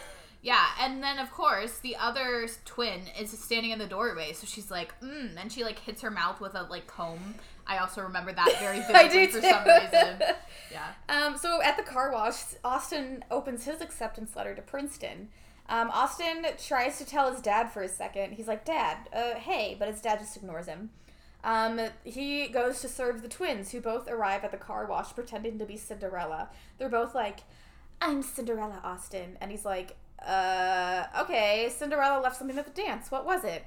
Yeah, 0.42 0.64
and 0.80 1.02
then 1.02 1.18
of 1.18 1.30
course 1.30 1.80
the 1.80 1.96
other 1.96 2.48
twin 2.64 3.02
is 3.20 3.30
standing 3.38 3.72
in 3.72 3.78
the 3.78 3.86
doorway, 3.86 4.32
so 4.32 4.46
she's 4.46 4.70
like, 4.70 4.98
mm, 5.02 5.32
and 5.38 5.52
she 5.52 5.64
like 5.64 5.78
hits 5.78 6.00
her 6.00 6.10
mouth 6.10 6.40
with 6.40 6.54
a 6.54 6.62
like 6.62 6.86
comb. 6.86 7.34
I 7.70 7.78
also 7.78 8.02
remember 8.02 8.32
that 8.32 8.56
very 8.60 8.80
I 8.94 9.08
vividly 9.08 9.26
do 9.26 9.32
for 9.32 9.40
too. 9.40 9.48
some 9.48 9.64
reason. 9.64 10.22
Yeah. 10.72 10.86
Um, 11.08 11.36
so 11.36 11.60
at 11.62 11.76
the 11.76 11.82
car 11.82 12.12
wash, 12.12 12.36
Austin 12.64 13.24
opens 13.28 13.64
his 13.64 13.80
acceptance 13.80 14.36
letter 14.36 14.54
to 14.54 14.62
Princeton. 14.62 15.28
Um, 15.68 15.90
Austin 15.90 16.46
tries 16.64 16.96
to 16.98 17.04
tell 17.04 17.32
his 17.32 17.40
dad 17.40 17.72
for 17.72 17.82
a 17.82 17.88
second. 17.88 18.34
He's 18.34 18.46
like, 18.46 18.64
"Dad, 18.64 18.98
uh, 19.12 19.34
hey," 19.34 19.74
but 19.78 19.88
his 19.88 20.00
dad 20.00 20.20
just 20.20 20.36
ignores 20.36 20.66
him. 20.66 20.90
Um, 21.42 21.80
he 22.04 22.46
goes 22.48 22.80
to 22.82 22.88
serve 22.88 23.22
the 23.22 23.28
twins, 23.28 23.72
who 23.72 23.80
both 23.80 24.08
arrive 24.08 24.44
at 24.44 24.52
the 24.52 24.56
car 24.58 24.86
wash 24.86 25.12
pretending 25.12 25.58
to 25.58 25.64
be 25.64 25.76
Cinderella. 25.76 26.50
They're 26.78 26.88
both 26.88 27.14
like, 27.16 27.40
"I'm 28.00 28.22
Cinderella, 28.22 28.80
Austin," 28.84 29.38
and 29.40 29.50
he's 29.50 29.64
like, 29.64 29.96
"Uh, 30.24 31.06
okay, 31.18 31.68
Cinderella 31.68 32.20
left 32.20 32.36
something 32.36 32.56
at 32.58 32.64
the 32.72 32.82
dance. 32.82 33.10
What 33.10 33.24
was 33.26 33.42
it?" 33.42 33.64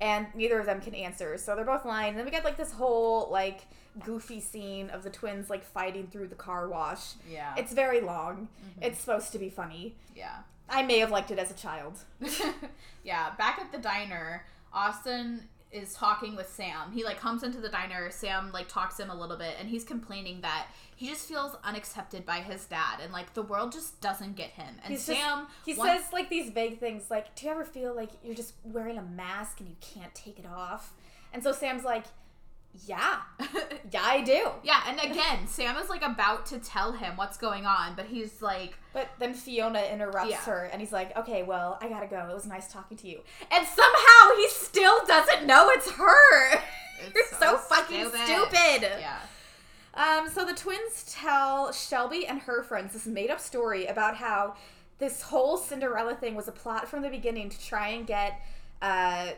And 0.00 0.26
neither 0.34 0.58
of 0.60 0.66
them 0.66 0.80
can 0.80 0.94
answer. 0.94 1.36
So 1.38 1.54
they're 1.56 1.64
both 1.64 1.84
lying. 1.84 2.10
And 2.10 2.18
then 2.18 2.24
we 2.24 2.30
get 2.30 2.44
like 2.44 2.56
this 2.56 2.72
whole 2.72 3.28
like 3.30 3.62
goofy 4.04 4.40
scene 4.40 4.90
of 4.90 5.02
the 5.02 5.10
twins 5.10 5.48
like 5.48 5.64
fighting 5.64 6.06
through 6.08 6.28
the 6.28 6.34
car 6.34 6.68
wash. 6.68 7.14
Yeah. 7.30 7.54
It's 7.56 7.72
very 7.72 8.00
long. 8.00 8.48
Mm-hmm. 8.70 8.82
It's 8.82 8.98
supposed 9.00 9.32
to 9.32 9.38
be 9.38 9.48
funny. 9.48 9.94
yeah. 10.14 10.38
I 10.68 10.82
may 10.82 10.98
have 10.98 11.12
liked 11.12 11.30
it 11.30 11.38
as 11.38 11.50
a 11.50 11.54
child. 11.54 11.96
yeah, 13.04 13.30
back 13.38 13.60
at 13.60 13.70
the 13.70 13.78
diner, 13.78 14.44
Austin 14.72 15.44
is 15.72 15.92
talking 15.94 16.36
with 16.36 16.48
Sam. 16.48 16.92
He 16.92 17.04
like 17.04 17.18
comes 17.18 17.42
into 17.42 17.60
the 17.60 17.68
diner, 17.68 18.10
Sam 18.10 18.50
like 18.52 18.68
talks 18.68 18.96
to 18.96 19.02
him 19.02 19.10
a 19.10 19.14
little 19.14 19.36
bit 19.36 19.56
and 19.58 19.68
he's 19.68 19.84
complaining 19.84 20.40
that 20.42 20.68
he 20.94 21.08
just 21.08 21.28
feels 21.28 21.56
unaccepted 21.64 22.24
by 22.24 22.36
his 22.38 22.64
dad 22.66 23.00
and 23.02 23.12
like 23.12 23.34
the 23.34 23.42
world 23.42 23.72
just 23.72 24.00
doesn't 24.00 24.36
get 24.36 24.50
him. 24.50 24.76
And 24.84 24.92
He's 24.92 25.04
just- 25.06 25.18
Sam 25.18 25.46
He 25.64 25.74
wants- 25.74 26.04
says 26.04 26.12
like 26.12 26.30
these 26.30 26.50
vague 26.50 26.78
things 26.80 27.10
like, 27.10 27.34
"Do 27.34 27.46
you 27.46 27.52
ever 27.52 27.64
feel 27.64 27.94
like 27.94 28.10
you're 28.22 28.34
just 28.34 28.54
wearing 28.64 28.96
a 28.96 29.02
mask 29.02 29.60
and 29.60 29.68
you 29.68 29.76
can't 29.80 30.14
take 30.14 30.38
it 30.38 30.46
off?" 30.46 30.92
And 31.32 31.42
so 31.42 31.52
Sam's 31.52 31.84
like, 31.84 32.04
Yeah. 32.86 33.20
Yeah, 33.92 34.02
I 34.04 34.20
do. 34.20 34.48
yeah, 34.64 34.80
and 34.88 34.98
again, 34.98 35.46
Sam 35.46 35.76
is 35.76 35.88
like 35.88 36.02
about 36.02 36.44
to 36.46 36.58
tell 36.58 36.90
him 36.90 37.16
what's 37.16 37.38
going 37.38 37.66
on, 37.66 37.94
but 37.94 38.06
he's 38.06 38.42
like, 38.42 38.76
But 38.92 39.08
then 39.20 39.32
Fiona 39.32 39.80
interrupts 39.80 40.28
Yeah. 40.30 40.40
her 40.44 40.64
and 40.72 40.80
he's 40.80 40.90
like, 40.92 41.16
okay, 41.16 41.44
well, 41.44 41.78
I 41.80 41.88
gotta 41.88 42.08
go. 42.08 42.26
It 42.28 42.34
was 42.34 42.46
nice 42.46 42.70
talking 42.72 42.96
to 42.98 43.06
you. 43.08 43.20
And 43.52 43.64
somehow 43.64 44.36
he 44.38 44.48
still 44.48 44.98
doesn't 45.06 45.46
know 45.46 45.68
it's 45.70 45.88
her. 45.92 46.54
It's 46.98 47.14
You're 47.14 47.24
so, 47.38 47.52
so 47.52 47.56
fucking 47.58 48.08
stupid. 48.08 48.26
stupid. 48.26 48.90
yeah. 49.00 49.18
Um, 49.94 50.28
so 50.28 50.44
the 50.44 50.52
twins 50.52 51.04
tell 51.08 51.70
Shelby 51.72 52.26
and 52.26 52.40
her 52.40 52.64
friends 52.64 52.92
this 52.92 53.06
made 53.06 53.30
up 53.30 53.38
story 53.40 53.86
about 53.86 54.16
how 54.16 54.56
this 54.98 55.22
whole 55.22 55.56
Cinderella 55.56 56.16
thing 56.16 56.34
was 56.34 56.48
a 56.48 56.52
plot 56.52 56.88
from 56.88 57.02
the 57.02 57.08
beginning 57.08 57.50
to 57.50 57.64
try 57.64 57.88
and 57.90 58.04
get 58.06 58.40
uh, 58.82 59.28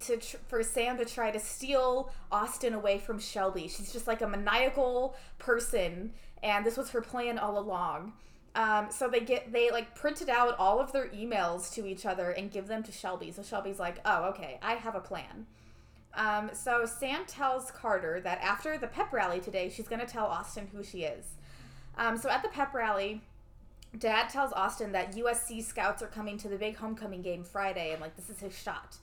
to 0.00 0.16
tr- 0.16 0.36
for 0.48 0.62
Sam 0.62 0.98
to 0.98 1.04
try 1.04 1.30
to 1.30 1.38
steal 1.38 2.12
Austin 2.30 2.74
away 2.74 2.98
from 2.98 3.18
Shelby. 3.18 3.68
She's 3.68 3.92
just 3.92 4.06
like 4.06 4.22
a 4.22 4.28
maniacal 4.28 5.16
person, 5.38 6.12
and 6.42 6.64
this 6.64 6.76
was 6.76 6.90
her 6.90 7.00
plan 7.00 7.38
all 7.38 7.58
along. 7.58 8.12
Um, 8.54 8.88
so 8.90 9.08
they 9.08 9.20
get 9.20 9.52
they 9.52 9.70
like 9.70 9.94
printed 9.94 10.28
out 10.28 10.56
all 10.58 10.80
of 10.80 10.92
their 10.92 11.08
emails 11.08 11.72
to 11.74 11.86
each 11.86 12.04
other 12.04 12.30
and 12.30 12.50
give 12.50 12.66
them 12.66 12.82
to 12.82 12.92
Shelby. 12.92 13.30
So 13.30 13.42
Shelby's 13.42 13.78
like, 13.78 14.00
"Oh, 14.04 14.24
okay, 14.30 14.58
I 14.62 14.74
have 14.74 14.94
a 14.94 15.00
plan." 15.00 15.46
Um, 16.14 16.50
so 16.52 16.84
Sam 16.86 17.24
tells 17.26 17.70
Carter 17.70 18.20
that 18.20 18.40
after 18.42 18.76
the 18.76 18.88
pep 18.88 19.12
rally 19.12 19.40
today, 19.40 19.68
she's 19.68 19.86
going 19.86 20.00
to 20.00 20.06
tell 20.06 20.26
Austin 20.26 20.68
who 20.72 20.82
she 20.82 21.04
is. 21.04 21.24
Um, 21.96 22.16
so 22.16 22.28
at 22.28 22.42
the 22.42 22.48
pep 22.48 22.74
rally, 22.74 23.22
Dad 23.96 24.28
tells 24.28 24.52
Austin 24.52 24.92
that 24.92 25.14
USC 25.14 25.62
scouts 25.62 26.02
are 26.02 26.08
coming 26.08 26.38
to 26.38 26.48
the 26.48 26.56
big 26.56 26.76
homecoming 26.76 27.22
game 27.22 27.44
Friday, 27.44 27.92
and 27.92 28.00
like 28.00 28.16
this 28.16 28.30
is 28.30 28.40
his 28.40 28.56
shot. 28.56 28.96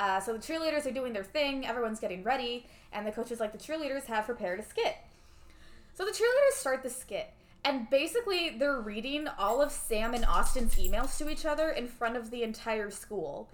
Uh, 0.00 0.18
so 0.18 0.32
the 0.32 0.38
cheerleaders 0.38 0.86
are 0.86 0.90
doing 0.90 1.12
their 1.12 1.22
thing, 1.22 1.66
everyone's 1.66 2.00
getting 2.00 2.22
ready, 2.22 2.66
and 2.90 3.06
the 3.06 3.12
coach 3.12 3.30
is 3.30 3.38
like, 3.38 3.52
the 3.52 3.58
cheerleaders 3.58 4.06
have 4.06 4.24
prepared 4.24 4.58
a 4.58 4.64
skit. 4.64 4.96
So 5.92 6.06
the 6.06 6.10
cheerleaders 6.10 6.58
start 6.58 6.82
the 6.82 6.88
skit, 6.88 7.30
and 7.66 7.90
basically 7.90 8.56
they're 8.58 8.80
reading 8.80 9.28
all 9.38 9.60
of 9.60 9.70
Sam 9.70 10.14
and 10.14 10.24
Austin's 10.24 10.76
emails 10.76 11.18
to 11.18 11.28
each 11.28 11.44
other 11.44 11.68
in 11.68 11.86
front 11.86 12.16
of 12.16 12.30
the 12.30 12.42
entire 12.42 12.90
school. 12.90 13.50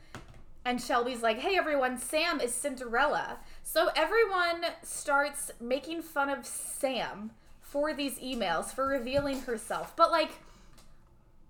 And 0.64 0.80
Shelby's 0.80 1.20
like, 1.20 1.40
hey 1.40 1.56
everyone, 1.56 1.98
Sam 1.98 2.40
is 2.40 2.54
Cinderella. 2.54 3.38
So 3.64 3.90
everyone 3.96 4.66
starts 4.84 5.50
making 5.60 6.02
fun 6.02 6.30
of 6.30 6.46
Sam 6.46 7.32
for 7.60 7.92
these 7.92 8.20
emails, 8.20 8.66
for 8.66 8.86
revealing 8.86 9.40
herself. 9.40 9.96
But 9.96 10.12
like, 10.12 10.30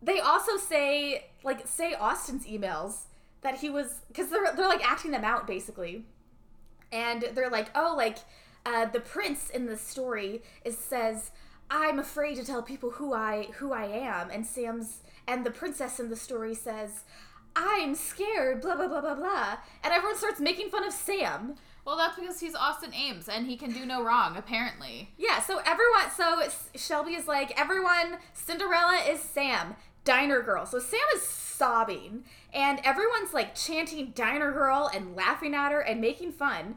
they 0.00 0.20
also 0.20 0.56
say, 0.56 1.26
like, 1.44 1.68
say 1.68 1.92
Austin's 1.92 2.46
emails 2.46 3.00
that 3.42 3.58
he 3.58 3.70
was, 3.70 4.00
because 4.08 4.28
they're, 4.28 4.52
they're 4.54 4.68
like 4.68 4.88
acting 4.88 5.10
them 5.10 5.24
out 5.24 5.46
basically. 5.46 6.04
And 6.92 7.24
they're 7.34 7.50
like, 7.50 7.68
oh, 7.74 7.94
like, 7.96 8.18
uh, 8.64 8.86
the 8.86 9.00
prince 9.00 9.50
in 9.50 9.66
the 9.66 9.76
story 9.76 10.42
is 10.64 10.76
says, 10.76 11.30
I'm 11.70 11.98
afraid 11.98 12.36
to 12.36 12.44
tell 12.44 12.62
people 12.62 12.90
who 12.90 13.12
I 13.12 13.48
who 13.58 13.72
I 13.72 13.86
am, 13.86 14.30
and 14.30 14.46
Sam's 14.46 15.00
and 15.26 15.44
the 15.44 15.50
princess 15.50 15.98
in 15.98 16.10
the 16.10 16.16
story 16.16 16.54
says, 16.54 17.02
I'm 17.56 17.94
scared, 17.94 18.60
blah 18.60 18.76
blah 18.76 18.86
blah 18.88 19.00
blah 19.00 19.14
blah, 19.14 19.56
and 19.82 19.92
everyone 19.92 20.16
starts 20.16 20.40
making 20.40 20.70
fun 20.70 20.84
of 20.84 20.92
Sam. 20.92 21.56
Well, 21.84 21.96
that's 21.96 22.16
because 22.16 22.40
he's 22.40 22.56
Austin 22.56 22.92
Ames 22.92 23.28
and 23.28 23.46
he 23.46 23.56
can 23.56 23.72
do 23.72 23.86
no 23.86 24.02
wrong, 24.02 24.36
apparently. 24.36 25.10
Yeah, 25.16 25.40
so 25.40 25.60
everyone, 25.64 26.10
so 26.16 26.42
Shelby 26.74 27.14
is 27.14 27.28
like, 27.28 27.58
everyone, 27.58 28.18
Cinderella 28.32 29.00
is 29.08 29.20
Sam, 29.20 29.76
Diner 30.04 30.42
Girl. 30.42 30.66
So 30.66 30.80
Sam 30.80 30.98
is 31.14 31.22
sobbing, 31.22 32.24
and 32.56 32.80
everyone's 32.84 33.34
like 33.34 33.54
chanting 33.54 34.12
Diner 34.14 34.50
Girl 34.50 34.90
and 34.92 35.14
laughing 35.14 35.54
at 35.54 35.70
her 35.70 35.80
and 35.80 36.00
making 36.00 36.32
fun. 36.32 36.76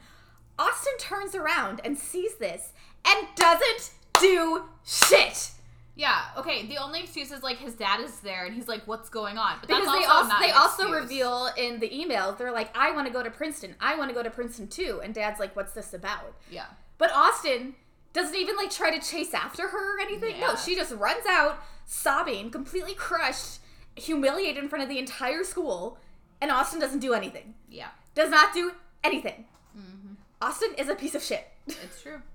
Austin 0.59 0.93
turns 0.99 1.33
around 1.33 1.79
and 1.85 1.97
sees 1.97 2.35
this 2.35 2.73
and 3.07 3.27
doesn't 3.35 3.91
do 4.19 4.65
shit. 4.85 5.51
Yeah, 5.95 6.21
okay. 6.37 6.65
The 6.65 6.77
only 6.77 7.01
excuse 7.01 7.31
is 7.31 7.43
like 7.43 7.57
his 7.57 7.75
dad 7.75 8.01
is 8.01 8.19
there 8.19 8.45
and 8.45 8.53
he's 8.53 8.67
like, 8.67 8.85
what's 8.87 9.09
going 9.09 9.37
on? 9.37 9.57
But 9.61 9.69
Because 9.69 9.85
that's 9.85 9.99
they 9.99 10.05
also 10.05 10.33
also 10.33 10.45
they 10.45 10.51
also 10.51 10.91
reveal 10.91 11.49
in 11.57 11.79
the 11.79 11.97
email 11.97 12.33
they're 12.33 12.51
like 12.51 12.75
I 12.77 12.91
want 12.91 13.07
to 13.07 13.13
go 13.13 13.23
to 13.23 13.31
Princeton. 13.31 13.75
I 13.79 13.95
want 13.95 14.09
to 14.09 14.13
go 14.13 14.21
to 14.21 14.29
Princeton 14.29 14.67
too. 14.67 14.99
And 15.01 15.13
dad's 15.13 15.39
like 15.39 15.55
what's 15.55 15.71
this 15.71 15.93
about? 15.93 16.35
Yeah. 16.51 16.65
But 16.97 17.11
Austin 17.13 17.75
doesn't 18.11 18.35
even 18.35 18.57
like 18.57 18.69
try 18.69 18.97
to 18.97 19.05
chase 19.05 19.33
after 19.33 19.69
her 19.69 19.97
or 19.97 20.01
anything. 20.01 20.41
No, 20.41 20.55
she 20.55 20.75
just 20.75 20.93
runs 20.93 21.25
out 21.27 21.59
sobbing, 21.85 22.51
completely 22.51 22.93
crushed, 22.93 23.58
humiliated 23.99 24.63
in 24.63 24.69
front 24.69 24.83
of 24.83 24.89
the 24.89 24.97
entire 24.97 25.43
school, 25.43 25.97
and 26.41 26.51
Austin 26.51 26.79
doesn't 26.79 26.99
do 26.99 27.13
anything. 27.13 27.55
Yeah. 27.69 27.89
Does 28.15 28.29
not 28.29 28.53
do 28.53 28.73
anything. 29.03 29.45
Mm-hmm. 29.77 30.13
Austin 30.41 30.73
is 30.77 30.89
a 30.89 30.95
piece 30.95 31.15
of 31.15 31.23
shit. 31.23 31.47
It's 31.67 32.01
true. 32.01 32.21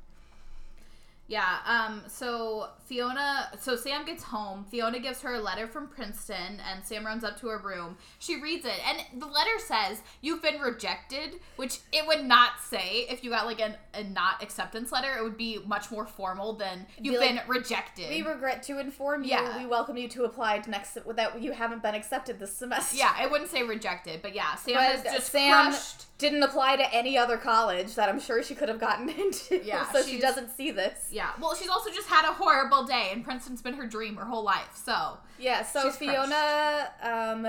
Yeah, 1.27 1.57
um, 1.67 2.03
so 2.07 2.69
Fiona, 2.85 3.49
so 3.59 3.77
Sam 3.77 4.05
gets 4.05 4.23
home. 4.25 4.67
Fiona 4.71 4.99
gives 5.01 5.23
her 5.23 5.33
a 5.35 5.41
letter 5.41 5.67
from 5.67 5.89
Princeton, 5.89 6.61
and 6.71 6.85
Sam 6.85 7.05
runs 7.07 7.25
up 7.25 7.41
to 7.41 7.49
her 7.49 7.59
room. 7.59 7.97
She 8.19 8.41
reads 8.41 8.67
it, 8.67 8.79
and 8.87 9.21
the 9.23 9.27
letter 9.27 9.59
says, 9.59 10.03
You've 10.21 10.43
been 10.43 10.61
rejected, 10.61 11.41
which 11.57 11.79
it 11.93 12.07
would 12.07 12.25
not 12.27 12.61
say 12.63 13.07
if 13.09 13.25
you 13.25 13.31
got 13.31 13.47
like 13.47 13.59
an, 13.61 13.75
a 13.95 14.05
not 14.05 14.43
acceptance 14.43 14.93
letter. 14.93 15.17
It 15.17 15.23
would 15.23 15.39
be 15.39 15.61
much 15.67 15.91
more 15.91 16.05
formal 16.07 16.53
than 16.53 16.87
You've 17.01 17.19
be 17.21 17.27
been 17.27 17.37
like, 17.37 17.49
rejected. 17.49 18.11
we 18.11 18.21
regret 18.21 18.63
to 18.65 18.79
inform 18.79 19.23
you 19.25 19.31
Yeah. 19.31 19.59
we 19.59 19.65
welcome 19.67 19.97
you 19.97 20.09
to 20.09 20.25
apply 20.25 20.59
to 20.59 20.71
next 20.71 20.99
that 21.17 21.41
you 21.41 21.53
haven't 21.53 21.83
been 21.83 21.95
accepted 21.95 22.39
this 22.39 22.55
semester. 22.55 22.97
yeah, 22.99 23.23
it 23.25 23.31
wouldn't 23.31 23.51
say 23.51 23.63
rejected, 23.63 24.21
but 24.21 24.35
yeah, 24.35 24.55
Sam 24.57 24.75
But 24.75 24.95
is 24.97 25.03
just 25.15 25.33
Sam 25.33 25.71
crushed. 25.71 26.05
Didn't 26.19 26.43
apply 26.43 26.77
to 26.77 26.95
any 26.95 27.19
other 27.19 27.37
college 27.37 27.97
that 27.97 28.09
I'm 28.09 28.21
sure 28.21 28.43
she 28.43 28.55
could 28.55 28.69
have 28.69 28.79
gotten 28.79 29.09
into. 29.21 29.61
Yeah, 29.65 29.91
so 29.91 30.03
she 30.03 30.19
doesn't 30.21 30.51
see 30.57 30.71
this. 30.71 31.09
Yeah, 31.11 31.31
well, 31.41 31.55
she's 31.55 31.69
also 31.69 31.91
just 31.91 32.09
had 32.09 32.25
a 32.29 32.33
horrible 32.33 32.85
day, 32.85 33.11
and 33.13 33.25
Princeton's 33.25 33.63
been 33.63 33.75
her 33.75 33.87
dream 33.87 34.17
her 34.17 34.25
whole 34.25 34.45
life, 34.45 34.81
so. 34.85 35.19
Yeah, 35.39 35.65
so 35.65 35.91
Fiona 35.91 36.89
um 37.03 37.47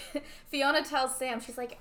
Fiona 0.48 0.82
tells 0.84 1.16
Sam, 1.16 1.40
she's 1.40 1.56
like, 1.56 1.78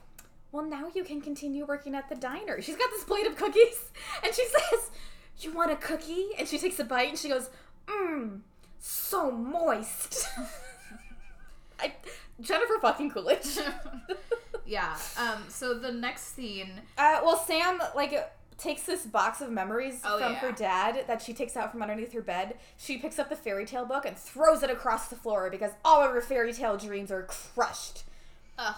Well 0.52 0.64
now 0.64 0.92
you 0.94 1.04
can 1.04 1.20
continue 1.22 1.66
working 1.66 1.96
at 1.96 2.10
the 2.10 2.16
diner. 2.16 2.62
She's 2.62 2.76
got 2.76 2.90
this 2.92 3.04
plate 3.04 3.26
of 3.26 3.36
cookies 3.36 3.92
and 4.24 4.34
she 4.34 4.46
says, 4.46 4.92
You 5.40 5.54
want 5.54 5.72
a 5.72 5.76
cookie? 5.76 6.28
And 6.38 6.48
she 6.48 6.60
takes 6.60 6.80
a 6.80 6.84
bite 6.84 7.10
and 7.10 7.18
she 7.18 7.30
goes, 7.30 7.50
Mmm, 7.88 8.42
so 8.80 9.32
moist. 9.32 10.28
I 11.80 11.94
Jennifer 12.40 12.78
fucking 12.80 13.10
Coolidge. 13.12 13.58
Yeah, 14.68 14.98
um, 15.18 15.44
so 15.50 15.74
the 15.74 15.92
next 15.92 16.36
scene. 16.36 16.70
Uh, 16.98 17.22
well, 17.24 17.38
Sam 17.38 17.80
like 17.96 18.14
takes 18.58 18.84
this 18.84 19.06
box 19.06 19.40
of 19.42 19.52
memories 19.52 20.02
Oh, 20.04 20.18
from 20.20 20.34
yeah. 20.34 20.40
her 20.40 20.52
dad 20.52 21.06
that 21.08 21.22
she 21.22 21.34
takes 21.34 21.56
out 21.56 21.72
from 21.72 21.82
underneath 21.84 22.12
her 22.14 22.22
bed. 22.22 22.56
She 22.78 22.98
picks 22.98 23.20
up 23.20 23.30
the 23.30 23.36
fairy 23.36 23.66
tale 23.66 23.86
book 23.86 24.06
and 24.06 24.18
throws 24.18 24.64
it 24.64 24.70
across 24.72 25.10
the 25.10 25.16
floor 25.16 25.50
because 25.52 25.72
all 25.86 26.02
of 26.04 26.12
her 26.12 26.22
fairy 26.22 26.54
tale 26.54 26.76
dreams 26.76 27.12
are 27.12 27.24
crushed. 27.24 28.04
Ugh. 28.58 28.76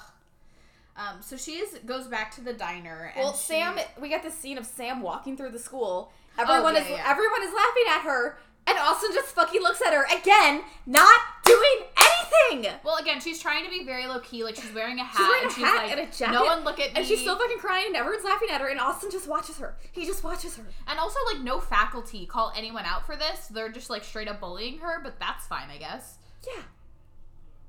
Um, 0.97 1.21
so 1.21 1.37
she 1.37 1.53
is 1.53 1.79
goes 1.85 2.07
back 2.07 2.35
to 2.35 2.41
the 2.41 2.51
diner. 2.53 3.11
And 3.15 3.23
Well, 3.23 3.33
she- 3.33 3.53
Sam, 3.53 3.79
we 4.01 4.09
get 4.09 4.21
this 4.21 4.33
scene 4.37 4.57
of 4.57 4.65
Sam 4.65 5.01
walking 5.01 5.37
through 5.37 5.51
the 5.51 5.59
school. 5.59 6.11
Everyone 6.37 6.75
yeah, 6.75 6.81
is 6.81 6.89
yeah. 6.89 7.03
everyone 7.07 7.43
is 7.43 7.53
laughing 7.53 7.83
at 7.89 8.01
her, 8.01 8.37
and 8.69 8.77
Austin 8.79 9.11
just 9.13 9.35
fucking 9.35 9.61
looks 9.61 9.81
at 9.81 9.93
her 9.93 10.05
again, 10.15 10.61
not 10.85 11.19
doing 11.45 11.79
anything. 11.97 12.71
Well, 12.83 12.97
again, 12.97 13.19
she's 13.19 13.39
trying 13.41 13.65
to 13.65 13.69
be 13.69 13.83
very 13.83 14.05
low 14.07 14.19
key. 14.19 14.43
Like 14.43 14.55
she's 14.55 14.73
wearing 14.73 14.99
a 14.99 15.03
hat, 15.03 15.17
She's 15.17 15.27
wearing 15.27 15.43
and 15.43 15.51
a 15.51 15.53
she's 15.55 15.63
hat 15.63 15.75
like, 15.75 15.91
and 15.91 15.99
a 16.01 16.05
jacket, 16.17 16.33
"No 16.33 16.43
one 16.45 16.63
look 16.63 16.79
at 16.79 16.93
me." 16.93 16.99
and 16.99 17.05
she's 17.05 17.19
still 17.21 17.37
fucking 17.37 17.57
crying, 17.59 17.87
and 17.87 17.95
everyone's 17.95 18.23
laughing 18.23 18.49
at 18.51 18.61
her, 18.61 18.67
and 18.67 18.79
Austin 18.79 19.09
just 19.11 19.27
watches 19.27 19.57
her. 19.57 19.75
He 19.91 20.05
just 20.05 20.23
watches 20.23 20.55
her. 20.57 20.63
And 20.87 20.99
also, 20.99 21.17
like, 21.33 21.43
no 21.43 21.59
faculty 21.59 22.25
call 22.25 22.53
anyone 22.55 22.85
out 22.85 23.05
for 23.05 23.15
this. 23.15 23.47
They're 23.47 23.69
just 23.71 23.89
like 23.89 24.03
straight 24.03 24.27
up 24.27 24.39
bullying 24.39 24.79
her, 24.79 24.99
but 25.03 25.19
that's 25.19 25.47
fine, 25.47 25.69
I 25.69 25.77
guess. 25.77 26.17
Yeah. 26.47 26.61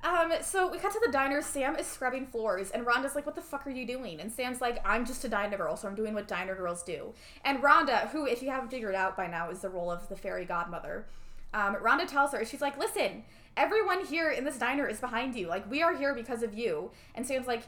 Um, 0.03 0.33
so 0.41 0.71
we 0.71 0.79
cut 0.79 0.93
to 0.93 1.01
the 1.05 1.13
diner. 1.13 1.43
Sam 1.43 1.77
is 1.77 1.87
scrubbing 1.87 2.27
floors, 2.27 2.71
and 2.71 2.87
Rhonda's 2.87 3.15
like, 3.15 3.27
"What 3.27 3.35
the 3.35 3.43
fuck 3.43 3.67
are 3.67 3.71
you 3.71 3.87
doing?" 3.87 4.21
And 4.21 4.33
Sam's 4.33 4.61
like, 4.61 4.81
"I'm 4.87 5.05
just 5.05 5.25
a 5.25 5.29
diner 5.29 5.59
girl, 5.59 5.77
so 5.77 5.89
I'm 5.89 5.95
doing 5.95 6.15
what 6.15 6.27
diner 6.27 6.55
girls 6.55 6.83
do." 6.83 7.13
And 7.45 7.63
Rhonda, 7.63 8.09
who, 8.09 8.27
if 8.27 8.43
you 8.43 8.51
haven't 8.51 8.71
figured 8.71 8.95
out 8.95 9.17
by 9.17 9.27
now, 9.27 9.51
is 9.51 9.61
the 9.61 9.69
role 9.69 9.91
of 9.91 10.09
the 10.09 10.17
fairy 10.17 10.47
godmother, 10.47 11.07
um, 11.53 11.77
Rhonda 11.77 12.07
tells 12.07 12.33
her, 12.33 12.45
she's 12.47 12.63
like, 12.63 12.79
"Listen, 12.79 13.25
everyone 13.57 14.05
here 14.07 14.31
in 14.31 14.45
this 14.45 14.59
diner 14.59 14.87
is 14.87 15.01
behind 15.01 15.35
you. 15.35 15.49
Like, 15.49 15.71
we 15.71 15.83
are 15.83 15.95
here 15.95 16.15
because 16.15 16.43
of 16.43 16.55
you." 16.55 16.91
And 17.15 17.27
Sam's 17.27 17.47
like, 17.47 17.65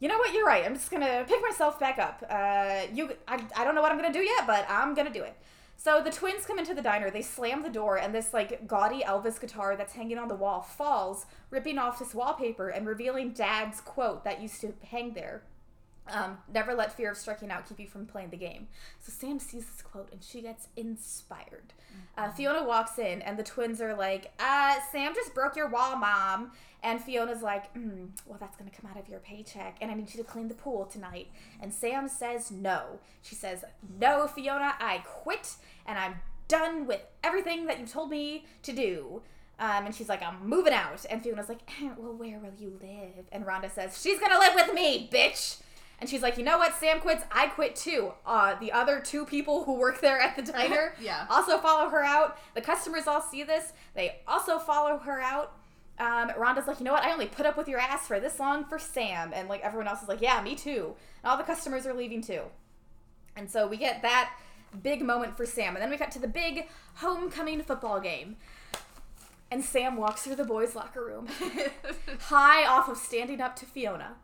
"You 0.00 0.08
know 0.08 0.18
what? 0.18 0.34
You're 0.34 0.46
right. 0.46 0.64
I'm 0.66 0.74
just 0.74 0.90
gonna 0.90 1.24
pick 1.26 1.40
myself 1.40 1.80
back 1.80 1.98
up. 1.98 2.22
Uh, 2.28 2.82
you, 2.92 3.14
I, 3.26 3.42
I 3.56 3.64
don't 3.64 3.74
know 3.74 3.80
what 3.80 3.90
I'm 3.90 3.98
gonna 3.98 4.12
do 4.12 4.20
yet, 4.20 4.46
but 4.46 4.66
I'm 4.68 4.94
gonna 4.94 5.12
do 5.12 5.22
it." 5.22 5.34
So 5.80 6.02
the 6.02 6.10
twins 6.10 6.44
come 6.44 6.58
into 6.58 6.74
the 6.74 6.82
diner, 6.82 7.08
they 7.08 7.22
slam 7.22 7.62
the 7.62 7.70
door, 7.70 7.98
and 7.98 8.12
this 8.12 8.34
like 8.34 8.66
gaudy 8.66 9.02
Elvis 9.02 9.40
guitar 9.40 9.76
that's 9.76 9.92
hanging 9.92 10.18
on 10.18 10.26
the 10.26 10.34
wall 10.34 10.60
falls, 10.60 11.24
ripping 11.50 11.78
off 11.78 12.00
this 12.00 12.14
wallpaper 12.14 12.68
and 12.68 12.84
revealing 12.84 13.30
Dad's 13.30 13.80
quote 13.80 14.24
that 14.24 14.42
used 14.42 14.60
to 14.62 14.74
hang 14.90 15.14
there. 15.14 15.42
Um, 16.10 16.38
never 16.52 16.74
let 16.74 16.92
fear 16.92 17.12
of 17.12 17.16
striking 17.16 17.50
out 17.50 17.68
keep 17.68 17.78
you 17.78 17.86
from 17.86 18.06
playing 18.06 18.30
the 18.30 18.36
game. 18.36 18.66
So 19.00 19.12
Sam 19.12 19.38
sees 19.38 19.66
this 19.66 19.82
quote 19.82 20.10
and 20.10 20.22
she 20.22 20.42
gets 20.42 20.66
inspired. 20.76 21.74
Uh, 22.16 22.30
Fiona 22.30 22.64
walks 22.64 22.98
in 22.98 23.22
and 23.22 23.38
the 23.38 23.44
twins 23.44 23.80
are 23.80 23.94
like, 23.94 24.32
uh, 24.40 24.76
Sam 24.90 25.14
just 25.14 25.32
broke 25.32 25.54
your 25.54 25.68
wall, 25.68 25.96
mom. 25.96 26.52
And 26.82 27.02
Fiona's 27.02 27.42
like, 27.42 27.74
mm, 27.74 28.08
well, 28.26 28.38
that's 28.38 28.56
going 28.56 28.70
to 28.70 28.76
come 28.76 28.88
out 28.90 28.96
of 28.98 29.08
your 29.08 29.18
paycheck 29.18 29.76
and 29.80 29.90
I 29.90 29.94
need 29.94 30.14
you 30.14 30.22
to 30.22 30.28
clean 30.28 30.48
the 30.48 30.54
pool 30.54 30.84
tonight. 30.84 31.28
And 31.60 31.72
Sam 31.74 32.08
says 32.08 32.50
no. 32.50 33.00
She 33.22 33.34
says, 33.34 33.64
no, 34.00 34.26
Fiona, 34.28 34.74
I 34.78 34.98
quit 35.04 35.56
and 35.86 35.98
I'm 35.98 36.14
done 36.46 36.86
with 36.86 37.00
everything 37.24 37.66
that 37.66 37.80
you 37.80 37.86
told 37.86 38.10
me 38.10 38.46
to 38.62 38.72
do. 38.72 39.22
Um, 39.60 39.86
and 39.86 39.94
she's 39.94 40.08
like, 40.08 40.22
I'm 40.22 40.48
moving 40.48 40.72
out. 40.72 41.04
And 41.10 41.20
Fiona's 41.20 41.48
like, 41.48 41.68
eh, 41.82 41.90
well, 41.96 42.12
where 42.14 42.38
will 42.38 42.54
you 42.56 42.78
live? 42.80 43.26
And 43.32 43.44
Rhonda 43.44 43.68
says, 43.70 44.00
she's 44.00 44.20
going 44.20 44.30
to 44.30 44.38
live 44.38 44.54
with 44.54 44.72
me, 44.72 45.10
bitch. 45.12 45.60
And 46.00 46.08
she's 46.08 46.22
like, 46.22 46.38
you 46.38 46.44
know 46.44 46.58
what? 46.58 46.74
Sam 46.76 47.00
quits. 47.00 47.24
I 47.32 47.48
quit 47.48 47.74
too. 47.74 48.12
Uh, 48.24 48.54
the 48.60 48.70
other 48.70 49.00
two 49.00 49.24
people 49.26 49.64
who 49.64 49.74
work 49.74 50.00
there 50.00 50.20
at 50.20 50.36
the 50.36 50.42
diner 50.52 50.94
Yeah. 51.00 51.26
also 51.28 51.58
follow 51.58 51.88
her 51.90 52.04
out. 52.04 52.38
The 52.54 52.60
customers 52.60 53.08
all 53.08 53.20
see 53.20 53.42
this. 53.42 53.72
They 53.94 54.20
also 54.28 54.60
follow 54.60 54.98
her 54.98 55.20
out. 55.20 55.56
Um, 56.00 56.30
Rhonda's 56.38 56.66
like, 56.66 56.78
you 56.78 56.84
know 56.84 56.92
what? 56.92 57.02
I 57.04 57.12
only 57.12 57.26
put 57.26 57.44
up 57.46 57.56
with 57.56 57.68
your 57.68 57.80
ass 57.80 58.06
for 58.06 58.20
this 58.20 58.38
long 58.38 58.64
for 58.64 58.78
Sam. 58.78 59.32
And 59.34 59.48
like 59.48 59.62
everyone 59.62 59.88
else 59.88 60.02
is 60.02 60.08
like, 60.08 60.20
yeah, 60.20 60.40
me 60.42 60.54
too. 60.54 60.94
And 61.22 61.30
all 61.30 61.36
the 61.36 61.42
customers 61.42 61.86
are 61.86 61.94
leaving 61.94 62.22
too. 62.22 62.42
And 63.36 63.50
so 63.50 63.66
we 63.66 63.76
get 63.76 64.02
that 64.02 64.32
big 64.82 65.02
moment 65.02 65.36
for 65.36 65.44
Sam. 65.46 65.74
And 65.74 65.82
then 65.82 65.90
we 65.90 65.96
cut 65.96 66.10
to 66.12 66.18
the 66.18 66.28
big 66.28 66.68
homecoming 66.96 67.62
football 67.62 68.00
game. 68.00 68.36
And 69.50 69.64
Sam 69.64 69.96
walks 69.96 70.22
through 70.24 70.36
the 70.36 70.44
boys' 70.44 70.74
locker 70.76 71.02
room, 71.02 71.26
high 72.20 72.66
off 72.66 72.86
of 72.90 72.98
standing 72.98 73.40
up 73.40 73.56
to 73.56 73.64
Fiona. 73.64 74.14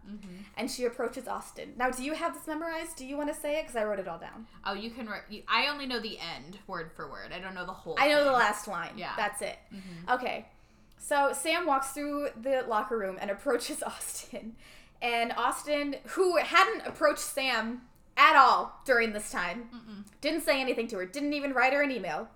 And 0.54 0.70
she 0.70 0.84
approaches 0.84 1.26
Austin. 1.26 1.72
Now, 1.78 1.88
do 1.90 2.04
you 2.04 2.12
have 2.12 2.34
this 2.34 2.46
memorized? 2.46 2.96
Do 2.96 3.06
you 3.06 3.16
want 3.16 3.32
to 3.34 3.40
say 3.40 3.56
it? 3.58 3.62
Because 3.62 3.74
I 3.76 3.84
wrote 3.84 3.98
it 3.98 4.06
all 4.06 4.18
down. 4.18 4.46
oh, 4.66 4.74
you 4.74 4.90
can. 4.90 5.06
Re- 5.06 5.20
you, 5.30 5.42
I 5.48 5.68
only 5.68 5.86
know 5.86 5.98
the 5.98 6.18
end 6.18 6.58
word 6.66 6.92
for 6.94 7.10
word. 7.10 7.32
I 7.34 7.38
don't 7.40 7.54
know 7.54 7.64
the 7.64 7.72
whole. 7.72 7.96
I 7.98 8.08
know 8.08 8.22
the 8.22 8.32
last 8.32 8.68
line. 8.68 8.92
Yeah. 8.98 9.12
That's 9.16 9.40
it. 9.40 9.56
Okay. 10.10 10.46
So 11.06 11.34
Sam 11.34 11.66
walks 11.66 11.90
through 11.90 12.28
the 12.40 12.64
locker 12.66 12.96
room 12.96 13.18
and 13.20 13.30
approaches 13.30 13.82
Austin. 13.86 14.56
And 15.02 15.32
Austin, 15.36 15.96
who 16.08 16.38
hadn't 16.38 16.86
approached 16.86 17.18
Sam 17.20 17.82
at 18.16 18.36
all 18.36 18.80
during 18.86 19.12
this 19.12 19.30
time, 19.30 19.68
didn't 20.22 20.44
say 20.44 20.62
anything 20.62 20.88
to 20.88 20.96
her, 20.96 21.04
didn't 21.04 21.34
even 21.34 21.52
write 21.52 21.74
her 21.74 21.82
an 21.82 21.90
email. 21.90 22.30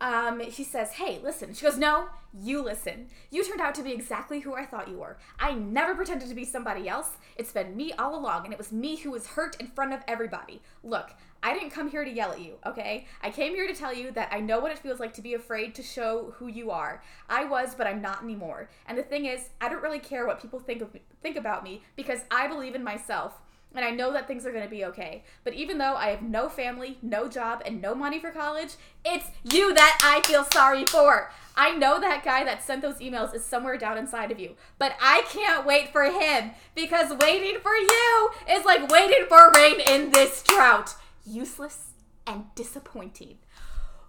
Um, 0.00 0.38
he 0.38 0.62
says, 0.62 0.92
Hey, 0.92 1.18
listen. 1.24 1.54
She 1.54 1.64
goes, 1.64 1.76
No, 1.76 2.06
you 2.32 2.62
listen. 2.62 3.08
You 3.30 3.44
turned 3.44 3.60
out 3.60 3.74
to 3.76 3.82
be 3.82 3.92
exactly 3.92 4.40
who 4.40 4.54
I 4.54 4.64
thought 4.64 4.88
you 4.88 4.98
were. 4.98 5.16
I 5.40 5.54
never 5.54 5.96
pretended 5.96 6.28
to 6.28 6.34
be 6.36 6.44
somebody 6.44 6.88
else. 6.88 7.10
It's 7.36 7.52
been 7.52 7.76
me 7.76 7.92
all 7.94 8.14
along, 8.16 8.44
and 8.44 8.52
it 8.52 8.58
was 8.58 8.70
me 8.70 8.96
who 8.96 9.10
was 9.10 9.28
hurt 9.28 9.56
in 9.60 9.66
front 9.66 9.92
of 9.92 10.02
everybody. 10.06 10.60
Look, 10.84 11.14
I 11.42 11.54
didn't 11.54 11.70
come 11.70 11.90
here 11.90 12.04
to 12.04 12.10
yell 12.10 12.32
at 12.32 12.40
you, 12.40 12.54
okay? 12.64 13.06
I 13.22 13.30
came 13.30 13.54
here 13.54 13.66
to 13.66 13.74
tell 13.74 13.92
you 13.92 14.10
that 14.12 14.28
I 14.30 14.40
know 14.40 14.60
what 14.60 14.72
it 14.72 14.78
feels 14.78 15.00
like 15.00 15.12
to 15.14 15.22
be 15.22 15.34
afraid 15.34 15.74
to 15.74 15.82
show 15.82 16.34
who 16.36 16.46
you 16.46 16.70
are. 16.70 17.02
I 17.28 17.44
was, 17.44 17.74
but 17.74 17.86
I'm 17.86 18.00
not 18.00 18.22
anymore. 18.22 18.68
And 18.86 18.96
the 18.96 19.02
thing 19.02 19.26
is, 19.26 19.50
I 19.60 19.68
don't 19.68 19.82
really 19.82 19.98
care 19.98 20.26
what 20.26 20.40
people 20.40 20.60
think 20.60 20.82
of 20.82 20.96
think 21.22 21.36
about 21.36 21.64
me 21.64 21.82
because 21.96 22.20
I 22.30 22.46
believe 22.46 22.74
in 22.74 22.84
myself 22.84 23.42
and 23.74 23.84
I 23.84 23.90
know 23.90 24.12
that 24.12 24.26
things 24.26 24.44
are 24.44 24.52
going 24.52 24.64
to 24.64 24.70
be 24.70 24.84
okay. 24.86 25.24
But 25.44 25.54
even 25.54 25.78
though 25.78 25.94
I 25.94 26.08
have 26.08 26.22
no 26.22 26.48
family, 26.48 26.98
no 27.02 27.28
job, 27.28 27.62
and 27.64 27.80
no 27.80 27.94
money 27.94 28.18
for 28.18 28.30
college, 28.30 28.74
it's 29.04 29.26
you 29.42 29.72
that 29.74 29.98
I 30.02 30.20
feel 30.26 30.44
sorry 30.52 30.84
for. 30.84 31.30
I 31.56 31.72
know 31.72 32.00
that 32.00 32.24
guy 32.24 32.44
that 32.44 32.62
sent 32.62 32.82
those 32.82 32.98
emails 32.98 33.34
is 33.34 33.44
somewhere 33.44 33.76
down 33.76 33.98
inside 33.98 34.30
of 34.30 34.40
you, 34.40 34.56
but 34.78 34.94
I 35.00 35.22
can't 35.28 35.66
wait 35.66 35.92
for 35.92 36.04
him 36.04 36.52
because 36.74 37.16
waiting 37.18 37.60
for 37.60 37.74
you 37.74 38.30
is 38.48 38.64
like 38.64 38.90
waiting 38.90 39.26
for 39.28 39.50
rain 39.54 39.80
in 39.80 40.12
this 40.12 40.42
drought. 40.42 40.94
Useless 41.24 41.90
and 42.26 42.44
disappointing. 42.54 43.38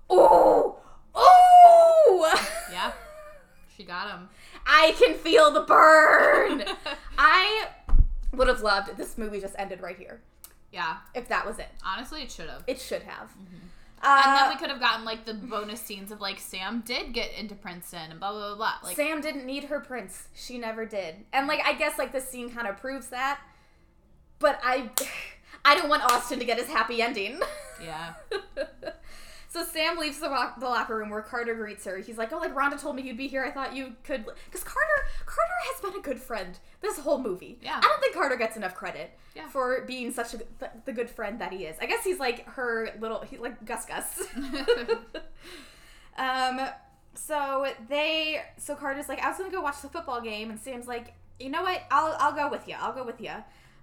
Oh, 0.10 0.80
oh! 1.16 2.50
Yeah. 2.72 2.92
She 3.76 3.84
got 3.84 4.10
him. 4.12 4.30
I 4.66 4.96
can 5.00 5.16
feel 5.16 5.52
the 5.52 5.62
burn. 5.62 6.64
I 7.18 7.68
would 8.32 8.48
have 8.48 8.62
loved 8.62 8.90
if 8.90 8.98
this 8.98 9.18
movie 9.18 9.40
just 9.40 9.56
ended 9.58 9.82
right 9.82 9.98
here. 9.98 10.22
Yeah. 10.72 10.98
If 11.16 11.28
that 11.30 11.46
was 11.46 11.60
it. 11.60 11.70
Honestly, 11.86 12.22
it 12.24 12.32
should 12.32 12.50
have. 12.50 12.64
It 12.68 12.80
should 12.80 13.02
have. 13.04 13.30
Mm-hmm. 13.30 13.56
And 14.06 14.38
then 14.38 14.44
Uh, 14.46 14.50
we 14.50 14.58
could 14.58 14.70
have 14.70 14.80
gotten 14.80 15.06
like 15.06 15.26
the 15.26 15.34
bonus 15.34 15.82
scenes 15.82 16.12
of 16.12 16.20
like 16.22 16.40
Sam 16.40 16.82
did 16.86 17.14
get 17.14 17.32
into 17.34 17.56
Princeton 17.56 18.12
and 18.12 18.20
blah 18.20 18.32
blah 18.32 18.48
blah. 18.50 18.56
blah. 18.56 18.74
Like 18.90 18.96
Sam 18.96 19.22
didn't 19.22 19.46
need 19.46 19.66
her 19.66 19.80
prince. 19.80 20.28
She 20.36 20.58
never 20.58 20.86
did. 20.86 21.16
And 21.32 21.48
like 21.48 21.62
I 21.66 21.74
guess 21.74 21.98
like 21.98 22.12
this 22.12 22.28
scene 22.28 22.52
kind 22.52 22.68
of 22.68 22.78
proves 22.78 23.08
that. 23.08 23.40
But 24.40 24.60
I 24.64 24.90
I 25.66 25.76
don't 25.76 25.90
want 25.90 26.04
Austin 26.04 26.40
to 26.40 26.46
get 26.46 26.58
his 26.60 26.68
happy 26.68 27.02
ending. 27.02 27.40
yeah. 27.84 28.14
so 29.50 29.64
Sam 29.64 29.98
leaves 29.98 30.20
the, 30.20 30.30
rock, 30.30 30.60
the 30.60 30.66
locker 30.66 30.98
room 30.98 31.10
where 31.10 31.22
Carter 31.22 31.56
greets 31.56 31.86
her. 31.86 31.98
He's 32.00 32.18
like, 32.18 32.34
"Oh, 32.34 32.38
like 32.38 32.54
Rhonda 32.54 32.80
told 32.80 32.96
me 32.96 33.04
you'd 33.04 33.18
be 33.18 33.28
here. 33.28 33.44
I 33.46 33.52
thought 33.52 33.76
you 33.76 33.94
could." 34.04 34.26
Because 34.26 34.64
Carter, 34.64 35.08
Carter 35.26 35.54
has 35.72 35.82
been 35.82 36.00
a 36.00 36.04
good 36.04 36.20
friend 36.20 36.58
this 36.82 37.00
whole 37.00 37.20
movie. 37.22 37.60
Yeah. 37.62 37.78
I 37.78 37.82
don't 37.82 38.02
think 38.02 38.14
Carter 38.14 38.36
gets 38.36 38.58
enough 38.58 38.76
credit 38.76 39.18
Yeah. 39.36 39.48
for 39.48 39.84
being 39.86 40.12
such 40.12 40.34
a 40.34 40.38
the, 40.38 40.70
the 40.86 40.92
good 40.92 41.10
friend 41.10 41.40
that 41.40 41.54
he 41.54 41.66
is. 41.66 41.78
I 41.82 41.86
guess 41.86 42.04
he's 42.04 42.20
like 42.20 42.46
her 42.50 42.90
little, 43.00 43.22
he 43.22 43.38
like 43.38 43.64
Gus 43.66 43.86
Gus. 43.86 44.24
um. 46.18 46.60
So 47.16 47.68
they, 47.90 48.42
so 48.58 48.74
Carter's 48.76 49.08
like, 49.08 49.24
I 49.24 49.30
was 49.30 49.38
gonna 49.38 49.52
go 49.52 49.62
watch 49.62 49.82
the 49.84 49.88
football 49.90 50.20
game, 50.20 50.50
and 50.50 50.60
Sam's 50.60 50.88
like, 50.88 51.14
you 51.40 51.50
know 51.52 51.62
what? 51.62 51.84
I'll 51.92 52.16
I'll 52.20 52.34
go 52.34 52.50
with 52.50 52.68
you. 52.68 52.76
I'll 52.80 52.92
go 52.94 53.06
with 53.06 53.22
you. 53.22 53.32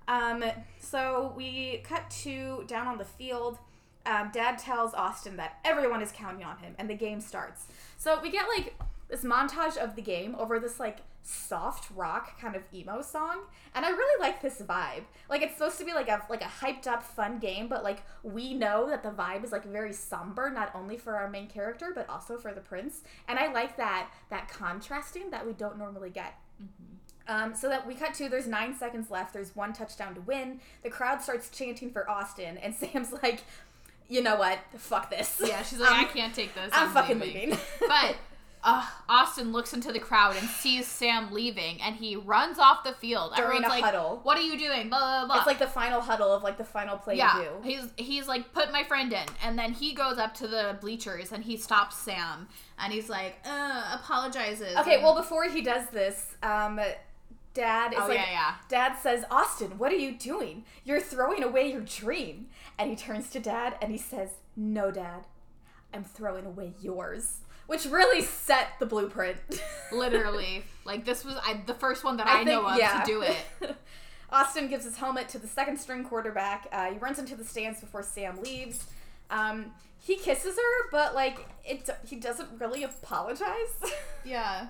Um. 0.09 0.45
So 0.79 1.33
we 1.37 1.79
cut 1.85 2.11
to 2.23 2.65
down 2.67 2.87
on 2.87 2.99
the 2.99 3.05
field. 3.05 3.59
Um, 4.07 4.31
Dad 4.33 4.59
tells 4.59 4.95
Austin 4.95 5.37
that 5.37 5.59
everyone 5.65 6.03
is 6.03 6.11
counting 6.11 6.45
on 6.45 6.59
him, 6.59 6.75
and 6.79 6.89
the 6.89 6.95
game 6.95 7.21
starts. 7.21 7.67
So 7.97 8.19
we 8.23 8.31
get 8.31 8.47
like 8.57 8.75
this 9.09 9.25
montage 9.25 9.77
of 9.77 9.97
the 9.97 10.03
game 10.03 10.35
over 10.39 10.59
this 10.59 10.81
like 10.81 10.99
soft 11.23 11.91
rock 11.95 12.41
kind 12.41 12.57
of 12.57 12.63
emo 12.73 13.03
song, 13.03 13.41
and 13.75 13.85
I 13.85 13.91
really 13.91 14.21
like 14.21 14.41
this 14.41 14.61
vibe. 14.63 15.03
Like 15.29 15.43
it's 15.43 15.55
supposed 15.55 15.79
to 15.79 15.85
be 15.85 15.93
like 15.93 16.09
a 16.09 16.23
like 16.31 16.43
a 16.43 16.45
hyped 16.45 16.87
up 16.87 17.03
fun 17.03 17.39
game, 17.39 17.69
but 17.69 17.85
like 17.85 18.03
we 18.23 18.55
know 18.55 18.89
that 18.89 19.03
the 19.03 19.11
vibe 19.11 19.45
is 19.45 19.53
like 19.53 19.65
very 19.65 19.93
somber, 19.93 20.51
not 20.51 20.75
only 20.75 20.97
for 20.97 21.17
our 21.17 21.29
main 21.29 21.47
character 21.47 21.93
but 21.95 22.09
also 22.09 22.39
for 22.39 22.53
the 22.53 22.61
prince, 22.61 23.03
and 23.29 23.39
I 23.39 23.53
like 23.53 23.77
that 23.77 24.11
that 24.31 24.49
contrasting 24.49 25.31
that 25.31 25.47
we 25.47 25.53
don't 25.53 25.79
normally 25.79 26.11
get. 26.11 26.35
Um, 27.29 27.55
so 27.55 27.69
that 27.69 27.87
we 27.87 27.95
cut 27.95 28.15
to 28.15 28.29
there's 28.29 28.47
nine 28.49 28.75
seconds 28.77 29.11
left. 29.11 29.33
There's 29.33 29.55
one 29.55 29.73
touchdown 29.73 30.15
to 30.17 30.21
win. 30.21 30.61
The 30.83 30.91
crowd 30.91 31.23
starts 31.23 31.49
chanting 31.49 31.91
for 31.91 32.09
Austin, 32.11 32.59
and 32.59 32.75
Sam's 32.81 33.13
like, 33.23 33.45
"You 34.09 34.23
know 34.23 34.37
what? 34.37 34.59
Fuck 34.77 35.11
this." 35.11 35.41
Yeah, 35.45 35.63
she's 35.63 35.79
like, 35.79 35.91
I 35.91 35.95
I'm- 36.01 36.09
can't 36.09 36.35
take 36.35 36.55
this. 36.55 36.71
I'm 36.73 36.91
fucking 36.91 37.21
leaving. 37.21 37.51
but 37.81 38.17
uh, 38.65 38.85
Austin 39.09 39.53
looks 39.53 39.73
into 39.73 39.91
the 39.93 39.99
crowd 40.01 40.37
and 40.37 40.47
sees 40.49 40.87
Sam 40.87 41.33
leaving, 41.33 41.81
and 41.81 41.95
he 41.97 42.17
runs 42.17 42.59
off 42.59 42.83
the 42.85 42.93
field. 42.93 43.33
During 43.37 43.59
Everyone's 43.65 43.67
a 43.67 43.69
like, 43.77 43.85
huddle. 43.85 44.21
"What 44.25 44.37
are 44.37 44.43
you 44.43 44.59
doing?" 44.59 44.89
Blah 44.89 44.99
blah 44.99 45.27
blah. 45.27 45.37
It's 45.39 45.47
like 45.47 45.59
the 45.61 45.67
final 45.69 46.01
huddle 46.01 46.33
of 46.35 46.43
like 46.43 46.59
the 46.59 46.65
final 46.65 46.99
play 46.99 47.17
yeah, 47.17 47.45
he's 47.63 47.87
he's 47.97 48.27
like, 48.27 48.53
"Put 48.53 48.73
my 48.73 48.83
friend 48.83 49.13
in," 49.13 49.27
and 49.45 49.57
then 49.59 49.73
he 49.73 49.95
goes 49.95 50.19
up 50.19 50.35
to 50.35 50.49
the 50.49 50.77
bleachers 50.81 51.31
and 51.33 51.45
he 51.45 51.57
stops 51.57 51.97
Sam, 51.97 52.49
and 52.79 52.93
he's 52.93 53.09
like, 53.09 53.37
uh, 53.47 53.97
apologizes. 54.03 54.77
Okay, 54.79 54.95
and- 54.95 55.05
well 55.05 55.15
before 55.15 55.45
he 55.45 55.63
does 55.63 55.87
this, 55.91 56.35
um, 56.43 56.79
Dad 57.55 57.93
is 57.93 57.99
Oh, 58.01 58.07
like, 58.09 58.19
yeah, 58.19 58.31
yeah. 58.31 58.55
Dad 58.69 58.97
says, 59.03 59.25
Austin, 59.31 59.79
what 59.79 59.93
are 59.93 59.97
you 59.97 60.13
doing? 60.13 60.65
You're 60.85 61.01
throwing 61.01 61.43
away 61.43 61.71
your 61.73 61.81
dream. 61.81 62.47
And 62.79 62.91
he 62.91 62.97
turns 62.97 63.31
to 63.31 63.41
Dad 63.41 63.77
and 63.83 63.91
he 63.91 63.99
says, 63.99 64.31
No, 64.57 64.91
Dad, 64.91 65.25
I'm 65.93 66.05
throwing 66.05 66.47
away 66.47 66.75
yours. 66.81 67.39
Which 67.67 67.87
really 67.87 68.23
set 68.23 68.69
the 68.81 68.87
blueprint. 68.87 69.39
literally, 69.93 70.65
like 70.85 71.05
this 71.05 71.25
was 71.25 71.37
I, 71.37 71.61
the 71.67 71.75
first 71.75 72.03
one 72.03 72.17
that 72.17 72.27
I, 72.27 72.43
know 72.43 72.67
of 72.67 72.77
to 72.79 73.03
do 73.07 73.23
it. 73.23 73.37
Austin 74.33 74.69
gives 74.69 74.85
his 74.85 74.97
helmet 74.97 75.29
to 75.31 75.39
the 75.39 75.47
second 75.47 75.79
string 75.79 76.05
quarterback. 76.05 76.69
Uh, 76.73 76.87
he 76.93 76.99
runs 76.99 77.19
into 77.19 77.37
the 77.37 77.45
stands 77.45 77.81
before 77.81 78.03
Sam 78.03 78.41
leaves. 78.43 78.87
Um, 79.31 79.73
he 79.99 80.17
kisses 80.17 80.57
her, 80.57 80.91
but 80.91 81.15
like 81.15 81.47
it, 81.65 81.89
he 82.07 82.17
doesn't 82.17 82.49
really 82.61 82.83
apologize. 82.85 83.47
Yeah. 84.25 84.67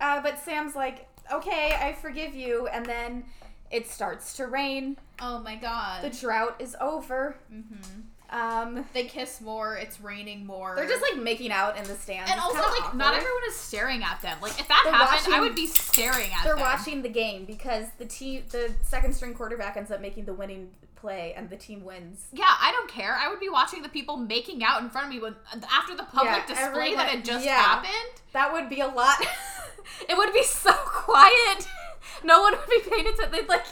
uh, 0.00 0.20
but 0.20 0.38
Sam's 0.40 0.74
like, 0.74 1.06
"Okay, 1.32 1.76
I 1.80 1.92
forgive 1.92 2.34
you," 2.34 2.66
and 2.68 2.84
then 2.86 3.24
it 3.70 3.88
starts 3.88 4.36
to 4.36 4.46
rain. 4.46 4.96
Oh 5.20 5.38
my 5.38 5.56
god. 5.56 6.02
The 6.02 6.10
drought 6.10 6.56
is 6.60 6.76
over. 6.80 7.36
hmm 7.48 8.00
Um, 8.30 8.84
They 8.92 9.04
kiss 9.04 9.40
more. 9.40 9.76
It's 9.76 10.00
raining 10.00 10.46
more. 10.46 10.74
they're 10.76 10.86
just 10.88 11.02
like 11.02 11.20
making 11.22 11.50
out 11.52 11.76
in 11.76 11.84
the 11.84 11.94
stands. 11.96 12.30
and 12.30 12.38
It's 12.38 12.46
also 12.46 12.60
like 12.80 12.94
not 12.94 13.14
everyone 13.14 13.42
is 13.48 13.56
staring 13.56 14.02
at 14.04 14.20
them. 14.22 14.38
Like 14.40 14.58
if 14.60 14.68
that 14.68 14.82
They're 14.84 14.92
happened, 14.92 15.34
I 15.34 15.40
would 15.40 15.54
be 15.54 15.66
staring 15.66 16.26
at 16.26 16.30
them. 16.30 16.38
They're 16.44 16.54
them. 16.54 16.62
watching 16.64 17.02
the 17.02 17.08
game 17.08 17.44
because 17.44 17.86
the 17.98 18.06
team, 18.06 18.44
the 18.50 18.72
second 18.82 19.14
string 19.14 19.34
quarterback, 19.34 19.76
ends 19.76 19.90
up 19.90 20.00
making 20.00 20.24
the 20.26 20.34
winning 20.34 20.70
play, 20.96 21.32
and 21.34 21.48
the 21.48 21.56
team 21.56 21.82
wins. 21.82 22.26
Yeah, 22.32 22.44
I 22.46 22.72
don't 22.72 22.88
care. 22.90 23.16
I 23.16 23.28
would 23.28 23.40
be 23.40 23.48
watching 23.48 23.80
the 23.82 23.88
people 23.88 24.16
making 24.18 24.62
out 24.62 24.82
in 24.82 24.90
front 24.90 25.06
of 25.06 25.12
me 25.14 25.18
when 25.18 25.34
after 25.72 25.96
the 25.96 26.02
public 26.04 26.26
Yeah, 26.32 26.46
display 26.46 26.66
everyone- 26.66 26.96
that 26.98 27.08
had 27.08 27.24
just 27.24 27.44
yeah. 27.44 27.56
happened. 27.56 28.20
That 28.34 28.52
would 28.52 28.68
be 28.68 28.80
a 28.80 28.86
lot. 28.88 29.16
it 30.08 30.16
would 30.16 30.32
be 30.32 30.44
so 30.44 30.72
quiet. 30.72 31.66
No 32.22 32.42
one 32.42 32.52
would 32.52 32.68
be 32.68 32.90
paying 32.90 33.06
attention. 33.06 33.30
They'd 33.32 33.48
like 33.48 33.64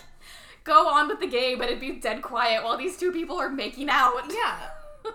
go 0.69 0.89
on 0.89 1.09
with 1.09 1.19
the 1.19 1.27
game, 1.27 1.59
but 1.59 1.69
it'd 1.69 1.81
be 1.81 1.93
dead 1.93 2.23
quiet 2.23 2.63
while 2.63 2.77
these 2.77 2.97
two 2.97 3.11
people 3.11 3.37
are 3.37 3.51
making 3.51 3.89
out. 3.91 4.33
Yeah. 4.33 4.59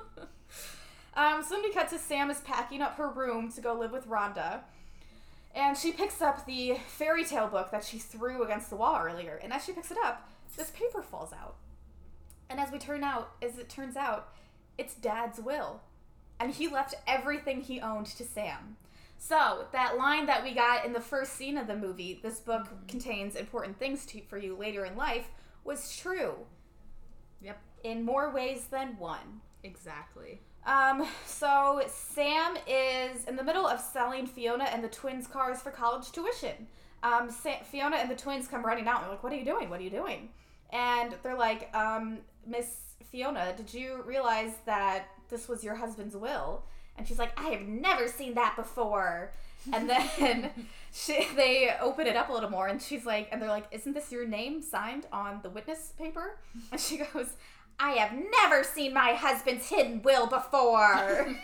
Um, 1.16 1.44
so 1.44 1.54
then 1.54 1.62
we 1.62 1.72
cut 1.72 1.90
to 1.90 2.00
Sam 2.00 2.32
is 2.32 2.40
packing 2.40 2.82
up 2.82 2.96
her 2.96 3.08
room 3.08 3.52
to 3.52 3.62
go 3.62 3.76
live 3.76 3.92
with 3.92 4.10
Rhonda. 4.10 4.62
And 5.54 5.78
she 5.78 5.92
picks 5.92 6.24
up 6.24 6.48
the 6.48 6.78
fairy 6.88 7.24
tale 7.24 7.48
book 7.48 7.70
that 7.70 7.84
she 7.84 8.00
threw 8.00 8.44
against 8.44 8.72
the 8.72 8.76
wall 8.76 9.00
earlier. 9.00 9.40
And 9.44 9.54
as 9.54 9.64
she 9.64 9.74
picks 9.74 9.92
it 9.92 9.98
up, 10.04 10.28
this 10.58 10.72
paper 10.72 11.04
falls 11.04 11.32
out. 11.32 11.56
And 12.50 12.60
as 12.60 12.72
we 12.72 12.80
turn 12.80 13.04
out, 13.04 13.34
as 13.42 13.60
it 13.60 13.70
turns 13.70 13.96
out, 13.96 14.30
it's 14.78 14.96
Dad's 14.96 15.40
will. 15.40 15.82
And 16.40 16.52
he 16.52 16.68
left 16.68 16.96
everything 17.06 17.62
he 17.62 17.80
owned 17.80 18.08
to 18.08 18.24
Sam. 18.24 18.78
So 19.20 19.68
that 19.72 19.98
line 19.98 20.26
that 20.26 20.44
we 20.44 20.54
got 20.54 20.86
in 20.86 20.94
the 20.94 21.00
first 21.00 21.34
scene 21.34 21.58
of 21.58 21.68
the 21.68 21.78
movie, 21.78 22.20
this 22.22 22.40
book 22.40 22.68
contains 22.88 23.36
important 23.36 23.80
things 23.80 24.06
to, 24.08 24.22
for 24.28 24.38
you 24.38 24.56
later 24.56 24.84
in 24.84 24.98
life, 24.98 25.28
was 25.64 25.96
true 25.98 26.36
Yep. 27.42 27.60
in 27.84 28.04
more 28.04 28.32
ways 28.32 28.66
than 28.66 28.98
one. 28.98 29.42
Exactly. 29.64 30.42
Um, 30.66 31.06
so 31.26 31.82
Sam 31.88 32.58
is 32.68 33.26
in 33.26 33.36
the 33.36 33.44
middle 33.44 33.68
of 33.68 33.80
selling 33.80 34.26
Fiona 34.28 34.66
and 34.66 34.84
the 34.84 34.88
twins' 34.90 35.28
cars 35.28 35.62
for 35.62 35.72
college 35.72 36.12
tuition. 36.12 36.68
Um, 37.02 37.30
Sa- 37.30 37.62
Fiona 37.70 37.98
and 37.98 38.10
the 38.10 38.16
twins 38.16 38.48
come 38.48 38.66
running 38.66 38.88
out 38.88 38.98
and 38.98 39.04
they're 39.06 39.12
like, 39.12 39.24
"What 39.24 39.34
are 39.34 39.36
you 39.36 39.44
doing? 39.46 39.70
What 39.70 39.80
are 39.80 39.84
you 39.84 39.90
doing?" 39.90 40.30
And 40.70 41.16
they're 41.22 41.38
like, 41.38 41.70
um, 41.76 42.20
"Miss 42.46 42.96
Fiona, 43.12 43.54
did 43.58 43.74
you 43.74 44.02
realize 44.04 44.54
that 44.66 45.08
this 45.30 45.50
was 45.50 45.64
your 45.66 45.76
husband's 45.76 46.16
will?" 46.16 46.64
And 46.98 47.06
she's 47.08 47.20
like, 47.20 47.38
"I 47.38 47.50
have 47.50 47.62
never 47.62 48.08
seen 48.08 48.36
that 48.36 48.56
before." 48.56 49.34
And 49.72 49.90
then 49.90 50.50
she, 50.94 51.28
they 51.36 51.74
open 51.80 52.08
it 52.08 52.16
up 52.16 52.30
a 52.30 52.34
little 52.34 52.50
more, 52.50 52.68
and 52.68 52.82
she's 52.82 53.06
like, 53.06 53.30
and 53.32 53.42
they're 53.42 53.50
like, 53.50 53.68
"Isn't 53.72 53.94
this 53.94 54.12
your 54.12 54.28
name 54.28 54.62
signed 54.62 55.06
on 55.12 55.40
the 55.42 55.50
witness 55.50 55.94
paper?" 55.98 56.38
And 56.72 56.82
she 56.82 56.98
goes, 57.14 57.28
I 57.80 57.94
have 57.94 58.14
never 58.14 58.64
seen 58.64 58.94
my 58.94 59.14
husband's 59.14 59.70
hidden 59.70 60.02
will 60.02 60.28
before. 60.28 61.28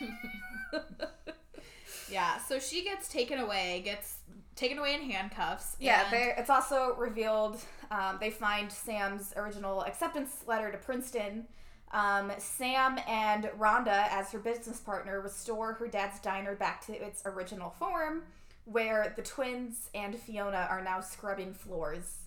Yeah. 2.12 2.40
So 2.40 2.60
she 2.60 2.84
gets 2.84 3.08
taken 3.08 3.40
away, 3.40 3.82
gets 3.86 4.16
taken 4.56 4.80
away 4.80 4.96
in 4.96 5.10
handcuffs. 5.10 5.76
yeah, 5.80 6.10
it's 6.12 6.50
also 6.50 6.96
revealed 6.98 7.62
um, 7.92 8.18
they 8.20 8.32
find 8.32 8.72
Sam's 8.72 9.34
original 9.38 9.84
acceptance 9.84 10.44
letter 10.48 10.72
to 10.72 10.78
Princeton. 10.78 11.48
Um, 11.92 12.32
Sam 12.38 13.00
and 13.08 13.46
Rhonda, 13.60 14.08
as 14.12 14.32
her 14.32 14.40
business 14.40 14.80
partner, 14.80 15.22
restore 15.22 15.74
her 15.74 15.88
dad's 15.88 16.20
diner 16.20 16.56
back 16.56 16.86
to 16.86 16.94
its 16.94 17.24
original 17.26 17.72
form, 17.72 18.24
where 18.66 19.14
the 19.16 19.24
twins 19.24 19.90
and 19.96 20.16
Fiona 20.18 20.68
are 20.70 20.84
now 20.84 21.02
scrubbing 21.02 21.54
floors. 21.54 22.20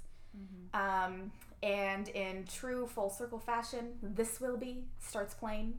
Um, 0.74 1.30
and 1.62 2.08
in 2.08 2.44
true 2.46 2.86
full 2.86 3.10
circle 3.10 3.38
fashion, 3.38 3.92
This 4.02 4.40
Will 4.40 4.56
Be 4.56 4.84
starts 4.98 5.34
playing. 5.34 5.74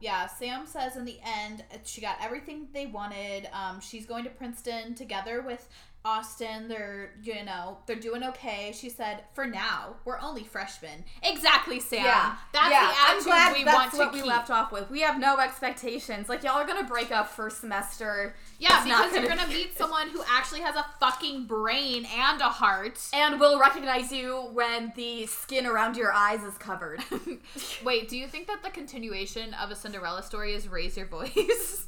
Yeah, 0.00 0.26
Sam 0.26 0.66
says 0.66 0.96
in 0.96 1.04
the 1.04 1.18
end 1.24 1.64
she 1.84 2.00
got 2.00 2.16
everything 2.20 2.68
they 2.72 2.86
wanted. 2.86 3.48
Um, 3.52 3.80
she's 3.80 4.04
going 4.04 4.24
to 4.24 4.30
Princeton 4.30 4.94
together 4.94 5.42
with 5.42 5.68
Austin. 6.06 6.68
They're 6.68 7.10
you 7.22 7.44
know 7.44 7.78
they're 7.86 7.96
doing 7.96 8.22
okay. 8.24 8.72
She 8.74 8.88
said, 8.88 9.24
"For 9.34 9.46
now, 9.46 9.96
we're 10.04 10.20
only 10.20 10.44
freshmen." 10.44 11.04
Exactly, 11.22 11.80
Sam. 11.80 12.04
Yeah. 12.04 12.36
that's 12.52 12.70
yeah, 12.70 12.80
the 12.86 12.94
I'm 12.96 13.10
attitude 13.10 13.24
glad 13.26 13.52
we 13.56 13.64
that's 13.64 13.74
want 13.76 13.90
to 13.92 13.98
what 13.98 14.12
keep. 14.12 14.22
we 14.22 14.28
left 14.28 14.50
off 14.50 14.70
with. 14.72 14.88
We 14.90 15.00
have 15.00 15.18
no 15.18 15.38
expectations. 15.38 16.28
Like 16.28 16.42
y'all 16.44 16.52
are 16.58 16.66
gonna 16.66 16.86
break 16.88 17.10
up 17.10 17.28
first 17.28 17.60
semester. 17.60 18.34
yeah, 18.58 18.76
It's 18.76 18.84
because 18.84 19.12
you're 19.12 19.22
gonna 19.28 19.36
gonna 19.42 19.48
meet 19.52 19.76
someone 19.78 20.08
who 20.10 20.22
actually 20.30 20.60
has 20.60 20.76
a 20.76 20.86
fucking 21.00 21.46
brain 21.46 22.06
and 22.16 22.40
a 22.40 22.48
heart. 22.48 23.00
and 23.12 23.40
will 23.40 23.58
recognize 23.58 24.12
you 24.12 24.48
when 24.52 24.92
the 24.96 25.26
skin 25.26 25.66
around 25.66 25.96
your 25.96 26.12
eyes 26.12 26.42
is 26.44 26.56
covered. 26.58 27.00
Wait, 27.84 28.08
do 28.08 28.16
you 28.16 28.28
think 28.28 28.46
that 28.46 28.62
the 28.62 28.70
continuation 28.70 29.54
of 29.54 29.70
a 29.70 29.76
Cinderella 29.76 30.22
story 30.22 30.54
is 30.54 30.68
raise 30.68 30.96
your 30.96 31.06
voice? 31.06 31.86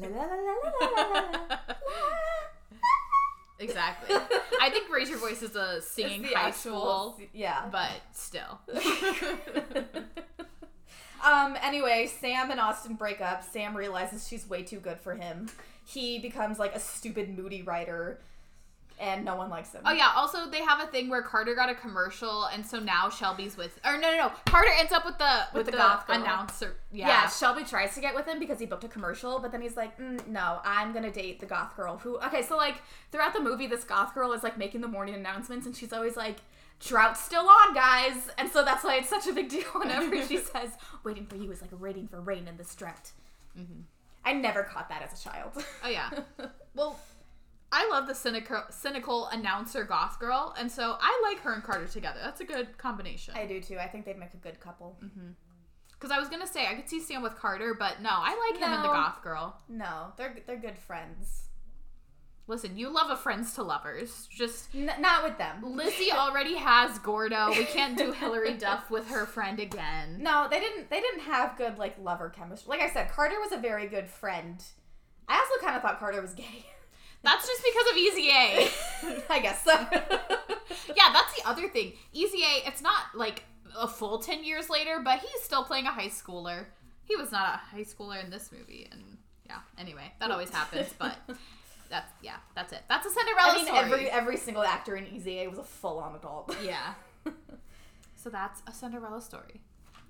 La, 0.00 0.08
la, 0.08 0.24
la, 0.24 0.34
la, 0.34 0.54
la, 0.80 1.20
la, 1.50 1.58
exactly. 3.58 4.16
I 4.60 4.70
think 4.70 4.88
raise 4.90 5.08
your 5.10 5.18
voice 5.18 5.42
is 5.42 5.56
a 5.56 5.82
singing 5.82 6.22
It's 6.22 6.30
the 6.32 6.38
high 6.38 6.48
actual- 6.48 7.12
school, 7.14 7.20
Yeah. 7.32 7.66
but 7.70 7.90
still. 8.12 8.60
um. 11.24 11.56
Anyway, 11.62 12.10
Sam 12.20 12.50
and 12.50 12.60
Austin 12.60 12.94
break 12.94 13.20
up. 13.20 13.44
Sam 13.44 13.76
realizes 13.76 14.26
she's 14.26 14.48
way 14.48 14.62
too 14.62 14.78
good 14.80 14.98
for 15.00 15.14
him. 15.14 15.48
He 15.84 16.18
becomes 16.18 16.58
like 16.58 16.74
a 16.74 16.80
stupid, 16.80 17.36
moody 17.36 17.62
writer, 17.62 18.20
and 19.00 19.24
no 19.24 19.34
one 19.34 19.48
likes 19.50 19.72
him. 19.72 19.80
Oh 19.84 19.92
yeah. 19.92 20.12
Also, 20.14 20.48
they 20.50 20.62
have 20.62 20.80
a 20.80 20.86
thing 20.86 21.08
where 21.08 21.22
Carter 21.22 21.54
got 21.54 21.68
a 21.70 21.74
commercial, 21.74 22.44
and 22.44 22.64
so 22.64 22.78
now 22.78 23.08
Shelby's 23.08 23.56
with. 23.56 23.80
Or 23.84 23.94
no, 23.98 24.10
no, 24.12 24.16
no. 24.16 24.32
Carter 24.46 24.70
ends 24.78 24.92
up 24.92 25.04
with 25.04 25.18
the 25.18 25.46
with, 25.54 25.66
the 25.66 25.72
the, 25.72 25.78
goth 25.78 26.06
girl. 26.06 26.16
announcer. 26.16 26.76
Yeah. 26.92 27.08
Yeah. 27.08 27.28
Shelby 27.28 27.64
tries 27.64 27.94
to 27.94 28.00
get 28.00 28.14
with 28.14 28.26
him 28.26 28.38
because 28.38 28.58
he 28.58 28.66
booked 28.66 28.84
a 28.84 28.88
commercial, 28.88 29.38
but 29.40 29.50
then 29.50 29.62
he's 29.62 29.76
like, 29.76 29.98
mm, 29.98 30.24
"No, 30.28 30.60
I'm 30.64 30.92
gonna 30.92 31.10
date 31.10 31.40
the 31.40 31.46
goth 31.46 31.74
girl." 31.76 31.96
Who? 31.98 32.18
Okay, 32.18 32.42
so 32.42 32.56
like 32.56 32.76
throughout 33.10 33.32
the 33.32 33.40
movie, 33.40 33.66
this 33.66 33.84
goth 33.84 34.14
girl 34.14 34.32
is 34.32 34.42
like 34.42 34.58
making 34.58 34.82
the 34.82 34.88
morning 34.88 35.14
announcements, 35.14 35.66
and 35.66 35.74
she's 35.74 35.92
always 35.92 36.16
like, 36.16 36.36
"Drought's 36.78 37.20
still 37.20 37.48
on, 37.48 37.74
guys," 37.74 38.28
and 38.36 38.50
so 38.50 38.64
that's 38.64 38.84
why 38.84 38.96
it's 38.96 39.08
such 39.08 39.26
a 39.26 39.32
big 39.32 39.48
deal 39.48 39.64
whenever 39.74 40.22
she 40.26 40.36
says, 40.52 40.70
"Waiting 41.04 41.26
for 41.26 41.36
you" 41.36 41.50
is 41.50 41.62
like 41.62 41.70
waiting 41.80 42.06
for 42.06 42.20
rain 42.20 42.46
in 42.46 42.56
this 42.58 42.74
drought. 42.74 43.12
I 44.24 44.32
never 44.34 44.62
caught 44.62 44.88
that 44.90 45.02
as 45.02 45.18
a 45.18 45.22
child. 45.22 45.52
Oh 45.84 45.88
yeah. 45.88 46.10
Well, 46.72 47.00
I 47.72 47.88
love 47.88 48.06
the 48.08 48.14
cynical 48.14 48.62
cynical 48.70 49.26
announcer 49.26 49.84
goth 49.84 50.18
girl, 50.18 50.54
and 50.58 50.70
so 50.70 50.96
I 51.00 51.20
like 51.22 51.40
her 51.40 51.52
and 51.52 51.62
Carter 51.62 51.86
together. 51.86 52.18
That's 52.22 52.40
a 52.40 52.44
good 52.44 52.76
combination. 52.78 53.34
I 53.36 53.46
do 53.46 53.60
too. 53.60 53.78
I 53.78 53.86
think 53.86 54.04
they'd 54.04 54.18
make 54.18 54.34
a 54.34 54.38
good 54.38 54.58
couple. 54.60 54.98
Mm-hmm. 55.02 55.30
Because 55.92 56.10
I 56.10 56.18
was 56.18 56.28
gonna 56.28 56.46
say 56.46 56.66
I 56.66 56.74
could 56.74 56.88
see 56.88 57.00
Sam 57.00 57.22
with 57.22 57.36
Carter, 57.36 57.74
but 57.78 58.00
no, 58.02 58.10
I 58.10 58.50
like 58.50 58.60
him 58.60 58.72
and 58.72 58.82
the 58.82 58.88
goth 58.88 59.22
girl. 59.22 59.60
No, 59.68 60.12
they're 60.16 60.36
they're 60.46 60.56
good 60.56 60.78
friends. 60.78 61.44
Listen, 62.48 62.76
you 62.76 62.88
love 62.92 63.10
a 63.10 63.16
friends 63.16 63.54
to 63.54 63.62
lovers. 63.62 64.26
Just 64.28 64.74
N- 64.74 64.90
not 64.98 65.22
with 65.22 65.38
them. 65.38 65.62
Lizzie 65.76 66.10
already 66.12 66.56
has 66.56 66.98
Gordo. 66.98 67.50
We 67.50 67.64
can't 67.64 67.96
do 67.96 68.10
Hilary 68.10 68.54
Duff 68.54 68.90
with 68.90 69.08
her 69.08 69.24
friend 69.24 69.60
again. 69.60 70.18
No, 70.20 70.48
they 70.50 70.58
didn't. 70.58 70.90
They 70.90 71.00
didn't 71.00 71.20
have 71.20 71.56
good 71.56 71.78
like 71.78 71.94
lover 72.02 72.28
chemistry. 72.28 72.68
Like 72.68 72.80
I 72.80 72.92
said, 72.92 73.12
Carter 73.12 73.38
was 73.38 73.52
a 73.52 73.58
very 73.58 73.86
good 73.86 74.08
friend. 74.08 74.60
I 75.28 75.38
also 75.38 75.64
kind 75.64 75.76
of 75.76 75.82
thought 75.82 76.00
Carter 76.00 76.20
was 76.20 76.34
gay. 76.34 76.66
That's 77.22 77.46
just 77.46 77.62
because 77.62 77.90
of 77.90 77.96
Easy 77.96 78.28
A. 78.30 78.68
I 79.34 79.40
guess 79.40 79.62
so. 79.62 79.72
yeah, 80.96 81.12
that's 81.12 81.34
the 81.36 81.46
other 81.46 81.68
thing. 81.68 81.92
Easy 82.12 82.38
A, 82.42 82.66
it's 82.66 82.80
not 82.80 83.14
like 83.14 83.44
a 83.76 83.86
full 83.86 84.18
10 84.18 84.42
years 84.44 84.70
later, 84.70 85.00
but 85.04 85.20
he's 85.20 85.42
still 85.42 85.64
playing 85.64 85.86
a 85.86 85.90
high 85.92 86.08
schooler. 86.08 86.66
He 87.04 87.16
was 87.16 87.30
not 87.30 87.54
a 87.54 87.58
high 87.76 87.84
schooler 87.84 88.22
in 88.22 88.30
this 88.30 88.50
movie. 88.52 88.88
And 88.90 89.18
yeah, 89.46 89.58
anyway, 89.78 90.12
that 90.20 90.30
always 90.30 90.50
happens, 90.50 90.88
but 90.98 91.16
that's, 91.90 92.10
yeah, 92.22 92.36
that's 92.54 92.72
it. 92.72 92.82
That's 92.88 93.06
a 93.06 93.10
Cinderella 93.10 93.52
I 93.52 93.56
mean, 93.56 93.66
story. 93.66 93.80
every 93.80 94.10
every 94.10 94.36
single 94.36 94.62
actor 94.62 94.96
in 94.96 95.06
Easy 95.08 95.40
A 95.40 95.48
was 95.48 95.58
a 95.58 95.64
full 95.64 95.98
on 95.98 96.14
adult. 96.14 96.56
Yeah. 96.64 96.94
so 98.16 98.30
that's 98.30 98.62
a 98.66 98.72
Cinderella 98.72 99.20
story. 99.20 99.60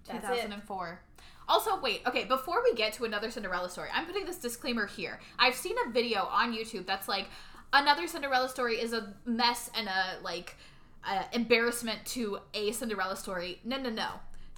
That's 0.06 0.24
it. 0.24 0.42
2004. 0.42 1.00
Also, 1.48 1.80
wait, 1.80 2.02
okay, 2.06 2.24
before 2.24 2.62
we 2.62 2.74
get 2.74 2.92
to 2.94 3.04
another 3.04 3.30
Cinderella 3.30 3.68
story, 3.68 3.88
I'm 3.92 4.06
putting 4.06 4.24
this 4.24 4.36
disclaimer 4.36 4.86
here. 4.86 5.18
I've 5.38 5.56
seen 5.56 5.76
a 5.86 5.90
video 5.90 6.24
on 6.26 6.52
YouTube 6.52 6.86
that's 6.86 7.08
like, 7.08 7.26
another 7.72 8.06
Cinderella 8.06 8.48
story 8.48 8.76
is 8.76 8.92
a 8.92 9.14
mess 9.24 9.70
and 9.74 9.88
a, 9.88 10.22
like, 10.22 10.56
uh, 11.04 11.24
embarrassment 11.32 12.04
to 12.06 12.38
a 12.54 12.70
Cinderella 12.72 13.16
story. 13.16 13.60
No, 13.64 13.78
no, 13.78 13.90
no. 13.90 14.10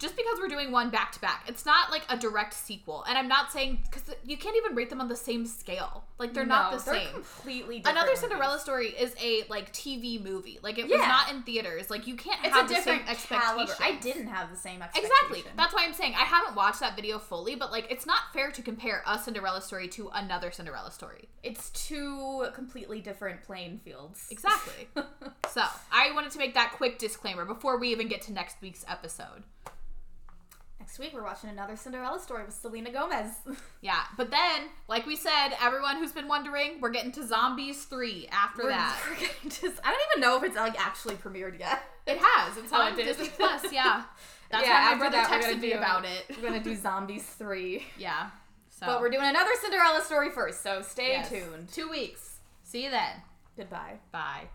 Just 0.02 0.16
because 0.16 0.38
we're 0.40 0.48
doing 0.48 0.72
one 0.72 0.90
back 0.90 1.12
to 1.12 1.20
back, 1.20 1.44
it's 1.46 1.64
not 1.64 1.92
like 1.92 2.02
a 2.08 2.16
direct 2.16 2.54
sequel. 2.54 3.04
And 3.08 3.16
I'm 3.16 3.28
not 3.28 3.52
saying, 3.52 3.78
because 3.84 4.02
you 4.24 4.36
can't 4.36 4.56
even 4.56 4.74
rate 4.74 4.90
them 4.90 5.00
on 5.00 5.08
the 5.08 5.14
same 5.14 5.46
scale. 5.46 6.02
Like, 6.18 6.34
they're 6.34 6.44
not 6.44 6.72
No, 6.72 6.78
the 6.78 6.84
they're 6.84 6.94
same 7.04 7.12
completely 7.14 7.76
different 7.78 7.96
another 7.96 8.10
movies. 8.10 8.20
Cinderella 8.20 8.58
story 8.58 8.88
is 8.88 9.14
a 9.22 9.44
like 9.48 9.72
TV 9.72 10.20
movie. 10.22 10.58
Like 10.62 10.78
it 10.78 10.88
was 10.88 10.98
not 10.98 11.30
in 11.30 11.42
theaters. 11.44 11.88
Like 11.88 12.06
you 12.08 12.16
can't 12.16 12.40
It's 12.44 12.54
have 12.54 12.68
a 12.70 12.74
different 12.74 13.06
caliber. 13.06 13.72
I 13.80 13.96
didn't 14.00 14.26
have 14.26 14.50
the 14.50 14.56
same 14.56 14.82
expectation. 14.82 15.10
Exactly. 15.22 15.52
That's 15.56 15.72
why 15.72 15.84
I'm 15.84 15.94
saying 15.94 16.14
I 16.14 16.24
haven't 16.24 16.56
watched 16.56 16.80
that 16.80 16.96
video 16.96 17.18
fully, 17.20 17.54
but 17.54 17.70
like 17.70 17.86
it's 17.90 18.04
not 18.06 18.32
fair 18.32 18.50
to 18.50 18.62
compare 18.62 19.02
a 19.06 19.18
Cinderella 19.18 19.62
story 19.62 19.86
to 19.88 20.10
another 20.14 20.50
Cinderella 20.50 20.90
story. 20.90 21.28
it's 21.44 21.70
two 21.70 22.46
completely 22.54 23.00
different 23.00 23.42
playing 23.44 23.78
fields. 23.84 24.26
Exactly. 24.30 24.88
so 25.50 25.62
I 25.92 26.10
wanted 26.12 26.32
to 26.32 26.38
make 26.38 26.54
that 26.54 26.72
quick 26.72 26.98
disclaimer 26.98 27.44
before 27.44 27.78
we 27.78 27.88
even 27.92 28.08
get 28.08 28.22
to 28.22 28.32
next 28.32 28.56
week's 28.60 28.84
episode. 28.88 29.44
Next 30.82 30.98
week 30.98 31.12
we're 31.14 31.22
watching 31.22 31.48
another 31.48 31.76
Cinderella 31.76 32.18
story 32.18 32.44
with 32.44 32.54
Selena 32.54 32.90
Gomez. 32.90 33.30
Yeah, 33.82 34.00
but 34.16 34.30
then, 34.32 34.68
like 34.88 35.06
we 35.06 35.14
said, 35.16 35.50
everyone 35.60 35.96
who's 35.96 36.10
been 36.12 36.26
wondering, 36.28 36.80
we're 36.80 36.90
getting 36.90 37.10
to 37.12 37.24
Zombies 37.26 37.84
three 37.84 38.28
after 38.32 38.62
We're- 38.64 38.74
that. 38.74 38.96
we're 39.08 39.16
getting 39.16 39.48
to- 39.50 39.72
I 39.84 39.90
don't 39.92 40.00
even 40.12 40.20
know 40.20 40.36
if 40.36 40.42
it's 40.44 40.56
like 40.56 40.78
actually 40.84 41.14
premiered 41.16 41.58
yet. 41.58 41.82
It 42.06 42.18
has. 42.20 42.56
It's 42.56 42.72
Oh, 42.72 42.80
on 42.80 42.98
it? 42.98 43.04
Disney 43.04 43.28
Plus. 43.28 43.72
Yeah. 43.72 44.02
That's 44.50 44.66
Yeah, 44.66 44.88
why 44.88 44.92
my 44.94 44.98
brother 44.98 45.16
that, 45.18 45.30
texted 45.42 45.60
me 45.60 45.72
about 45.72 46.04
it. 46.04 46.24
We're 46.36 46.48
gonna 46.48 46.62
do 46.62 46.74
Zombies 46.76 47.24
three, 47.24 47.84
Yeah. 47.96 48.30
So 48.70 48.86
but 48.86 49.00
we're 49.00 49.10
doing 49.10 49.24
another 49.26 49.52
Cinderella 49.60 50.02
story 50.02 50.30
first. 50.30 50.62
So 50.64 50.82
stay 50.82 51.12
yes. 51.12 51.28
tuned. 51.28 51.68
Two 51.72 51.88
weeks. 51.88 52.36
See 52.64 52.82
you 52.84 52.90
then. 52.90 53.22
Goodbye. 53.56 53.94
Bye. 54.10 54.48